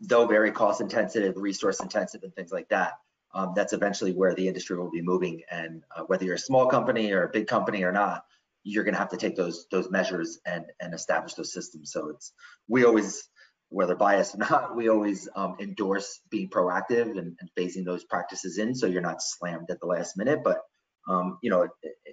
though 0.00 0.26
very 0.26 0.50
cost 0.50 0.82
intensive, 0.82 1.34
resource 1.36 1.80
intensive, 1.80 2.22
and 2.22 2.34
things 2.34 2.52
like 2.52 2.68
that. 2.68 2.98
Um, 3.34 3.54
that's 3.56 3.72
eventually 3.72 4.12
where 4.12 4.34
the 4.34 4.46
industry 4.46 4.76
will 4.76 4.90
be 4.90 5.00
moving. 5.00 5.40
And 5.50 5.82
uh, 5.96 6.02
whether 6.02 6.26
you're 6.26 6.34
a 6.34 6.38
small 6.38 6.66
company 6.66 7.12
or 7.12 7.22
a 7.22 7.30
big 7.30 7.46
company 7.46 7.82
or 7.82 7.90
not, 7.90 8.26
you're 8.64 8.84
going 8.84 8.94
to 8.94 9.00
have 9.00 9.10
to 9.10 9.16
take 9.16 9.36
those 9.36 9.66
those 9.70 9.90
measures 9.90 10.38
and 10.46 10.64
and 10.80 10.94
establish 10.94 11.34
those 11.34 11.52
systems. 11.52 11.92
So 11.92 12.08
it's 12.10 12.32
we 12.68 12.84
always, 12.84 13.28
whether 13.68 13.94
biased 13.94 14.34
or 14.34 14.38
not, 14.38 14.76
we 14.76 14.88
always 14.88 15.28
um, 15.34 15.56
endorse 15.60 16.20
being 16.30 16.48
proactive 16.48 17.18
and, 17.18 17.36
and 17.40 17.50
phasing 17.58 17.84
those 17.84 18.04
practices 18.04 18.58
in, 18.58 18.74
so 18.74 18.86
you're 18.86 19.02
not 19.02 19.22
slammed 19.22 19.70
at 19.70 19.80
the 19.80 19.86
last 19.86 20.16
minute. 20.16 20.40
But 20.44 20.60
um, 21.08 21.38
you 21.42 21.50
know, 21.50 21.68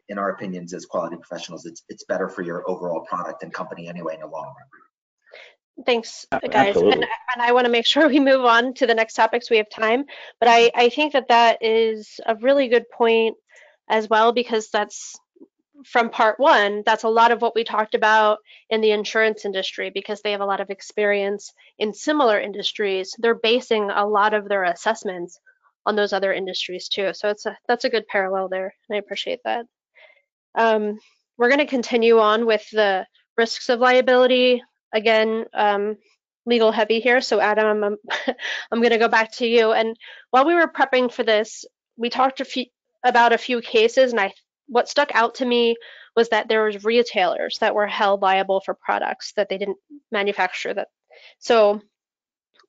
in 0.08 0.18
our 0.18 0.30
opinions 0.30 0.74
as 0.74 0.86
quality 0.86 1.18
professionals, 1.18 1.66
it's 1.66 1.84
it's 1.90 2.06
better 2.06 2.30
for 2.30 2.42
your 2.42 2.64
overall 2.70 3.02
product 3.02 3.44
and 3.44 3.54
company 3.54 3.88
anyway 3.88 4.16
in 4.16 4.22
the 4.22 4.28
long 4.28 4.46
run. 4.46 5.86
Thanks, 5.86 6.26
guys. 6.52 6.76
And, 6.76 6.94
and, 6.94 7.42
I 7.42 7.54
want 7.54 7.64
to 7.66 7.72
make 7.72 7.86
sure 7.86 8.10
we 8.10 8.20
move 8.20 8.44
on 8.44 8.74
to 8.76 8.88
the 8.88 8.94
next 8.94 9.14
topics. 9.14 9.50
We 9.50 9.58
have 9.58 9.70
time, 9.70 10.04
but 10.40 10.50
I, 10.50 10.72
I 10.76 10.90
think 10.90 11.14
that 11.14 11.30
that 11.30 11.60
is 11.62 12.20
a 12.26 12.36
really 12.36 12.68
good 12.68 12.90
point 12.90 13.38
as 13.88 14.10
well 14.10 14.34
because 14.34 14.70
that's 14.72 15.16
from 15.86 16.10
part 16.10 16.40
one. 16.40 16.84
That's 16.86 17.04
a 17.04 17.10
lot 17.10 17.32
of 17.32 17.42
what 17.42 17.56
we 17.56 17.64
talked 17.64 17.96
about 17.96 18.40
in 18.70 18.82
the 18.82 18.92
insurance 18.92 19.46
industry 19.46 19.92
because 19.94 20.22
they 20.22 20.32
have 20.32 20.42
a 20.42 20.46
lot 20.46 20.60
of 20.60 20.70
experience 20.70 21.54
in 21.78 21.94
similar 21.94 22.40
industries. 22.40 23.14
They're 23.18 23.36
basing 23.36 23.90
a 23.90 24.08
lot 24.08 24.34
of 24.34 24.48
their 24.48 24.64
assessments 24.64 25.40
on 25.86 25.96
those 25.96 26.14
other 26.14 26.34
industries 26.34 26.88
too. 26.90 27.12
So 27.14 27.30
it's 27.30 27.46
a 27.46 27.58
that's 27.68 27.86
a 27.86 27.90
good 27.90 28.08
parallel 28.08 28.50
there, 28.50 28.74
and 28.90 28.96
I 28.96 29.00
appreciate 29.00 29.40
that. 29.46 29.66
Um, 30.56 31.00
we're 31.38 31.50
going 31.50 31.60
to 31.60 31.66
continue 31.66 32.20
on 32.20 32.46
with 32.46 32.70
the 32.72 33.06
risks 33.38 33.70
of 33.70 33.80
liability 33.80 34.62
again, 34.94 35.46
um, 35.54 35.96
legal 36.46 36.72
heavy 36.72 37.00
here. 37.00 37.22
So 37.22 37.40
Adam, 37.40 37.84
I'm, 37.84 37.98
I'm 38.72 38.80
going 38.82 38.92
to 38.92 38.98
go 38.98 39.08
back 39.08 39.32
to 39.34 39.48
you. 39.48 39.72
And 39.72 39.96
while 40.32 40.46
we 40.46 40.56
were 40.56 40.68
prepping 40.68 41.12
for 41.12 41.24
this, 41.24 41.66
we 41.98 42.10
talked 42.10 42.42
a 42.42 42.46
few, 42.46 42.66
about 43.04 43.34
a 43.34 43.38
few 43.38 43.62
cases, 43.62 44.12
and 44.12 44.20
I 44.20 44.34
what 44.70 44.88
stuck 44.88 45.14
out 45.14 45.36
to 45.36 45.46
me 45.46 45.76
was 46.16 46.30
that 46.30 46.48
there 46.48 46.64
was 46.64 46.84
retailers 46.84 47.58
that 47.60 47.76
were 47.76 47.88
held 47.88 48.22
liable 48.22 48.62
for 48.62 48.74
products 48.74 49.34
that 49.36 49.50
they 49.50 49.58
didn't 49.58 49.78
manufacture. 50.12 50.74
That 50.74 50.88
so, 51.40 51.82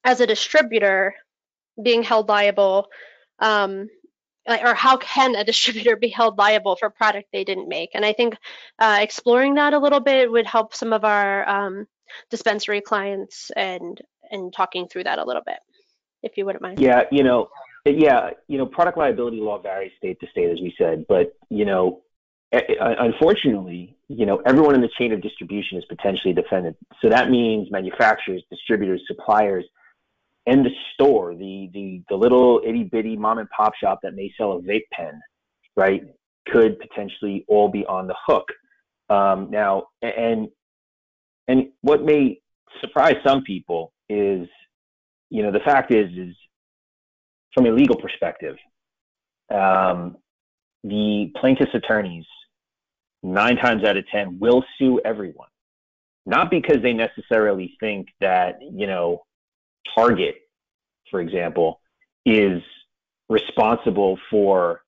as 0.04 0.20
a 0.20 0.26
distributor, 0.26 1.14
being 1.80 2.02
held 2.02 2.28
liable, 2.28 2.88
um, 3.38 3.88
or 4.48 4.74
how 4.74 4.96
can 4.96 5.34
a 5.34 5.44
distributor 5.52 5.96
be 5.96 6.08
held 6.08 6.38
liable 6.38 6.76
for 6.76 6.90
product 6.90 7.28
they 7.32 7.44
didn't 7.44 7.68
make? 7.68 7.90
And 7.94 8.04
I 8.04 8.12
think 8.12 8.36
uh, 8.78 8.98
exploring 9.00 9.54
that 9.54 9.74
a 9.74 9.78
little 9.78 10.00
bit 10.00 10.30
would 10.30 10.46
help 10.46 10.74
some 10.74 10.92
of 10.92 11.04
our 11.04 11.48
um, 11.48 11.86
dispensary 12.30 12.80
clients 12.80 13.50
and 13.56 14.00
and 14.30 14.52
talking 14.52 14.86
through 14.86 15.04
that 15.04 15.18
a 15.18 15.24
little 15.24 15.42
bit, 15.44 15.58
if 16.22 16.36
you 16.36 16.46
wouldn't 16.46 16.62
mind. 16.62 16.78
Yeah, 16.78 17.04
you 17.10 17.24
know, 17.24 17.48
yeah, 17.84 18.30
you 18.46 18.58
know, 18.58 18.66
product 18.66 18.98
liability 18.98 19.38
law 19.38 19.60
varies 19.60 19.92
state 19.98 20.20
to 20.20 20.26
state, 20.30 20.50
as 20.50 20.61
we 20.61 20.74
said, 20.78 21.07
but 21.09 21.34
you 21.48 21.64
know, 21.64 22.02
unfortunately, 22.52 23.96
you 24.09 24.26
know, 24.26 24.42
everyone 24.44 24.74
in 24.74 24.80
the 24.80 24.90
chain 24.98 25.12
of 25.12 25.22
distribution 25.22 25.78
is 25.78 25.84
potentially 25.88 26.34
defendant. 26.34 26.76
So 27.00 27.09
that 27.09 27.30
means 27.30 27.70
manufacturers, 27.70 28.42
distributors, 28.50 29.02
suppliers, 29.07 29.64
and 30.46 30.64
the 30.64 30.70
store, 30.94 31.34
the 31.34 31.70
the 31.72 32.02
the 32.09 32.16
little 32.16 32.61
itty 32.66 32.84
bitty 32.84 33.16
mom 33.16 33.38
and 33.38 33.48
pop 33.50 33.72
shop 33.76 34.00
that 34.02 34.14
may 34.14 34.32
sell 34.36 34.52
a 34.52 34.61
vape 34.61 34.88
pen, 34.92 35.20
right, 35.76 36.02
could 36.48 36.78
potentially 36.80 37.44
all 37.48 37.68
be 37.68 37.84
on 37.86 38.07
the 38.07 38.16
hook. 38.26 38.46
Um, 39.09 39.50
now, 39.50 39.88
and 40.02 40.48
and 41.48 41.68
what 41.82 42.05
may 42.05 42.40
surprise 42.80 43.16
some 43.24 43.42
people 43.42 43.92
is, 44.09 44.48
you 45.30 45.42
know, 45.42 45.52
the 45.52 45.61
fact 45.61 45.92
is, 45.92 46.11
is 46.16 46.34
from 47.55 47.66
a 47.66 47.70
legal 47.70 47.96
perspective, 47.96 48.57
um, 49.53 50.16
the 50.84 51.32
plaintiff's 51.40 51.74
attorneys, 51.74 52.24
nine 53.22 53.57
times 53.57 53.84
out 53.84 53.96
of 53.96 54.07
10, 54.09 54.38
will 54.38 54.64
sue 54.78 55.01
everyone, 55.05 55.48
not 56.26 56.51
because 56.51 56.78
they 56.82 56.92
necessarily 56.92 57.76
think 57.80 58.09
that, 58.20 58.59
you 58.62 58.86
know, 58.86 59.24
Target, 59.94 60.36
for 61.11 61.20
example, 61.20 61.80
is 62.24 62.62
responsible 63.28 64.18
for 64.30 64.82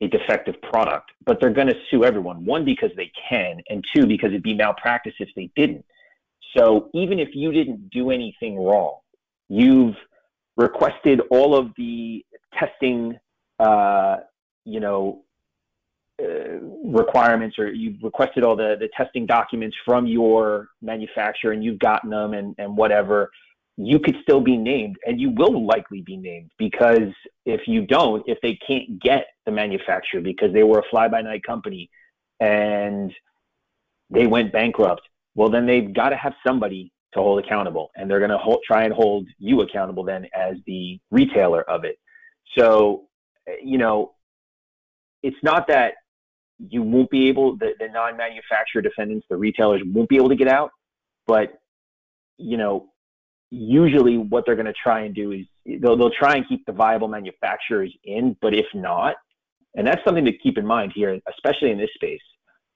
a 0.00 0.08
defective 0.08 0.60
product, 0.62 1.10
but 1.24 1.40
they're 1.40 1.50
going 1.50 1.68
to 1.68 1.76
sue 1.90 2.04
everyone. 2.04 2.44
One, 2.44 2.64
because 2.64 2.90
they 2.96 3.10
can, 3.28 3.60
and 3.68 3.84
two, 3.94 4.06
because 4.06 4.28
it'd 4.28 4.42
be 4.42 4.54
malpractice 4.54 5.14
if 5.18 5.30
they 5.34 5.50
didn't. 5.56 5.84
So 6.56 6.90
even 6.94 7.18
if 7.18 7.30
you 7.34 7.52
didn't 7.52 7.90
do 7.90 8.10
anything 8.10 8.58
wrong, 8.58 8.98
you've 9.48 9.94
requested 10.56 11.20
all 11.30 11.56
of 11.56 11.70
the 11.76 12.24
testing, 12.58 13.18
uh, 13.58 14.16
you 14.64 14.80
know, 14.80 15.22
uh, 16.22 16.58
requirements, 16.84 17.58
or 17.58 17.70
you've 17.70 18.02
requested 18.02 18.42
all 18.42 18.56
the, 18.56 18.76
the 18.80 18.88
testing 18.96 19.26
documents 19.26 19.76
from 19.84 20.06
your 20.06 20.68
manufacturer, 20.80 21.52
and 21.52 21.62
you've 21.62 21.78
gotten 21.78 22.10
them, 22.10 22.32
and, 22.32 22.54
and 22.58 22.76
whatever. 22.76 23.30
You 23.76 23.98
could 23.98 24.16
still 24.22 24.40
be 24.40 24.56
named, 24.56 24.96
and 25.06 25.20
you 25.20 25.30
will 25.30 25.66
likely 25.66 26.00
be 26.00 26.16
named 26.16 26.50
because 26.56 27.12
if 27.44 27.60
you 27.66 27.84
don't, 27.84 28.24
if 28.26 28.38
they 28.42 28.58
can't 28.66 28.98
get 29.02 29.26
the 29.44 29.52
manufacturer 29.52 30.22
because 30.22 30.54
they 30.54 30.62
were 30.62 30.78
a 30.78 30.88
fly-by-night 30.90 31.42
company 31.42 31.90
and 32.40 33.12
they 34.08 34.26
went 34.26 34.50
bankrupt, 34.50 35.02
well, 35.34 35.50
then 35.50 35.66
they've 35.66 35.92
got 35.92 36.08
to 36.08 36.16
have 36.16 36.32
somebody 36.46 36.90
to 37.16 37.22
hold 37.22 37.44
accountable, 37.44 37.90
and 37.96 38.10
they're 38.10 38.20
going 38.20 38.30
to 38.30 38.58
try 38.66 38.84
and 38.84 38.92
hold 38.92 39.26
you 39.38 39.62
accountable 39.62 40.04
then 40.04 40.26
as 40.34 40.56
the 40.66 40.98
retailer 41.10 41.62
of 41.62 41.84
it. 41.84 41.98
So, 42.56 43.08
you 43.62 43.78
know, 43.78 44.12
it's 45.22 45.36
not 45.42 45.66
that 45.68 45.94
you 46.58 46.82
won't 46.82 47.10
be 47.10 47.28
able, 47.28 47.56
the, 47.56 47.72
the 47.78 47.88
non-manufacturer 47.88 48.82
defendants, 48.82 49.26
the 49.28 49.36
retailers 49.36 49.82
won't 49.84 50.08
be 50.08 50.16
able 50.16 50.28
to 50.28 50.36
get 50.36 50.48
out, 50.48 50.70
but 51.26 51.58
you 52.38 52.56
know, 52.56 52.88
usually 53.50 54.18
what 54.18 54.44
they're 54.44 54.56
going 54.56 54.66
to 54.66 54.74
try 54.82 55.02
and 55.02 55.14
do 55.14 55.32
is 55.32 55.46
they'll 55.80 55.96
they'll 55.96 56.10
try 56.10 56.36
and 56.36 56.46
keep 56.48 56.64
the 56.66 56.72
viable 56.72 57.08
manufacturers 57.08 57.92
in, 58.04 58.36
but 58.42 58.54
if 58.54 58.66
not, 58.74 59.16
and 59.74 59.86
that's 59.86 60.02
something 60.04 60.24
to 60.24 60.36
keep 60.36 60.58
in 60.58 60.66
mind 60.66 60.92
here, 60.94 61.18
especially 61.28 61.70
in 61.70 61.78
this 61.78 61.90
space, 61.94 62.20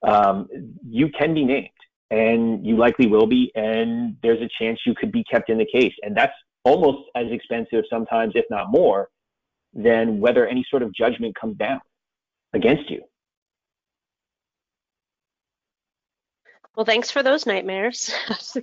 um, 0.07 0.49
you 0.86 1.09
can 1.11 1.34
be 1.34 1.45
named 1.45 1.68
and 2.11 2.67
you 2.67 2.77
likely 2.77 3.07
will 3.07 3.27
be, 3.27 3.53
and 3.55 4.17
there's 4.23 4.41
a 4.41 4.49
chance 4.59 4.81
you 4.85 4.95
could 4.95 5.13
be 5.13 5.25
kept 5.25 5.49
in 5.49 5.59
the 5.59 5.67
case. 5.73 5.95
And 6.03 6.17
that's 6.17 6.33
almost 6.65 7.09
as 7.15 7.27
expensive 7.31 7.85
sometimes, 7.89 8.33
if 8.35 8.45
not 8.51 8.71
more, 8.71 9.09
than 9.73 10.21
whether 10.21 10.47
any 10.47 10.65
sort 10.69 10.83
of 10.83 10.93
judgment 10.93 11.37
comes 11.37 11.57
down 11.57 11.81
against 12.53 12.91
you. 12.91 13.03
Well, 16.77 16.87
thanks 16.87 17.11
for 17.11 17.23
those 17.23 17.47
nightmares. 17.47 18.13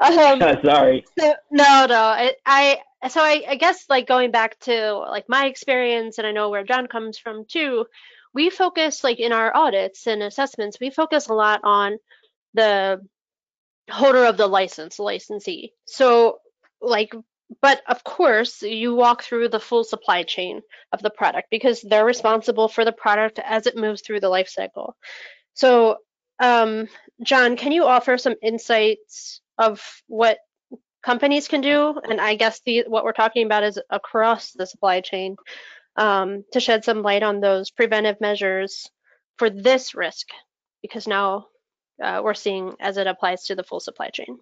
um, 0.00 0.40
Sorry. 0.64 1.04
So, 1.18 1.34
no, 1.50 1.86
no. 1.86 2.00
I, 2.00 2.34
I 2.46 2.78
so 3.08 3.20
I, 3.20 3.44
I 3.48 3.56
guess 3.56 3.86
like 3.88 4.06
going 4.06 4.30
back 4.30 4.58
to 4.60 4.94
like 4.94 5.28
my 5.28 5.46
experience, 5.46 6.18
and 6.18 6.26
I 6.26 6.32
know 6.32 6.50
where 6.50 6.64
John 6.64 6.86
comes 6.86 7.18
from 7.18 7.44
too 7.46 7.86
we 8.36 8.50
focus 8.50 9.02
like 9.02 9.18
in 9.18 9.32
our 9.32 9.50
audits 9.56 10.06
and 10.06 10.22
assessments, 10.22 10.76
we 10.78 10.90
focus 10.90 11.28
a 11.28 11.32
lot 11.32 11.60
on 11.64 11.96
the 12.52 13.00
holder 13.90 14.26
of 14.26 14.36
the 14.36 14.46
license, 14.46 14.98
licensee. 14.98 15.72
So 15.86 16.38
like 16.82 17.14
but 17.62 17.80
of 17.88 18.04
course 18.04 18.60
you 18.60 18.94
walk 18.94 19.22
through 19.22 19.48
the 19.48 19.60
full 19.60 19.84
supply 19.84 20.22
chain 20.22 20.60
of 20.92 21.00
the 21.00 21.08
product 21.08 21.48
because 21.50 21.80
they're 21.80 22.04
responsible 22.04 22.68
for 22.68 22.84
the 22.84 22.92
product 22.92 23.38
as 23.42 23.66
it 23.66 23.76
moves 23.76 24.02
through 24.02 24.20
the 24.20 24.28
life 24.28 24.48
cycle. 24.48 24.94
So 25.54 25.96
um, 26.38 26.88
John, 27.22 27.56
can 27.56 27.72
you 27.72 27.84
offer 27.84 28.18
some 28.18 28.34
insights 28.42 29.40
of 29.56 29.80
what 30.08 30.36
companies 31.02 31.48
can 31.48 31.62
do? 31.62 31.98
And 32.10 32.20
I 32.20 32.34
guess 32.34 32.60
the, 32.66 32.84
what 32.86 33.04
we're 33.04 33.12
talking 33.12 33.46
about 33.46 33.64
is 33.64 33.80
across 33.88 34.52
the 34.52 34.66
supply 34.66 35.00
chain 35.00 35.36
um, 35.96 36.44
to 36.52 36.60
shed 36.60 36.84
some 36.84 37.02
light 37.02 37.22
on 37.22 37.40
those 37.40 37.70
preventive 37.70 38.20
measures 38.20 38.90
for 39.38 39.50
this 39.50 39.94
risk, 39.94 40.28
because 40.82 41.06
now 41.06 41.46
uh, 42.02 42.20
we're 42.22 42.34
seeing 42.34 42.74
as 42.80 42.96
it 42.96 43.06
applies 43.06 43.44
to 43.44 43.54
the 43.54 43.64
full 43.64 43.80
supply 43.80 44.10
chain. 44.10 44.38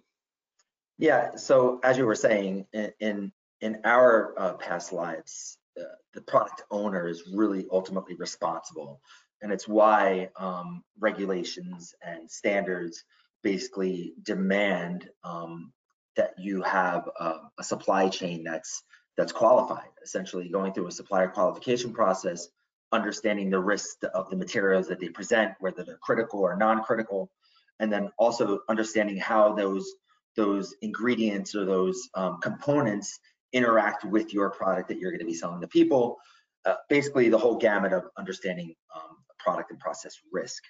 Yeah, 0.97 1.35
so 1.35 1.79
as 1.83 1.97
you 1.97 2.05
were 2.05 2.15
saying, 2.15 2.67
in 2.73 2.91
in, 2.99 3.31
in 3.61 3.81
our 3.83 4.33
uh, 4.37 4.53
past 4.53 4.93
lives, 4.93 5.57
uh, 5.79 5.83
the 6.13 6.21
product 6.21 6.63
owner 6.71 7.07
is 7.07 7.23
really 7.33 7.67
ultimately 7.71 8.15
responsible, 8.15 9.01
and 9.41 9.51
it's 9.51 9.67
why 9.67 10.29
um, 10.37 10.83
regulations 10.99 11.93
and 12.01 12.29
standards 12.29 13.03
basically 13.43 14.13
demand 14.23 15.09
um, 15.23 15.71
that 16.15 16.33
you 16.37 16.61
have 16.61 17.09
a, 17.19 17.35
a 17.59 17.63
supply 17.63 18.09
chain 18.09 18.43
that's 18.43 18.83
that's 19.17 19.31
qualified, 19.31 19.89
essentially 20.03 20.49
going 20.49 20.73
through 20.73 20.87
a 20.87 20.91
supplier 20.91 21.27
qualification 21.27 21.93
process, 21.93 22.47
understanding 22.91 23.49
the 23.49 23.59
risk 23.59 23.97
of 24.13 24.29
the 24.29 24.35
materials 24.35 24.87
that 24.87 24.99
they 24.99 25.09
present, 25.09 25.53
whether 25.59 25.83
they're 25.83 25.99
critical 26.01 26.41
or 26.41 26.55
non-critical, 26.55 27.31
and 27.79 27.91
then 27.91 28.09
also 28.17 28.59
understanding 28.69 29.17
how 29.17 29.53
those 29.53 29.89
those 30.35 30.75
ingredients 30.81 31.55
or 31.55 31.63
those 31.63 32.09
um, 32.13 32.39
components 32.41 33.19
interact 33.53 34.03
with 34.03 34.33
your 34.33 34.49
product 34.49 34.89
that 34.89 34.99
you're 34.99 35.11
going 35.11 35.19
to 35.19 35.25
be 35.25 35.33
selling 35.33 35.61
to 35.61 35.67
people. 35.67 36.17
Uh, 36.65 36.75
basically, 36.89 37.29
the 37.29 37.37
whole 37.37 37.55
gamut 37.55 37.93
of 37.93 38.03
understanding 38.17 38.75
um, 38.93 39.17
product 39.39 39.71
and 39.71 39.79
process 39.79 40.13
risk. 40.33 40.61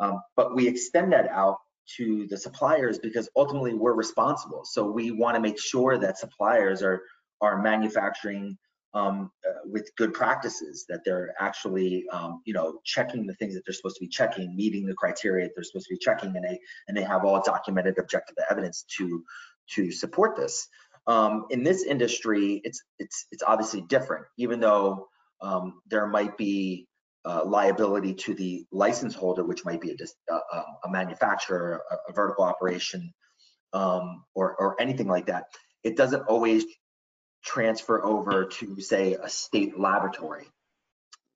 Um, 0.00 0.20
but 0.34 0.56
we 0.56 0.66
extend 0.66 1.12
that 1.12 1.28
out 1.28 1.58
to 1.96 2.26
the 2.28 2.36
suppliers 2.36 2.98
because 2.98 3.28
ultimately 3.36 3.74
we're 3.74 3.94
responsible. 3.94 4.62
So 4.64 4.90
we 4.90 5.10
want 5.10 5.36
to 5.36 5.40
make 5.40 5.60
sure 5.60 5.98
that 5.98 6.18
suppliers 6.18 6.82
are 6.82 7.02
are 7.42 7.60
manufacturing 7.60 8.56
um, 8.94 9.30
uh, 9.48 9.60
with 9.64 9.90
good 9.96 10.12
practices, 10.12 10.84
that 10.88 11.00
they're 11.04 11.34
actually, 11.40 12.04
um, 12.12 12.42
you 12.44 12.52
know, 12.52 12.78
checking 12.84 13.26
the 13.26 13.34
things 13.34 13.54
that 13.54 13.62
they're 13.66 13.74
supposed 13.74 13.96
to 13.96 14.00
be 14.04 14.08
checking, 14.08 14.54
meeting 14.54 14.86
the 14.86 14.94
criteria 14.94 15.46
that 15.46 15.52
they're 15.54 15.64
supposed 15.64 15.86
to 15.88 15.94
be 15.94 15.98
checking, 15.98 16.36
and 16.36 16.44
they 16.44 16.58
and 16.88 16.96
they 16.96 17.02
have 17.02 17.24
all 17.24 17.42
documented 17.42 17.98
objective 17.98 18.36
evidence 18.50 18.84
to 18.98 19.24
to 19.70 19.90
support 19.90 20.36
this. 20.36 20.68
Um, 21.06 21.46
in 21.50 21.64
this 21.64 21.84
industry, 21.84 22.60
it's 22.64 22.82
it's 22.98 23.26
it's 23.32 23.42
obviously 23.42 23.80
different, 23.82 24.26
even 24.36 24.60
though 24.60 25.08
um, 25.40 25.80
there 25.88 26.06
might 26.06 26.36
be 26.36 26.86
uh, 27.24 27.44
liability 27.44 28.12
to 28.14 28.34
the 28.34 28.66
license 28.72 29.14
holder, 29.14 29.44
which 29.44 29.64
might 29.64 29.80
be 29.80 29.90
a, 29.90 30.34
a, 30.34 30.64
a 30.84 30.90
manufacturer, 30.90 31.82
a, 31.90 32.10
a, 32.10 32.12
vertical 32.12 32.44
operation, 32.44 33.12
um, 33.72 34.24
or 34.34 34.54
or 34.56 34.80
anything 34.80 35.08
like 35.08 35.26
that. 35.26 35.44
It 35.82 35.96
doesn't 35.96 36.22
always 36.22 36.64
transfer 37.44 38.04
over 38.04 38.44
to, 38.44 38.80
say, 38.80 39.14
a 39.14 39.28
state 39.28 39.78
laboratory. 39.78 40.46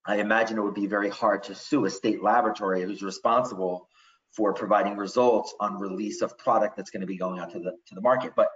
I 0.06 0.16
imagine 0.16 0.56
it 0.56 0.62
would 0.62 0.74
be 0.74 0.86
very 0.86 1.08
hard 1.08 1.42
to 1.44 1.54
sue 1.54 1.84
a 1.84 1.90
state 1.90 2.22
laboratory 2.22 2.82
who's 2.82 3.02
responsible 3.02 3.88
for 4.36 4.52
providing 4.52 4.96
results 4.96 5.54
on 5.60 5.80
release 5.80 6.22
of 6.22 6.38
product 6.38 6.76
that's 6.76 6.90
going 6.90 7.00
to 7.00 7.06
be 7.06 7.16
going 7.16 7.40
out 7.40 7.50
to 7.50 7.58
the 7.58 7.72
to 7.88 7.94
the 7.94 8.00
market. 8.00 8.32
But 8.36 8.48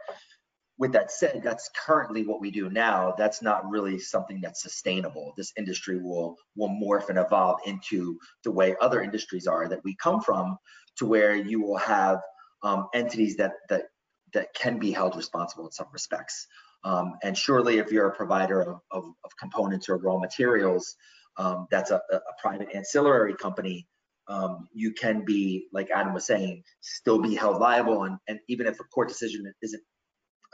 with 0.78 0.92
that 0.92 1.10
said, 1.10 1.42
that's 1.42 1.68
currently 1.86 2.24
what 2.24 2.40
we 2.40 2.50
do 2.50 2.70
now. 2.70 3.14
That's 3.18 3.42
not 3.42 3.68
really 3.68 3.98
something 3.98 4.40
that's 4.40 4.62
sustainable. 4.62 5.34
This 5.36 5.52
industry 5.58 6.00
will 6.00 6.36
will 6.56 6.68
morph 6.68 7.08
and 7.08 7.18
evolve 7.18 7.60
into 7.66 8.18
the 8.44 8.50
way 8.50 8.76
other 8.80 9.02
industries 9.02 9.46
are 9.46 9.68
that 9.68 9.84
we 9.84 9.96
come 9.96 10.20
from, 10.20 10.56
to 10.98 11.06
where 11.06 11.34
you 11.34 11.60
will 11.60 11.78
have 11.78 12.20
um, 12.62 12.88
entities 12.94 13.36
that 13.36 13.52
that 13.68 13.84
that 14.32 14.54
can 14.54 14.78
be 14.78 14.92
held 14.92 15.16
responsible 15.16 15.66
in 15.66 15.72
some 15.72 15.88
respects. 15.92 16.46
Um, 16.84 17.14
and 17.22 17.36
surely 17.36 17.78
if 17.78 17.92
you're 17.92 18.08
a 18.08 18.16
provider 18.16 18.62
of, 18.62 18.80
of, 18.90 19.04
of 19.24 19.30
components 19.38 19.88
or 19.88 19.98
raw 19.98 20.18
materials, 20.18 20.96
um, 21.36 21.66
that's 21.70 21.90
a, 21.90 22.00
a, 22.12 22.20
private 22.40 22.68
ancillary 22.74 23.34
company, 23.34 23.86
um, 24.28 24.68
you 24.72 24.92
can 24.92 25.24
be, 25.24 25.66
like 25.72 25.90
Adam 25.90 26.14
was 26.14 26.26
saying, 26.26 26.62
still 26.80 27.20
be 27.20 27.34
held 27.34 27.60
liable. 27.60 28.04
And, 28.04 28.16
and 28.28 28.38
even 28.48 28.66
if 28.66 28.80
a 28.80 28.84
court 28.84 29.08
decision 29.08 29.52
isn't, 29.62 29.82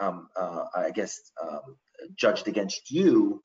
um, 0.00 0.28
uh, 0.36 0.64
I 0.74 0.90
guess, 0.90 1.18
um, 1.42 1.76
judged 2.16 2.48
against 2.48 2.90
you, 2.90 3.42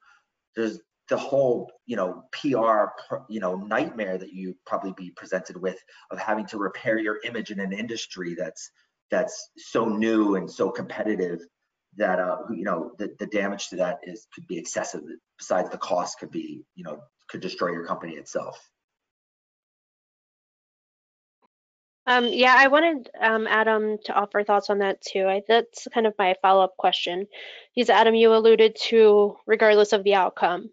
there's 0.55 0.79
the 1.09 1.17
whole, 1.17 1.71
you 1.85 1.95
know, 1.95 2.23
PR, 2.31 2.85
you 3.29 3.39
know, 3.39 3.55
nightmare 3.55 4.17
that 4.17 4.33
you 4.33 4.55
probably 4.65 4.93
be 4.93 5.11
presented 5.15 5.57
with 5.57 5.77
of 6.09 6.17
having 6.17 6.45
to 6.47 6.57
repair 6.57 6.97
your 6.97 7.19
image 7.23 7.51
in 7.51 7.59
an 7.59 7.73
industry 7.73 8.35
that's 8.37 8.71
that's 9.09 9.49
so 9.57 9.85
new 9.85 10.35
and 10.35 10.49
so 10.49 10.69
competitive 10.69 11.41
that 11.97 12.19
uh, 12.19 12.37
you 12.51 12.63
know 12.63 12.91
the, 12.97 13.13
the 13.19 13.27
damage 13.27 13.69
to 13.69 13.77
that 13.77 13.99
is 14.03 14.27
could 14.33 14.47
be 14.47 14.57
excessive. 14.57 15.01
Besides, 15.37 15.69
the 15.69 15.77
cost 15.77 16.19
could 16.19 16.31
be 16.31 16.63
you 16.75 16.83
know 16.83 17.01
could 17.29 17.41
destroy 17.41 17.71
your 17.71 17.85
company 17.85 18.13
itself. 18.13 18.59
Um, 22.07 22.27
yeah, 22.27 22.55
I 22.57 22.67
wanted 22.67 23.09
um, 23.19 23.47
Adam 23.47 23.97
to 24.05 24.13
offer 24.13 24.43
thoughts 24.43 24.69
on 24.69 24.79
that 24.79 25.01
too. 25.01 25.27
I, 25.27 25.43
that's 25.47 25.87
kind 25.93 26.07
of 26.07 26.15
my 26.17 26.35
follow-up 26.41 26.75
question. 26.77 27.27
Because 27.75 27.89
Adam, 27.89 28.15
you 28.15 28.33
alluded 28.33 28.75
to 28.87 29.37
regardless 29.45 29.93
of 29.93 30.03
the 30.03 30.15
outcome 30.15 30.71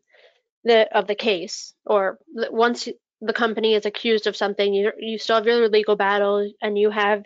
the, 0.64 0.88
of 0.96 1.06
the 1.06 1.14
case, 1.14 1.74
or 1.84 2.18
once 2.34 2.88
the 3.20 3.32
company 3.32 3.74
is 3.74 3.84
accused 3.84 4.26
of 4.26 4.36
something, 4.36 4.72
you 4.72 4.92
you 4.98 5.18
still 5.18 5.36
have 5.36 5.46
your 5.46 5.68
legal 5.68 5.96
battle 5.96 6.50
and 6.62 6.78
you 6.78 6.90
have 6.90 7.24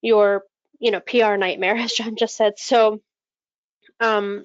your 0.00 0.44
you 0.78 0.90
know 0.90 1.00
PR 1.00 1.36
nightmare, 1.36 1.76
as 1.78 1.92
John 1.92 2.16
just 2.16 2.36
said. 2.36 2.54
So, 2.56 3.00
um, 4.02 4.44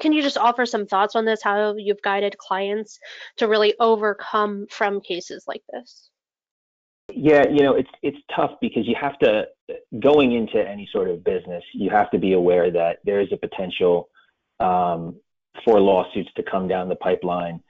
can 0.00 0.12
you 0.12 0.22
just 0.22 0.36
offer 0.36 0.66
some 0.66 0.86
thoughts 0.86 1.16
on 1.16 1.24
this? 1.24 1.42
How 1.42 1.74
you've 1.76 2.02
guided 2.02 2.36
clients 2.36 2.98
to 3.36 3.48
really 3.48 3.74
overcome 3.80 4.66
from 4.68 5.00
cases 5.00 5.44
like 5.46 5.62
this? 5.72 6.10
Yeah, 7.14 7.44
you 7.48 7.62
know, 7.62 7.74
it's 7.74 7.88
it's 8.02 8.18
tough 8.34 8.52
because 8.60 8.86
you 8.86 8.96
have 9.00 9.18
to 9.20 9.46
going 10.00 10.32
into 10.32 10.58
any 10.58 10.88
sort 10.92 11.08
of 11.08 11.24
business, 11.24 11.62
you 11.72 11.88
have 11.90 12.10
to 12.10 12.18
be 12.18 12.32
aware 12.32 12.70
that 12.70 12.98
there 13.04 13.20
is 13.20 13.28
a 13.32 13.36
potential 13.36 14.08
um, 14.60 15.16
for 15.64 15.80
lawsuits 15.80 16.30
to 16.36 16.42
come 16.42 16.66
down 16.68 16.88
the 16.88 16.96
pipeline, 16.96 17.60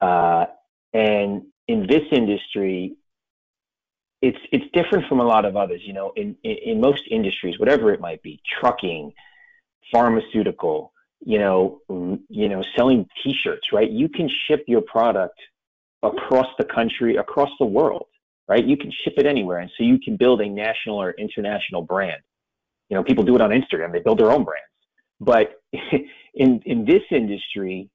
uh, 0.00 0.46
and 0.94 1.42
in 1.68 1.86
this 1.86 2.02
industry, 2.10 2.96
it's 4.22 4.38
it's 4.50 4.64
different 4.72 5.06
from 5.08 5.20
a 5.20 5.24
lot 5.24 5.44
of 5.44 5.56
others. 5.56 5.82
You 5.84 5.92
know, 5.92 6.12
in, 6.16 6.34
in, 6.42 6.56
in 6.64 6.80
most 6.80 7.02
industries, 7.10 7.58
whatever 7.58 7.92
it 7.92 8.00
might 8.00 8.22
be, 8.22 8.40
trucking, 8.58 9.12
pharmaceutical, 9.92 10.92
you 11.24 11.38
know, 11.38 11.80
you 12.28 12.48
know, 12.48 12.62
selling 12.76 13.08
T-shirts, 13.22 13.72
right? 13.72 13.90
You 13.90 14.08
can 14.08 14.28
ship 14.46 14.64
your 14.66 14.82
product 14.82 15.38
across 16.02 16.46
the 16.58 16.64
country, 16.64 17.16
across 17.16 17.50
the 17.58 17.66
world, 17.66 18.06
right? 18.48 18.64
You 18.64 18.76
can 18.76 18.92
ship 19.04 19.14
it 19.16 19.26
anywhere, 19.26 19.58
and 19.58 19.70
so 19.76 19.84
you 19.84 19.98
can 19.98 20.16
build 20.16 20.40
a 20.40 20.48
national 20.48 21.00
or 21.00 21.12
international 21.12 21.82
brand. 21.82 22.20
You 22.88 22.96
know, 22.96 23.02
people 23.02 23.24
do 23.24 23.34
it 23.34 23.40
on 23.40 23.50
Instagram; 23.50 23.92
they 23.92 24.00
build 24.00 24.18
their 24.18 24.30
own 24.30 24.44
brands. 24.44 24.62
But 25.20 25.60
in 26.34 26.60
in 26.64 26.84
this 26.84 27.02
industry, 27.10 27.90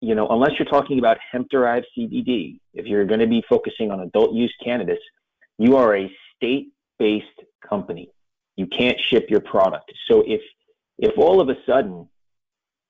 you 0.00 0.14
know, 0.14 0.28
unless 0.28 0.52
you're 0.58 0.66
talking 0.66 0.98
about 0.98 1.18
hemp-derived 1.32 1.86
CBD, 1.96 2.60
if 2.74 2.86
you're 2.86 3.06
going 3.06 3.20
to 3.20 3.26
be 3.26 3.42
focusing 3.48 3.90
on 3.90 4.00
adult 4.00 4.34
use 4.34 4.54
cannabis, 4.62 4.98
you 5.58 5.76
are 5.76 5.96
a 5.96 6.12
state-based 6.36 7.40
company. 7.66 8.10
You 8.56 8.66
can't 8.66 8.98
ship 9.00 9.26
your 9.30 9.40
product. 9.40 9.92
So 10.08 10.22
if 10.26 10.40
if 10.98 11.16
all 11.18 11.40
of 11.40 11.48
a 11.48 11.56
sudden 11.66 12.08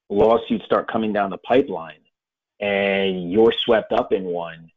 lawsuits 0.09 0.65
start 0.65 0.91
coming 0.91 1.13
down 1.13 1.31
the 1.31 1.39
pipeline 1.39 2.01
and 2.61 3.31
you're 3.31 3.53
swept 3.65 3.93
up 3.93 4.13
in 4.13 4.25
one, 4.25 4.71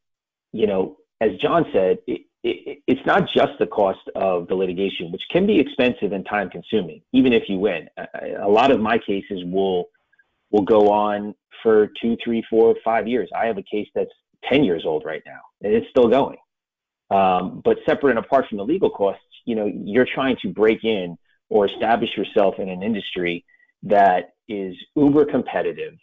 you 0.51 0.67
know, 0.67 0.97
as 1.21 1.31
John 1.41 1.65
said, 1.71 1.99
it, 2.07 2.21
it, 2.43 2.81
it's 2.87 3.05
not 3.05 3.29
just 3.33 3.59
the 3.59 3.67
cost 3.67 3.99
of 4.15 4.47
the 4.47 4.55
litigation, 4.55 5.11
which 5.11 5.21
can 5.31 5.45
be 5.45 5.59
expensive 5.59 6.11
and 6.13 6.25
time 6.25 6.49
consuming, 6.49 7.01
even 7.13 7.33
if 7.33 7.43
you 7.49 7.59
win. 7.59 7.89
A, 7.97 8.07
a 8.41 8.49
lot 8.49 8.71
of 8.71 8.79
my 8.79 8.97
cases 8.97 9.43
will 9.45 9.89
will 10.51 10.63
go 10.63 10.89
on 10.89 11.35
for 11.61 11.91
two, 12.01 12.17
three, 12.23 12.43
four, 12.49 12.75
five 12.83 13.07
years. 13.07 13.29
I 13.35 13.45
have 13.45 13.57
a 13.57 13.63
case 13.63 13.87
that's 13.93 14.09
10 14.49 14.63
years 14.63 14.83
old 14.85 15.05
right 15.05 15.21
now, 15.25 15.39
and 15.61 15.73
it's 15.73 15.87
still 15.89 16.07
going. 16.07 16.37
Um, 17.11 17.61
but 17.63 17.77
separate 17.87 18.11
and 18.11 18.19
apart 18.19 18.45
from 18.47 18.57
the 18.57 18.65
legal 18.65 18.89
costs, 18.89 19.21
you 19.45 19.55
know, 19.55 19.65
you're 19.65 20.07
trying 20.11 20.37
to 20.41 20.49
break 20.49 20.83
in 20.83 21.17
or 21.49 21.67
establish 21.67 22.15
yourself 22.15 22.55
in 22.59 22.69
an 22.69 22.83
industry 22.83 23.43
that 23.83 24.31
is 24.47 24.75
uber 24.95 25.25
competitive, 25.25 25.93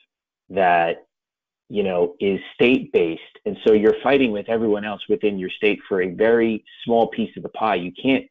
that 0.51 1.07
you 1.69 1.83
know 1.83 2.15
is 2.21 2.41
state 2.55 2.93
based, 2.93 3.23
and 3.45 3.57
so 3.67 3.73
you're 3.73 4.01
fighting 4.03 4.33
with 4.33 4.49
everyone 4.49 4.85
else 4.85 5.03
within 5.09 5.39
your 5.39 5.51
state 5.51 5.81
for 5.89 6.03
a 6.03 6.09
very 6.09 6.65
small 6.85 7.09
piece 7.09 7.37
of 7.37 7.43
the 7.43 7.49
pie. 7.51 7.75
You 7.77 7.93
can't 8.01 8.25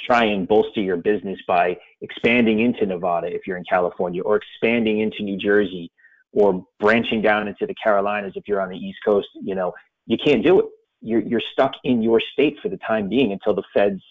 try 0.00 0.24
and 0.24 0.48
bolster 0.48 0.80
your 0.80 0.96
business 0.96 1.38
by 1.46 1.76
expanding 2.00 2.60
into 2.60 2.86
Nevada 2.86 3.26
if 3.26 3.46
you're 3.46 3.58
in 3.58 3.64
California, 3.64 4.22
or 4.22 4.36
expanding 4.36 5.00
into 5.00 5.22
New 5.22 5.36
Jersey, 5.36 5.90
or 6.32 6.64
branching 6.78 7.22
down 7.22 7.48
into 7.48 7.66
the 7.66 7.74
Carolinas 7.82 8.32
if 8.36 8.44
you're 8.46 8.60
on 8.60 8.70
the 8.70 8.76
East 8.76 8.98
Coast. 9.04 9.28
You 9.42 9.54
know, 9.54 9.72
you 10.06 10.16
can't 10.16 10.44
do 10.44 10.60
it. 10.60 10.66
You're 11.02 11.20
you're 11.20 11.42
stuck 11.52 11.72
in 11.84 12.02
your 12.02 12.20
state 12.32 12.58
for 12.62 12.68
the 12.68 12.78
time 12.78 13.08
being 13.08 13.32
until 13.32 13.54
the 13.54 13.62
feds 13.72 14.02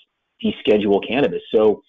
deschedule 0.43 1.05
cannabis. 1.07 1.41
So 1.53 1.83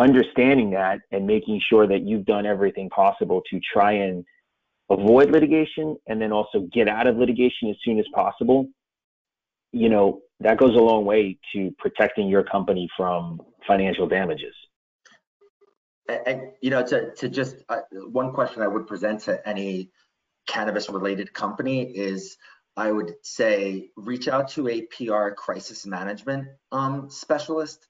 understanding 0.00 0.70
that 0.70 1.00
and 1.12 1.26
making 1.26 1.60
sure 1.68 1.86
that 1.86 2.00
you've 2.02 2.24
done 2.24 2.46
everything 2.46 2.88
possible 2.88 3.42
to 3.50 3.60
try 3.72 3.92
and 3.92 4.24
avoid 4.90 5.30
litigation 5.30 5.96
and 6.08 6.20
then 6.20 6.32
also 6.32 6.66
get 6.72 6.88
out 6.88 7.06
of 7.06 7.16
litigation 7.16 7.68
as 7.68 7.76
soon 7.84 7.98
as 7.98 8.06
possible, 8.14 8.66
you 9.72 9.88
know, 9.88 10.20
that 10.40 10.56
goes 10.56 10.74
a 10.74 10.80
long 10.80 11.04
way 11.04 11.38
to 11.52 11.70
protecting 11.78 12.28
your 12.28 12.42
company 12.42 12.88
from 12.96 13.40
financial 13.66 14.08
damages. 14.08 14.54
And, 16.08 16.52
you 16.60 16.70
know, 16.70 16.84
to, 16.86 17.14
to 17.16 17.28
just 17.28 17.56
uh, 17.68 17.80
one 18.10 18.32
question 18.32 18.62
I 18.62 18.68
would 18.68 18.86
present 18.86 19.20
to 19.22 19.46
any 19.46 19.90
cannabis 20.48 20.88
related 20.88 21.32
company 21.32 21.82
is 21.82 22.36
I 22.76 22.90
would 22.90 23.14
say 23.22 23.90
reach 23.96 24.26
out 24.26 24.48
to 24.52 24.66
a 24.68 24.82
PR 24.86 25.28
crisis 25.30 25.86
management 25.86 26.48
um, 26.72 27.10
specialist 27.10 27.86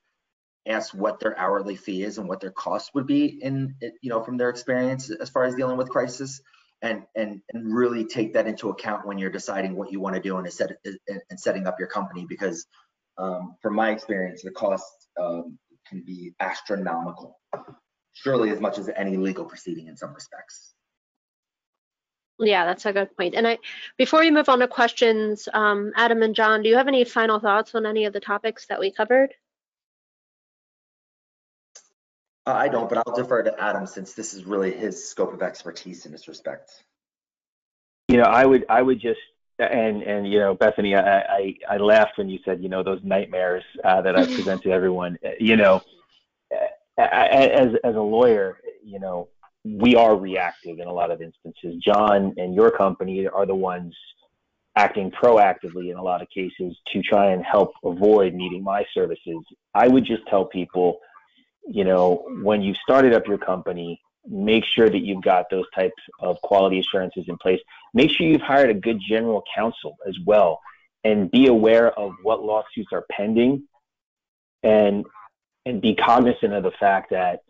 ask 0.66 0.94
what 0.94 1.20
their 1.20 1.38
hourly 1.38 1.76
fee 1.76 2.02
is 2.02 2.18
and 2.18 2.28
what 2.28 2.40
their 2.40 2.50
cost 2.50 2.94
would 2.94 3.06
be 3.06 3.26
in 3.42 3.74
you 4.02 4.10
know 4.10 4.22
from 4.22 4.36
their 4.36 4.50
experience 4.50 5.10
as 5.10 5.30
far 5.30 5.44
as 5.44 5.54
dealing 5.54 5.76
with 5.76 5.88
crisis 5.88 6.40
and 6.82 7.02
and 7.14 7.40
and 7.52 7.74
really 7.74 8.04
take 8.04 8.34
that 8.34 8.46
into 8.46 8.68
account 8.68 9.06
when 9.06 9.18
you're 9.18 9.30
deciding 9.30 9.74
what 9.74 9.90
you 9.90 10.00
want 10.00 10.14
to 10.14 10.22
do 10.22 10.36
and 10.36 10.52
set 10.52 10.72
and 10.84 11.40
setting 11.40 11.66
up 11.66 11.78
your 11.78 11.88
company 11.88 12.26
because 12.28 12.66
um, 13.18 13.56
from 13.62 13.74
my 13.74 13.90
experience 13.90 14.42
the 14.42 14.50
cost 14.50 14.84
um, 15.20 15.58
can 15.88 16.02
be 16.04 16.32
astronomical 16.40 17.38
surely 18.12 18.50
as 18.50 18.60
much 18.60 18.78
as 18.78 18.90
any 18.96 19.16
legal 19.16 19.44
proceeding 19.44 19.86
in 19.86 19.96
some 19.96 20.12
respects 20.14 20.74
yeah, 22.42 22.64
that's 22.64 22.86
a 22.86 22.92
good 22.94 23.14
point. 23.18 23.34
And 23.34 23.46
I, 23.46 23.58
before 23.98 24.20
we 24.20 24.30
move 24.30 24.48
on 24.48 24.60
to 24.60 24.66
questions, 24.66 25.46
um, 25.52 25.92
Adam 25.94 26.22
and 26.22 26.34
John, 26.34 26.62
do 26.62 26.70
you 26.70 26.76
have 26.76 26.88
any 26.88 27.04
final 27.04 27.38
thoughts 27.38 27.74
on 27.74 27.84
any 27.84 28.06
of 28.06 28.14
the 28.14 28.20
topics 28.20 28.64
that 28.66 28.80
we 28.80 28.90
covered? 28.90 29.34
Uh, 32.46 32.52
I 32.52 32.68
don't, 32.68 32.88
but 32.88 32.98
I'll 33.06 33.14
defer 33.14 33.42
to 33.42 33.60
Adam 33.62 33.86
since 33.86 34.14
this 34.14 34.32
is 34.34 34.44
really 34.44 34.72
his 34.72 35.08
scope 35.08 35.32
of 35.32 35.42
expertise 35.42 36.06
in 36.06 36.12
this 36.12 36.26
respect. 36.26 36.82
You 38.08 38.16
know, 38.16 38.24
I 38.24 38.46
would, 38.46 38.64
I 38.68 38.82
would 38.82 39.00
just, 39.00 39.20
and 39.58 40.02
and 40.02 40.30
you 40.30 40.38
know, 40.38 40.54
Bethany, 40.54 40.94
I 40.94 41.20
I, 41.20 41.54
I 41.68 41.76
laughed 41.76 42.16
when 42.16 42.28
you 42.28 42.38
said, 42.44 42.62
you 42.62 42.68
know, 42.68 42.82
those 42.82 43.00
nightmares 43.04 43.62
uh, 43.84 44.00
that 44.02 44.16
I 44.16 44.24
present 44.34 44.62
to 44.62 44.72
everyone. 44.72 45.18
Uh, 45.24 45.30
you 45.38 45.56
know, 45.56 45.82
uh, 46.50 47.02
as 47.02 47.74
as 47.84 47.94
a 47.94 48.00
lawyer, 48.00 48.58
you 48.82 48.98
know, 48.98 49.28
we 49.64 49.94
are 49.94 50.16
reactive 50.16 50.78
in 50.78 50.86
a 50.86 50.92
lot 50.92 51.10
of 51.10 51.20
instances. 51.20 51.80
John 51.84 52.34
and 52.38 52.54
your 52.54 52.70
company 52.70 53.26
are 53.26 53.46
the 53.46 53.54
ones 53.54 53.94
acting 54.76 55.10
proactively 55.10 55.90
in 55.90 55.96
a 55.96 56.02
lot 56.02 56.22
of 56.22 56.28
cases 56.30 56.76
to 56.92 57.02
try 57.02 57.32
and 57.32 57.44
help 57.44 57.72
avoid 57.84 58.34
needing 58.34 58.62
my 58.62 58.84
services. 58.94 59.44
I 59.74 59.88
would 59.88 60.06
just 60.06 60.26
tell 60.28 60.46
people 60.46 61.00
you 61.66 61.84
know, 61.84 62.24
when 62.42 62.62
you 62.62 62.74
started 62.82 63.12
up 63.12 63.26
your 63.26 63.38
company, 63.38 64.00
make 64.26 64.64
sure 64.64 64.88
that 64.88 65.00
you've 65.00 65.22
got 65.22 65.46
those 65.50 65.64
types 65.74 66.02
of 66.20 66.40
quality 66.42 66.80
assurances 66.80 67.24
in 67.28 67.36
place. 67.38 67.60
Make 67.94 68.10
sure 68.10 68.26
you've 68.26 68.40
hired 68.40 68.70
a 68.70 68.74
good 68.74 69.00
general 69.00 69.42
counsel 69.54 69.96
as 70.06 70.16
well, 70.26 70.60
and 71.04 71.30
be 71.30 71.46
aware 71.46 71.90
of 71.98 72.12
what 72.22 72.42
lawsuits 72.42 72.92
are 72.92 73.04
pending, 73.10 73.64
and 74.62 75.04
and 75.66 75.80
be 75.80 75.94
cognizant 75.94 76.52
of 76.52 76.62
the 76.62 76.72
fact 76.72 77.10
that 77.10 77.40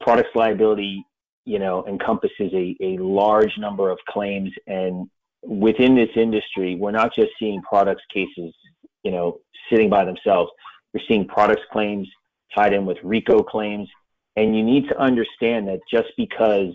products 0.00 0.30
liability, 0.34 1.04
you 1.44 1.58
know, 1.58 1.86
encompasses 1.86 2.52
a, 2.52 2.76
a 2.80 2.98
large 2.98 3.56
number 3.58 3.90
of 3.90 3.98
claims, 4.08 4.50
and 4.66 5.08
within 5.42 5.94
this 5.94 6.10
industry, 6.16 6.74
we're 6.74 6.90
not 6.90 7.14
just 7.14 7.30
seeing 7.38 7.60
products 7.62 8.02
cases, 8.12 8.54
you 9.02 9.10
know, 9.10 9.38
sitting 9.70 9.90
by 9.90 10.04
themselves. 10.04 10.50
We're 10.92 11.04
seeing 11.06 11.26
products 11.26 11.62
claims 11.72 12.08
tied 12.54 12.72
in 12.72 12.86
with 12.86 12.98
RICO 13.02 13.42
claims. 13.42 13.88
And 14.36 14.56
you 14.56 14.62
need 14.64 14.88
to 14.88 14.98
understand 14.98 15.68
that 15.68 15.80
just 15.90 16.08
because, 16.16 16.74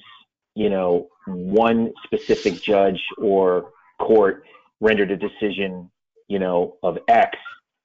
you 0.56 0.70
know, 0.70 1.10
one 1.28 1.92
specific 2.06 2.62
judge 2.62 3.02
or 3.18 3.72
court 4.00 4.44
rendered 4.80 5.12
a 5.12 5.18
decision, 5.18 5.92
you 6.28 6.40
know, 6.40 6.78
of 6.84 6.98
X, 7.08 7.38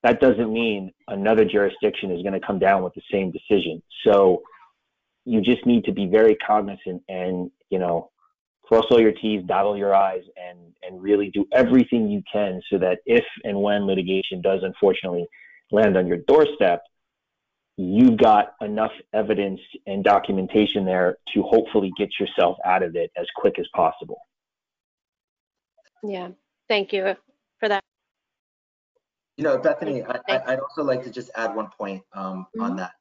that 0.03 0.21
doesn't 0.21 0.53
mean 0.53 0.93
another 1.07 1.43
jurisdiction 1.45 2.11
is 2.11 2.21
going 2.21 2.39
to 2.39 2.45
come 2.45 2.59
down 2.59 2.83
with 2.83 2.93
the 2.93 3.01
same 3.11 3.31
decision. 3.31 3.81
So 4.05 4.43
you 5.25 5.41
just 5.41 5.65
need 5.65 5.83
to 5.85 5.91
be 5.91 6.05
very 6.05 6.35
cognizant 6.35 7.01
and, 7.09 7.49
you 7.69 7.79
know, 7.79 8.11
cross 8.63 8.85
all 8.91 9.01
your 9.01 9.11
T's, 9.11 9.43
dot 9.45 9.65
all 9.65 9.77
your 9.77 9.95
I's, 9.95 10.23
and, 10.37 10.59
and 10.83 11.01
really 11.01 11.31
do 11.31 11.45
everything 11.51 12.09
you 12.09 12.21
can 12.31 12.61
so 12.71 12.77
that 12.77 12.99
if 13.05 13.25
and 13.43 13.61
when 13.61 13.85
litigation 13.85 14.41
does 14.41 14.61
unfortunately 14.63 15.25
land 15.71 15.97
on 15.97 16.07
your 16.07 16.17
doorstep, 16.17 16.83
you've 17.77 18.17
got 18.17 18.53
enough 18.61 18.91
evidence 19.13 19.59
and 19.85 20.03
documentation 20.03 20.85
there 20.85 21.17
to 21.33 21.41
hopefully 21.43 21.91
get 21.97 22.09
yourself 22.19 22.57
out 22.65 22.83
of 22.83 22.95
it 22.95 23.11
as 23.17 23.25
quick 23.35 23.59
as 23.59 23.67
possible. 23.75 24.19
Yeah, 26.03 26.29
thank 26.69 26.93
you 26.93 27.15
for 27.59 27.69
that. 27.69 27.83
You 29.37 29.43
know, 29.43 29.57
Bethany, 29.57 30.01
I, 30.01 30.41
would 30.47 30.59
also 30.59 30.83
like 30.83 31.03
to 31.03 31.11
just 31.11 31.29
add 31.35 31.55
one 31.55 31.67
point 31.77 32.03
um, 32.13 32.47
mm-hmm. 32.55 32.61
on 32.61 32.75
that. 32.77 32.91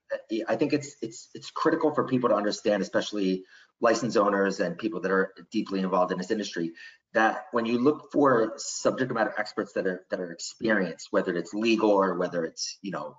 I 0.49 0.57
think 0.57 0.73
it's 0.73 0.97
it's 1.01 1.29
it's 1.35 1.51
critical 1.51 1.95
for 1.95 2.09
people 2.09 2.31
to 2.31 2.35
understand, 2.35 2.83
especially 2.83 3.45
license 3.81 4.17
owners 4.17 4.59
and 4.59 4.77
people 4.77 5.01
that 5.03 5.13
are 5.13 5.33
deeply 5.53 5.81
involved 5.81 6.11
in 6.11 6.19
this 6.19 6.31
industry, 6.31 6.73
that 7.13 7.47
when 7.53 7.67
you 7.67 7.79
look 7.79 8.11
for 8.13 8.55
subject 8.57 9.13
matter 9.13 9.35
experts 9.39 9.73
that 9.75 9.87
are 9.87 10.05
that 10.11 10.19
are 10.21 10.33
experienced, 10.33 11.09
whether 11.11 11.37
it's 11.37 11.55
legal 11.55 11.91
or 11.91 12.19
whether 12.19 12.45
it's 12.45 12.79
you 12.83 12.91
know 12.91 13.17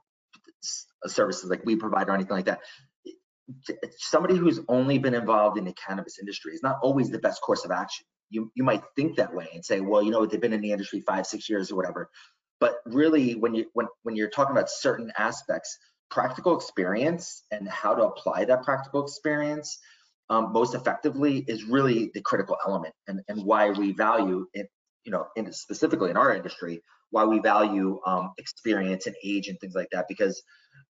services 1.08 1.50
like 1.50 1.66
we 1.66 1.76
provide 1.76 2.10
or 2.10 2.14
anything 2.14 2.36
like 2.36 2.46
that, 2.46 2.60
somebody 3.98 4.36
who's 4.36 4.60
only 4.68 4.98
been 4.98 5.14
involved 5.14 5.58
in 5.58 5.66
the 5.66 5.74
cannabis 5.74 6.20
industry 6.20 6.54
is 6.54 6.64
not 6.64 6.78
always 6.82 7.10
the 7.10 7.20
best 7.20 7.42
course 7.42 7.66
of 7.66 7.72
action. 7.72 8.06
You 8.30 8.52
you 8.56 8.64
might 8.64 8.84
think 8.96 9.18
that 9.18 9.34
way 9.34 9.48
and 9.54 9.64
say, 9.64 9.82
well, 9.82 10.02
you 10.02 10.12
know, 10.12 10.26
they've 10.26 10.42
been 10.42 10.54
in 10.54 10.62
the 10.62 10.72
industry 10.72 11.02
five, 11.02 11.28
six 11.28 11.50
years 11.50 11.72
or 11.72 11.76
whatever. 11.76 12.10
But 12.60 12.78
really, 12.86 13.36
when 13.36 13.54
you 13.54 13.66
when 13.74 13.88
when 14.04 14.16
you're 14.16 14.30
talking 14.30 14.52
about 14.52 14.70
certain 14.70 15.12
aspects, 15.18 15.78
practical 16.10 16.56
experience 16.56 17.44
and 17.52 17.68
how 17.68 17.94
to 17.94 18.04
apply 18.04 18.46
that 18.46 18.64
practical 18.64 19.04
experience 19.04 19.78
um, 20.30 20.52
most 20.52 20.74
effectively 20.74 21.46
is 21.48 21.64
really 21.64 22.12
the 22.14 22.22
critical 22.22 22.58
element 22.66 22.94
and, 23.08 23.22
and 23.28 23.44
why 23.44 23.70
we 23.70 23.92
value 23.92 24.48
it, 24.54 24.68
you 25.04 25.12
know, 25.12 25.28
in, 25.36 25.52
specifically 25.54 26.10
in 26.10 26.18
our 26.18 26.34
industry, 26.34 26.82
why 27.12 27.24
we 27.24 27.40
value 27.40 28.00
um, 28.06 28.32
experience 28.38 29.08
and 29.08 29.16
age 29.24 29.48
and 29.48 29.60
things 29.60 29.76
like 29.76 29.90
that. 29.92 30.06
Because, 30.08 30.42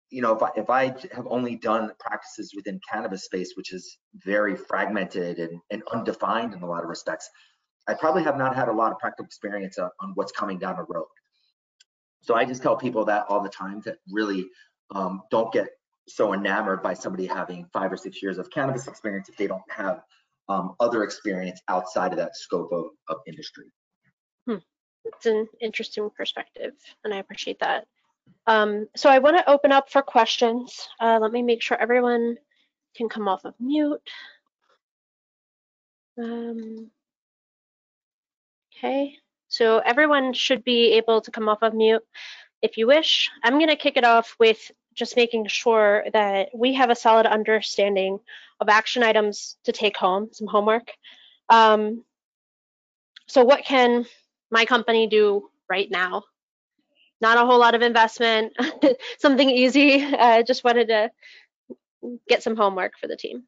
you 0.09 0.21
know, 0.21 0.35
if 0.35 0.43
I, 0.43 0.49
if 0.55 0.69
I 0.69 0.85
have 1.13 1.27
only 1.29 1.55
done 1.55 1.91
practices 1.99 2.53
within 2.55 2.79
cannabis 2.91 3.25
space, 3.25 3.53
which 3.55 3.73
is 3.73 3.97
very 4.25 4.55
fragmented 4.55 5.39
and, 5.39 5.59
and 5.71 5.83
undefined 5.91 6.53
in 6.53 6.61
a 6.61 6.65
lot 6.65 6.83
of 6.83 6.89
respects, 6.89 7.29
I 7.87 7.93
probably 7.93 8.23
have 8.23 8.37
not 8.37 8.55
had 8.55 8.67
a 8.67 8.73
lot 8.73 8.91
of 8.91 8.99
practical 8.99 9.25
experience 9.25 9.77
on, 9.77 9.89
on 9.99 10.11
what's 10.15 10.31
coming 10.31 10.59
down 10.59 10.77
the 10.77 10.85
road. 10.87 11.07
So 12.21 12.35
I 12.35 12.45
just 12.45 12.61
tell 12.61 12.75
people 12.75 13.05
that 13.05 13.25
all 13.29 13.41
the 13.41 13.49
time 13.49 13.81
that 13.85 13.97
really 14.11 14.47
um, 14.93 15.21
don't 15.31 15.51
get 15.51 15.67
so 16.07 16.33
enamored 16.33 16.81
by 16.81 16.93
somebody 16.93 17.25
having 17.25 17.65
five 17.71 17.91
or 17.91 17.97
six 17.97 18.21
years 18.21 18.37
of 18.37 18.49
cannabis 18.49 18.87
experience 18.87 19.29
if 19.29 19.37
they 19.37 19.47
don't 19.47 19.61
have 19.69 20.01
um, 20.49 20.75
other 20.79 21.03
experience 21.03 21.61
outside 21.67 22.11
of 22.11 22.17
that 22.17 22.35
scope 22.35 22.71
of, 22.71 22.85
of 23.07 23.17
industry. 23.27 23.65
Hmm. 24.47 24.57
It's 25.05 25.25
an 25.25 25.47
interesting 25.61 26.09
perspective, 26.09 26.73
and 27.03 27.13
I 27.13 27.17
appreciate 27.17 27.59
that. 27.59 27.87
Um, 28.47 28.87
so 28.95 29.09
I 29.09 29.19
want 29.19 29.37
to 29.37 29.49
open 29.49 29.71
up 29.71 29.89
for 29.89 30.01
questions. 30.01 30.87
Uh, 30.99 31.19
let 31.21 31.31
me 31.31 31.41
make 31.41 31.61
sure 31.61 31.77
everyone 31.77 32.37
can 32.95 33.09
come 33.09 33.27
off 33.27 33.45
of 33.45 33.53
mute. 33.59 34.01
Um, 36.17 36.91
okay, 38.75 39.15
so 39.47 39.79
everyone 39.79 40.33
should 40.33 40.63
be 40.63 40.93
able 40.93 41.21
to 41.21 41.31
come 41.31 41.47
off 41.47 41.61
of 41.61 41.73
mute 41.73 42.03
if 42.61 42.77
you 42.77 42.87
wish. 42.87 43.29
I'm 43.43 43.57
going 43.57 43.69
to 43.69 43.75
kick 43.75 43.97
it 43.97 44.03
off 44.03 44.35
with 44.39 44.71
just 44.93 45.15
making 45.15 45.47
sure 45.47 46.05
that 46.13 46.49
we 46.53 46.73
have 46.73 46.89
a 46.89 46.95
solid 46.95 47.25
understanding 47.25 48.19
of 48.59 48.67
action 48.67 49.01
items 49.01 49.57
to 49.63 49.71
take 49.71 49.95
home, 49.95 50.29
some 50.33 50.47
homework. 50.47 50.91
Um, 51.47 52.03
so 53.27 53.43
what 53.43 53.63
can 53.63 54.05
my 54.51 54.65
company 54.65 55.07
do 55.07 55.49
right 55.69 55.89
now? 55.89 56.23
Not 57.21 57.37
a 57.37 57.45
whole 57.45 57.59
lot 57.59 57.75
of 57.75 57.81
investment, 57.81 58.53
something 59.19 59.49
easy. 59.49 60.03
I 60.03 60.39
uh, 60.39 60.43
just 60.43 60.63
wanted 60.63 60.87
to 60.87 61.11
get 62.27 62.43
some 62.43 62.55
homework 62.55 62.93
for 62.99 63.07
the 63.07 63.17
team. 63.17 63.43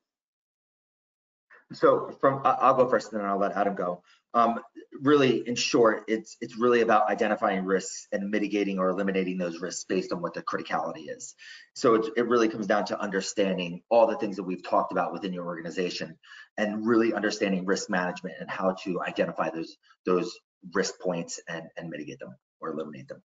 So 1.73 2.17
from 2.19 2.41
I'll 2.43 2.73
go 2.73 2.89
first 2.89 3.13
and 3.13 3.21
then 3.21 3.29
I'll 3.29 3.39
let 3.39 3.53
Adam 3.55 3.75
go. 3.75 4.03
Um, 4.33 4.59
really, 5.01 5.47
in 5.47 5.55
short, 5.55 6.03
it's 6.07 6.37
it's 6.41 6.57
really 6.57 6.81
about 6.81 7.09
identifying 7.09 7.65
risks 7.65 8.07
and 8.11 8.29
mitigating 8.29 8.79
or 8.79 8.89
eliminating 8.89 9.37
those 9.37 9.61
risks 9.61 9.85
based 9.85 10.11
on 10.11 10.21
what 10.21 10.33
the 10.33 10.41
criticality 10.41 11.09
is. 11.09 11.35
So 11.73 11.95
it, 11.95 12.13
it 12.17 12.27
really 12.27 12.49
comes 12.49 12.67
down 12.67 12.85
to 12.85 12.99
understanding 12.99 13.81
all 13.89 14.07
the 14.07 14.17
things 14.17 14.35
that 14.37 14.43
we've 14.43 14.63
talked 14.63 14.91
about 14.91 15.13
within 15.13 15.33
your 15.33 15.45
organization, 15.45 16.17
and 16.57 16.85
really 16.85 17.13
understanding 17.13 17.65
risk 17.65 17.89
management 17.89 18.35
and 18.39 18.49
how 18.49 18.75
to 18.83 19.01
identify 19.01 19.49
those 19.49 19.77
those 20.05 20.39
risk 20.73 20.99
points 20.99 21.39
and 21.47 21.63
and 21.77 21.89
mitigate 21.89 22.19
them 22.19 22.35
or 22.59 22.69
eliminate 22.69 23.07
them. 23.07 23.21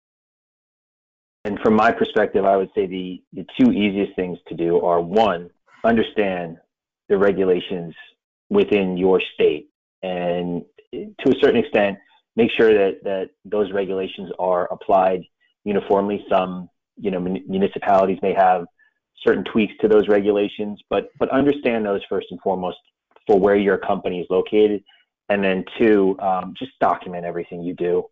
And 1.44 1.58
from 1.60 1.74
my 1.74 1.90
perspective, 1.90 2.44
I 2.44 2.56
would 2.56 2.70
say 2.74 2.86
the 2.86 3.22
the 3.32 3.46
two 3.58 3.72
easiest 3.72 4.14
things 4.16 4.38
to 4.48 4.54
do 4.54 4.80
are 4.80 5.00
one, 5.00 5.50
understand 5.84 6.58
the 7.08 7.18
regulations 7.18 7.94
within 8.48 8.96
your 8.96 9.20
state 9.34 9.68
and 10.02 10.64
to 10.92 11.30
a 11.30 11.40
certain 11.40 11.56
extent, 11.56 11.98
make 12.36 12.50
sure 12.56 12.72
that 12.72 13.02
that 13.04 13.30
those 13.44 13.72
regulations 13.72 14.30
are 14.38 14.66
applied 14.72 15.22
uniformly. 15.64 16.24
Some 16.30 16.68
you 16.96 17.10
know 17.10 17.20
municipalities 17.20 18.18
may 18.22 18.34
have 18.34 18.64
certain 19.24 19.44
tweaks 19.52 19.74
to 19.80 19.88
those 19.88 20.08
regulations, 20.08 20.80
but 20.90 21.08
but 21.18 21.30
understand 21.30 21.84
those 21.84 22.02
first 22.08 22.26
and 22.30 22.40
foremost 22.40 22.78
for 23.26 23.38
where 23.38 23.56
your 23.56 23.78
company 23.78 24.20
is 24.20 24.26
located, 24.30 24.82
and 25.28 25.42
then 25.42 25.64
two, 25.78 26.16
um, 26.20 26.54
just 26.58 26.72
document 26.80 27.24
everything 27.24 27.62
you 27.62 27.74
do. 27.74 28.04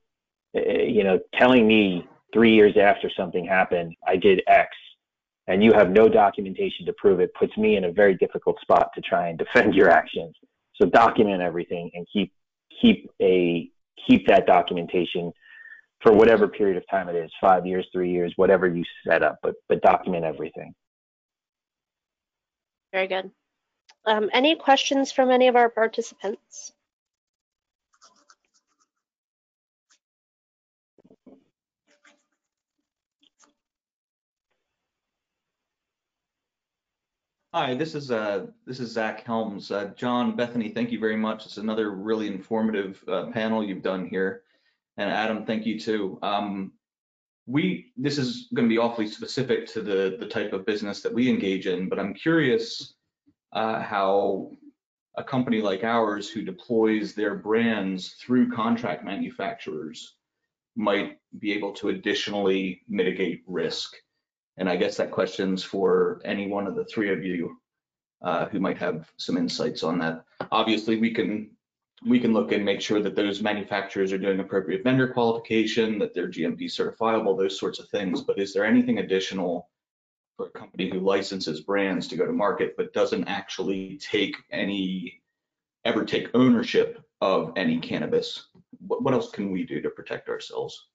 You 0.55 1.05
know, 1.05 1.19
telling 1.35 1.67
me 1.67 2.07
three 2.33 2.55
years 2.55 2.77
after 2.81 3.11
something 3.17 3.45
happened, 3.45 3.95
I 4.07 4.17
did 4.17 4.43
X, 4.47 4.69
and 5.47 5.63
you 5.63 5.73
have 5.73 5.91
no 5.91 6.09
documentation 6.09 6.87
to 6.87 6.93
prove 6.95 7.21
it, 7.21 7.33
puts 7.35 7.57
me 7.57 7.77
in 7.77 7.85
a 7.85 7.93
very 7.93 8.15
difficult 8.15 8.61
spot 8.61 8.91
to 8.95 9.01
try 9.01 9.29
and 9.29 9.39
defend 9.39 9.75
your 9.77 9.91
actions. 9.91 10.35
So 10.81 10.89
document 10.89 11.43
everything 11.43 11.91
and 11.95 12.07
keep 12.13 12.33
keep 12.81 13.11
a 13.21 13.71
keep 14.07 14.27
that 14.27 14.47
documentation 14.47 15.33
for 16.01 16.13
whatever 16.13 16.49
period 16.49 16.77
of 16.77 16.85
time 16.89 17.09
it 17.09 17.17
is 17.17 17.31
five 17.41 17.67
years 17.67 17.87
three 17.93 18.11
years 18.11 18.33
whatever 18.37 18.67
you 18.67 18.85
set 19.07 19.23
up 19.23 19.39
but 19.43 19.55
but 19.69 19.83
document 19.83 20.25
everything 20.25 20.75
very 22.93 23.07
good 23.07 23.31
um, 24.07 24.31
any 24.33 24.55
questions 24.57 25.13
from 25.13 25.31
any 25.31 25.49
of 25.49 25.57
our 25.57 25.69
participants 25.69 26.73
Hi, 37.53 37.75
this 37.75 37.97
is 37.97 38.13
uh, 38.13 38.47
this 38.65 38.79
is 38.79 38.93
Zach 38.93 39.25
Helms. 39.27 39.73
Uh, 39.73 39.87
John, 39.97 40.37
Bethany, 40.37 40.69
thank 40.69 40.93
you 40.93 41.01
very 41.01 41.17
much. 41.17 41.47
It's 41.47 41.57
another 41.57 41.91
really 41.91 42.29
informative 42.29 43.03
uh, 43.09 43.27
panel 43.33 43.65
you've 43.65 43.83
done 43.83 44.07
here, 44.07 44.43
and 44.97 45.11
Adam, 45.11 45.45
thank 45.45 45.67
you 45.67 45.81
too. 45.81 46.17
Um, 46.23 46.71
we 47.47 47.93
this 47.97 48.19
is 48.19 48.47
going 48.55 48.69
to 48.69 48.73
be 48.73 48.79
awfully 48.79 49.09
specific 49.09 49.67
to 49.73 49.83
the 49.83 50.17
the 50.21 50.29
type 50.29 50.53
of 50.53 50.65
business 50.65 51.01
that 51.01 51.13
we 51.13 51.29
engage 51.29 51.67
in, 51.67 51.89
but 51.89 51.99
I'm 51.99 52.15
curious 52.15 52.95
uh, 53.53 53.83
how 53.83 54.53
a 55.17 55.25
company 55.25 55.61
like 55.61 55.83
ours 55.83 56.31
who 56.31 56.43
deploys 56.43 57.15
their 57.15 57.35
brands 57.35 58.13
through 58.21 58.53
contract 58.53 59.05
manufacturers 59.05 60.15
might 60.77 61.19
be 61.41 61.53
able 61.53 61.73
to 61.73 61.89
additionally 61.89 62.83
mitigate 62.89 63.43
risk. 63.49 63.97
And 64.61 64.69
I 64.69 64.77
guess 64.77 64.99
that 64.99 65.11
question's 65.11 65.65
for 65.65 66.21
any 66.23 66.47
one 66.47 66.67
of 66.67 66.77
the 66.77 66.85
three 66.85 67.11
of 67.11 67.25
you 67.25 67.57
uh, 68.23 68.45
who 68.47 68.61
might 68.61 68.77
have 68.77 69.11
some 69.17 69.39
insights 69.39 69.83
on 69.83 69.99
that. 70.01 70.23
Obviously, 70.53 70.97
we 70.99 71.13
can 71.13 71.51
we 72.07 72.21
can 72.21 72.35
look 72.35 72.53
and 72.53 72.65
make 72.65 72.81
sure 72.81 73.01
that 73.01 73.17
those 73.17 73.43
manufacturers 73.43 74.13
are 74.13 74.19
doing 74.19 74.41
appropriate 74.41 74.85
vendor 74.85 75.09
qualification, 75.09 75.99
that 75.99 76.15
they're 76.15 76.29
GMP 76.29 76.65
certifiable, 76.65 77.37
those 77.37 77.59
sorts 77.59 77.79
of 77.79 77.89
things. 77.89 78.23
But 78.23 78.39
is 78.39 78.53
there 78.53 78.65
anything 78.65 78.99
additional 78.99 79.71
for 80.37 80.47
a 80.47 80.51
company 80.51 80.91
who 80.91 81.01
licenses 81.01 81.63
brands 81.63 82.07
to 82.09 82.17
go 82.17 82.27
to 82.27 82.33
market 82.33 82.75
but 82.77 82.93
doesn't 82.93 83.29
actually 83.29 83.99
take 83.99 84.37
any 84.51 85.23
ever 85.87 86.05
take 86.05 86.29
ownership 86.35 87.03
of 87.23 87.55
any 87.57 87.79
cannabis? 87.79 88.49
What, 88.87 89.03
what 89.03 89.15
else 89.15 89.31
can 89.31 89.51
we 89.51 89.65
do 89.65 89.81
to 89.81 89.89
protect 89.89 90.29
ourselves? 90.29 90.90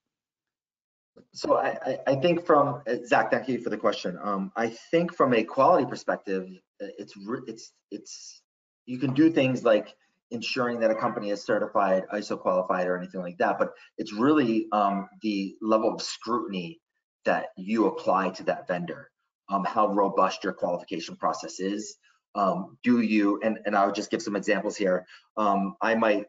So 1.32 1.58
I, 1.58 2.00
I 2.08 2.16
think 2.16 2.46
from 2.46 2.82
uh, 2.88 2.96
Zach, 3.06 3.32
thank 3.32 3.48
you 3.48 3.60
for 3.60 3.70
the 3.70 3.78
question. 3.78 4.18
Um, 4.22 4.52
I 4.56 4.70
think 4.92 5.14
from 5.14 5.34
a 5.34 5.44
quality 5.44 5.86
perspective, 5.86 6.48
uh, 6.82 6.88
it's 6.98 7.14
it's 7.48 7.74
it's 7.92 8.42
you 8.86 9.00
can 9.00 9.14
do 9.14 9.30
things 9.30 9.64
like 9.64 9.96
ensuring 10.32 10.80
that 10.80 10.92
a 10.92 10.96
company 10.96 11.30
is 11.30 11.44
certified, 11.44 12.04
ISO 12.14 12.40
qualified, 12.40 12.88
or 12.88 12.98
anything 12.98 13.22
like 13.22 13.38
that. 13.38 13.58
But 13.60 13.74
it's 13.98 14.14
really 14.14 14.68
um, 14.72 15.08
the 15.22 15.56
level 15.62 15.94
of 15.94 16.02
scrutiny 16.02 16.80
that 17.26 17.48
you 17.58 17.88
apply 17.88 18.30
to 18.30 18.44
that 18.44 18.68
vendor, 18.68 19.10
um, 19.50 19.64
how 19.64 19.88
robust 19.88 20.44
your 20.44 20.54
qualification 20.54 21.16
process 21.16 21.60
is. 21.60 21.98
Um, 22.36 22.78
do 22.84 23.00
you 23.00 23.40
and 23.44 23.60
and 23.66 23.76
I'll 23.76 23.94
just 23.94 24.12
give 24.12 24.22
some 24.22 24.36
examples 24.36 24.76
here. 24.76 25.06
Um, 25.38 25.76
I 25.82 25.96
might 25.96 26.26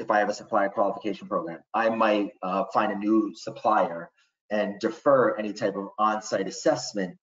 if 0.00 0.10
I 0.10 0.18
have 0.18 0.28
a 0.28 0.34
supplier 0.34 0.68
qualification 0.68 1.28
program. 1.28 1.60
I 1.74 1.90
might 1.90 2.32
uh, 2.42 2.64
find 2.72 2.90
a 2.90 2.98
new 2.98 3.32
supplier 3.36 4.10
and 4.50 4.80
defer 4.80 5.36
any 5.36 5.52
type 5.52 5.76
of 5.76 5.90
on-site 5.98 6.48
assessment 6.48 7.16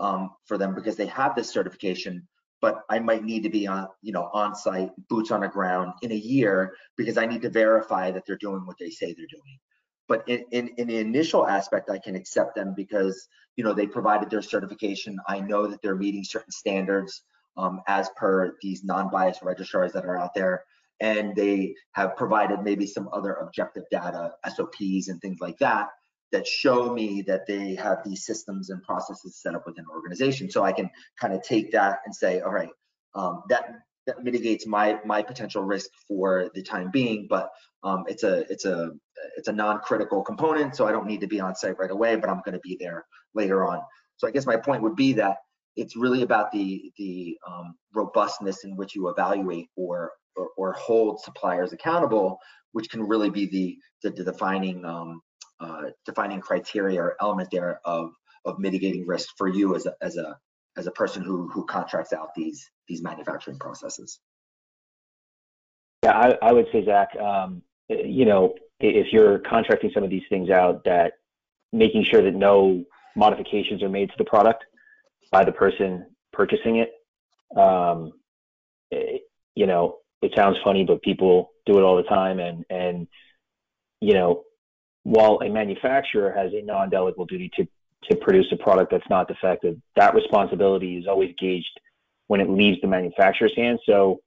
um, 0.00 0.30
for 0.46 0.58
them 0.58 0.74
because 0.74 0.96
they 0.96 1.06
have 1.06 1.34
this 1.34 1.48
certification, 1.50 2.28
but 2.60 2.80
I 2.90 2.98
might 2.98 3.24
need 3.24 3.44
to 3.44 3.48
be 3.48 3.66
on, 3.66 3.88
you 4.02 4.12
know, 4.12 4.28
on-site, 4.32 4.90
boots 5.08 5.30
on 5.30 5.40
the 5.40 5.48
ground 5.48 5.92
in 6.02 6.12
a 6.12 6.16
year 6.16 6.74
because 6.96 7.16
I 7.16 7.26
need 7.26 7.42
to 7.42 7.50
verify 7.50 8.10
that 8.10 8.26
they're 8.26 8.36
doing 8.36 8.66
what 8.66 8.76
they 8.78 8.90
say 8.90 9.06
they're 9.06 9.26
doing. 9.30 9.58
But 10.08 10.28
in, 10.28 10.44
in, 10.50 10.68
in 10.76 10.88
the 10.88 10.98
initial 10.98 11.46
aspect, 11.46 11.88
I 11.88 11.98
can 11.98 12.14
accept 12.16 12.54
them 12.54 12.74
because, 12.76 13.28
you 13.56 13.64
know, 13.64 13.72
they 13.72 13.86
provided 13.86 14.28
their 14.28 14.42
certification. 14.42 15.18
I 15.26 15.40
know 15.40 15.66
that 15.66 15.80
they're 15.80 15.96
meeting 15.96 16.24
certain 16.24 16.52
standards 16.52 17.22
um, 17.56 17.80
as 17.86 18.10
per 18.16 18.56
these 18.60 18.84
non-biased 18.84 19.42
registrars 19.42 19.92
that 19.92 20.04
are 20.04 20.18
out 20.18 20.34
there 20.34 20.64
and 21.00 21.34
they 21.34 21.74
have 21.92 22.16
provided 22.16 22.62
maybe 22.62 22.86
some 22.86 23.08
other 23.12 23.34
objective 23.34 23.84
data, 23.90 24.32
SOPs 24.48 25.08
and 25.08 25.20
things 25.20 25.38
like 25.40 25.58
that, 25.58 25.88
that 26.32 26.46
show 26.46 26.92
me 26.92 27.22
that 27.22 27.46
they 27.46 27.74
have 27.74 27.98
these 28.04 28.24
systems 28.24 28.70
and 28.70 28.82
processes 28.82 29.40
set 29.40 29.54
up 29.54 29.66
within 29.66 29.84
an 29.84 29.90
organization. 29.94 30.50
So 30.50 30.62
I 30.64 30.72
can 30.72 30.90
kind 31.20 31.34
of 31.34 31.42
take 31.42 31.72
that 31.72 32.00
and 32.04 32.14
say, 32.14 32.40
all 32.40 32.52
right, 32.52 32.70
um, 33.14 33.42
that 33.48 33.80
that 34.06 34.22
mitigates 34.22 34.66
my 34.66 34.98
my 35.04 35.22
potential 35.22 35.62
risk 35.62 35.88
for 36.06 36.50
the 36.54 36.62
time 36.62 36.90
being, 36.90 37.26
but 37.28 37.50
um, 37.82 38.04
it's 38.06 38.22
a 38.22 38.50
it's 38.50 38.64
a 38.64 38.90
it's 39.36 39.48
a 39.48 39.52
non-critical 39.52 40.22
component, 40.22 40.76
so 40.76 40.86
I 40.86 40.92
don't 40.92 41.06
need 41.06 41.20
to 41.20 41.26
be 41.26 41.40
on 41.40 41.54
site 41.54 41.78
right 41.78 41.90
away, 41.90 42.16
but 42.16 42.28
I'm 42.28 42.42
going 42.44 42.54
to 42.54 42.60
be 42.60 42.76
there 42.78 43.04
later 43.34 43.66
on. 43.66 43.80
So 44.16 44.28
I 44.28 44.30
guess 44.30 44.46
my 44.46 44.56
point 44.56 44.82
would 44.82 44.96
be 44.96 45.14
that 45.14 45.38
it's 45.76 45.96
really 45.96 46.22
about 46.22 46.52
the 46.52 46.92
the 46.98 47.36
um, 47.48 47.76
robustness 47.94 48.64
in 48.64 48.76
which 48.76 48.94
you 48.94 49.08
evaluate 49.08 49.68
or, 49.76 50.12
or, 50.36 50.48
or 50.56 50.72
hold 50.72 51.20
suppliers 51.20 51.72
accountable, 51.72 52.38
which 52.72 52.90
can 52.90 53.02
really 53.02 53.30
be 53.30 53.46
the 53.46 53.76
the, 54.02 54.10
the 54.10 54.24
defining 54.24 54.84
um, 54.84 55.20
uh, 55.60 55.90
defining 56.04 56.40
criteria 56.40 57.00
or 57.00 57.16
element 57.20 57.48
there 57.50 57.80
of 57.84 58.10
of 58.44 58.58
mitigating 58.58 59.06
risk 59.06 59.28
for 59.38 59.48
you 59.48 59.74
as 59.74 59.86
a 59.86 59.94
as 60.00 60.16
a 60.16 60.36
as 60.76 60.86
a 60.86 60.90
person 60.92 61.22
who 61.22 61.48
who 61.48 61.64
contracts 61.66 62.12
out 62.12 62.34
these 62.34 62.70
these 62.88 63.02
manufacturing 63.02 63.58
processes. 63.58 64.20
Yeah, 66.02 66.12
I, 66.12 66.48
I 66.48 66.52
would 66.52 66.66
say 66.70 66.84
Zach, 66.84 67.16
um, 67.16 67.62
you 67.88 68.26
know, 68.26 68.54
if 68.80 69.12
you're 69.12 69.38
contracting 69.38 69.90
some 69.94 70.04
of 70.04 70.10
these 70.10 70.24
things 70.28 70.50
out, 70.50 70.84
that 70.84 71.14
making 71.72 72.04
sure 72.04 72.22
that 72.22 72.34
no 72.34 72.84
modifications 73.16 73.82
are 73.82 73.88
made 73.88 74.10
to 74.10 74.14
the 74.18 74.24
product 74.24 74.64
by 75.32 75.44
the 75.44 75.52
person 75.52 76.06
purchasing 76.32 76.76
it. 76.76 76.92
Um, 77.58 78.12
you 79.54 79.66
know, 79.66 79.98
it 80.24 80.32
sounds 80.34 80.56
funny, 80.64 80.84
but 80.84 81.02
people 81.02 81.52
do 81.66 81.78
it 81.78 81.82
all 81.82 81.96
the 81.96 82.02
time, 82.04 82.38
and 82.40 82.64
and 82.70 83.06
you 84.00 84.14
know, 84.14 84.44
while 85.02 85.38
a 85.44 85.48
manufacturer 85.48 86.32
has 86.32 86.52
a 86.52 86.62
non-delegable 86.62 87.28
duty 87.28 87.50
to 87.56 87.66
to 88.10 88.16
produce 88.16 88.46
a 88.52 88.56
product 88.56 88.90
that's 88.90 89.08
not 89.08 89.28
defective, 89.28 89.76
that 89.96 90.14
responsibility 90.14 90.96
is 90.98 91.06
always 91.06 91.34
gauged 91.38 91.80
when 92.26 92.40
it 92.40 92.50
leaves 92.50 92.78
the 92.80 92.88
manufacturer's 92.88 93.54
hands. 93.56 93.80
So 93.86 94.20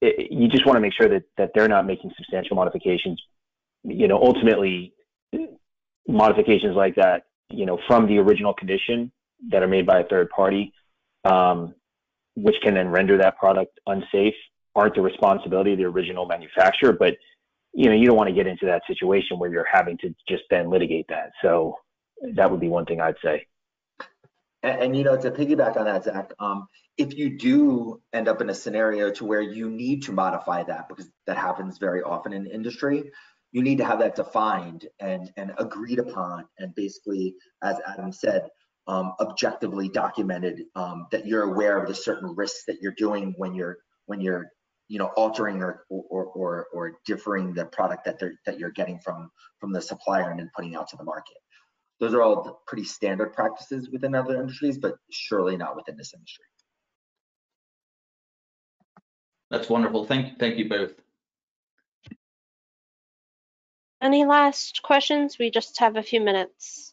it, 0.00 0.30
you 0.30 0.48
just 0.48 0.66
want 0.66 0.76
to 0.76 0.80
make 0.80 0.92
sure 0.94 1.08
that 1.08 1.24
that 1.36 1.50
they're 1.54 1.68
not 1.68 1.86
making 1.86 2.12
substantial 2.16 2.56
modifications. 2.56 3.20
You 3.84 4.08
know, 4.08 4.20
ultimately, 4.22 4.94
modifications 6.08 6.76
like 6.76 6.94
that, 6.96 7.24
you 7.50 7.66
know, 7.66 7.78
from 7.86 8.06
the 8.06 8.18
original 8.18 8.54
condition 8.54 9.12
that 9.50 9.62
are 9.62 9.68
made 9.68 9.86
by 9.86 10.00
a 10.00 10.04
third 10.04 10.30
party, 10.30 10.72
um, 11.24 11.74
which 12.34 12.56
can 12.62 12.74
then 12.74 12.88
render 12.88 13.18
that 13.18 13.36
product 13.38 13.78
unsafe, 13.86 14.34
aren't 14.74 14.94
the 14.94 15.02
responsibility 15.02 15.72
of 15.72 15.78
the 15.78 15.84
original 15.84 16.26
manufacturer. 16.26 16.92
But 16.92 17.16
you 17.74 17.88
know, 17.88 17.94
you 17.94 18.06
don't 18.06 18.16
want 18.16 18.28
to 18.28 18.34
get 18.34 18.46
into 18.46 18.66
that 18.66 18.82
situation 18.86 19.38
where 19.38 19.50
you're 19.50 19.66
having 19.70 19.96
to 19.98 20.14
just 20.28 20.42
then 20.50 20.70
litigate 20.70 21.06
that. 21.08 21.30
So 21.40 21.76
that 22.34 22.50
would 22.50 22.60
be 22.60 22.68
one 22.68 22.84
thing 22.84 23.00
I'd 23.00 23.14
say. 23.24 23.46
And, 24.62 24.80
and, 24.80 24.96
you 24.96 25.04
know, 25.04 25.16
to 25.16 25.30
piggyback 25.30 25.76
on 25.76 25.86
that, 25.86 26.04
Zach, 26.04 26.32
um, 26.38 26.68
if 26.96 27.16
you 27.16 27.36
do 27.36 28.00
end 28.12 28.28
up 28.28 28.40
in 28.40 28.50
a 28.50 28.54
scenario 28.54 29.10
to 29.12 29.24
where 29.24 29.40
you 29.40 29.70
need 29.70 30.02
to 30.04 30.12
modify 30.12 30.62
that, 30.64 30.88
because 30.88 31.10
that 31.26 31.36
happens 31.36 31.78
very 31.78 32.02
often 32.02 32.32
in 32.32 32.46
industry, 32.46 33.10
you 33.50 33.62
need 33.62 33.78
to 33.78 33.84
have 33.84 33.98
that 33.98 34.14
defined 34.14 34.86
and 35.00 35.30
and 35.36 35.52
agreed 35.58 35.98
upon, 35.98 36.46
and 36.58 36.74
basically, 36.74 37.34
as 37.62 37.76
Adam 37.86 38.12
said, 38.12 38.48
um, 38.86 39.14
objectively 39.20 39.88
documented 39.88 40.62
um, 40.74 41.06
that 41.10 41.26
you're 41.26 41.42
aware 41.42 41.76
of 41.78 41.86
the 41.86 41.94
certain 41.94 42.34
risks 42.34 42.64
that 42.66 42.80
you're 42.80 42.94
doing 42.96 43.34
when 43.36 43.54
you're 43.54 43.78
when 44.06 44.20
you're 44.20 44.46
you 44.88 44.98
know 44.98 45.10
altering 45.16 45.62
or 45.62 45.84
or 45.88 46.24
or, 46.24 46.66
or 46.72 46.92
differing 47.06 47.54
the 47.54 47.64
product 47.66 48.04
that 48.04 48.18
they're 48.18 48.34
that 48.46 48.58
you're 48.58 48.70
getting 48.70 48.98
from 48.98 49.30
from 49.60 49.72
the 49.72 49.80
supplier 49.80 50.30
and 50.30 50.38
then 50.38 50.50
putting 50.54 50.74
out 50.74 50.88
to 50.88 50.96
the 50.96 51.04
market 51.04 51.36
those 52.02 52.14
are 52.14 52.22
all 52.22 52.60
pretty 52.66 52.82
standard 52.82 53.32
practices 53.32 53.88
within 53.88 54.16
other 54.16 54.34
industries, 54.34 54.76
but 54.76 54.96
surely 55.12 55.56
not 55.56 55.76
within 55.76 55.96
this 55.96 56.12
industry. 56.12 56.44
That's 59.52 59.68
wonderful. 59.68 60.04
Thank, 60.04 60.40
thank 60.40 60.58
you 60.58 60.68
both. 60.68 60.90
Any 64.00 64.24
last 64.24 64.82
questions? 64.82 65.38
We 65.38 65.52
just 65.52 65.78
have 65.78 65.96
a 65.96 66.02
few 66.02 66.20
minutes. 66.20 66.91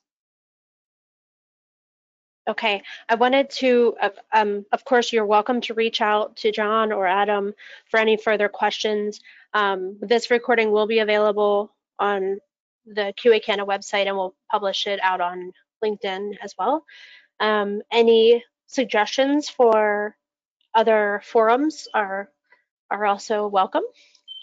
Okay, 2.50 2.82
I 3.08 3.14
wanted 3.14 3.52
to, 3.52 3.96
uh, 4.02 4.10
um, 4.34 4.66
of 4.72 4.84
course, 4.84 5.14
you're 5.14 5.24
welcome 5.24 5.62
to 5.62 5.76
reach 5.76 6.02
out 6.02 6.36
to 6.38 6.52
John 6.52 6.92
or 6.92 7.06
Adam 7.06 7.54
for 7.92 8.00
any 8.00 8.18
further 8.18 8.50
questions. 8.50 9.20
Um, 9.54 10.00
this 10.02 10.32
recording 10.32 10.72
will 10.72 10.88
be 10.88 10.98
available 10.98 11.72
on 12.00 12.40
the 12.88 13.14
QA 13.24 13.44
Canada 13.44 13.68
website 13.70 14.08
and 14.08 14.18
we'll 14.18 14.34
publish 14.50 14.88
it 14.88 15.00
out 15.04 15.22
on 15.22 15.52
LinkedIn 15.86 16.38
as 16.42 16.56
well. 16.58 16.86
Um, 17.40 17.84
any 17.92 18.44
suggestions 18.66 19.48
for 19.48 20.18
other 20.74 21.22
forums 21.24 21.88
are, 21.94 22.32
are 22.90 23.06
also 23.06 23.46
welcome. 23.46 23.84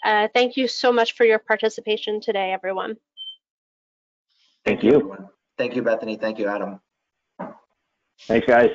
Uh, 0.05 0.29
thank 0.33 0.55
you 0.55 0.69
so 0.69 0.93
much 0.93 1.11
for 1.11 1.25
your 1.25 1.39
participation 1.39 2.21
today, 2.21 2.53
everyone. 2.53 2.95
Thank 4.63 4.81
you. 4.81 5.27
Thank 5.57 5.75
you, 5.75 5.81
Bethany. 5.81 6.15
Thank 6.15 6.39
you, 6.39 6.47
Adam. 6.47 6.79
Thanks, 8.21 8.47
guys. 8.47 8.71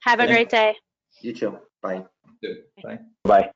Have 0.00 0.20
a 0.20 0.26
great 0.26 0.50
day. 0.50 0.74
You 1.22 1.32
too. 1.32 1.58
Bye. 1.82 2.04
Good. 2.40 2.64
Bye. 2.82 2.98
Bye. 3.24 3.50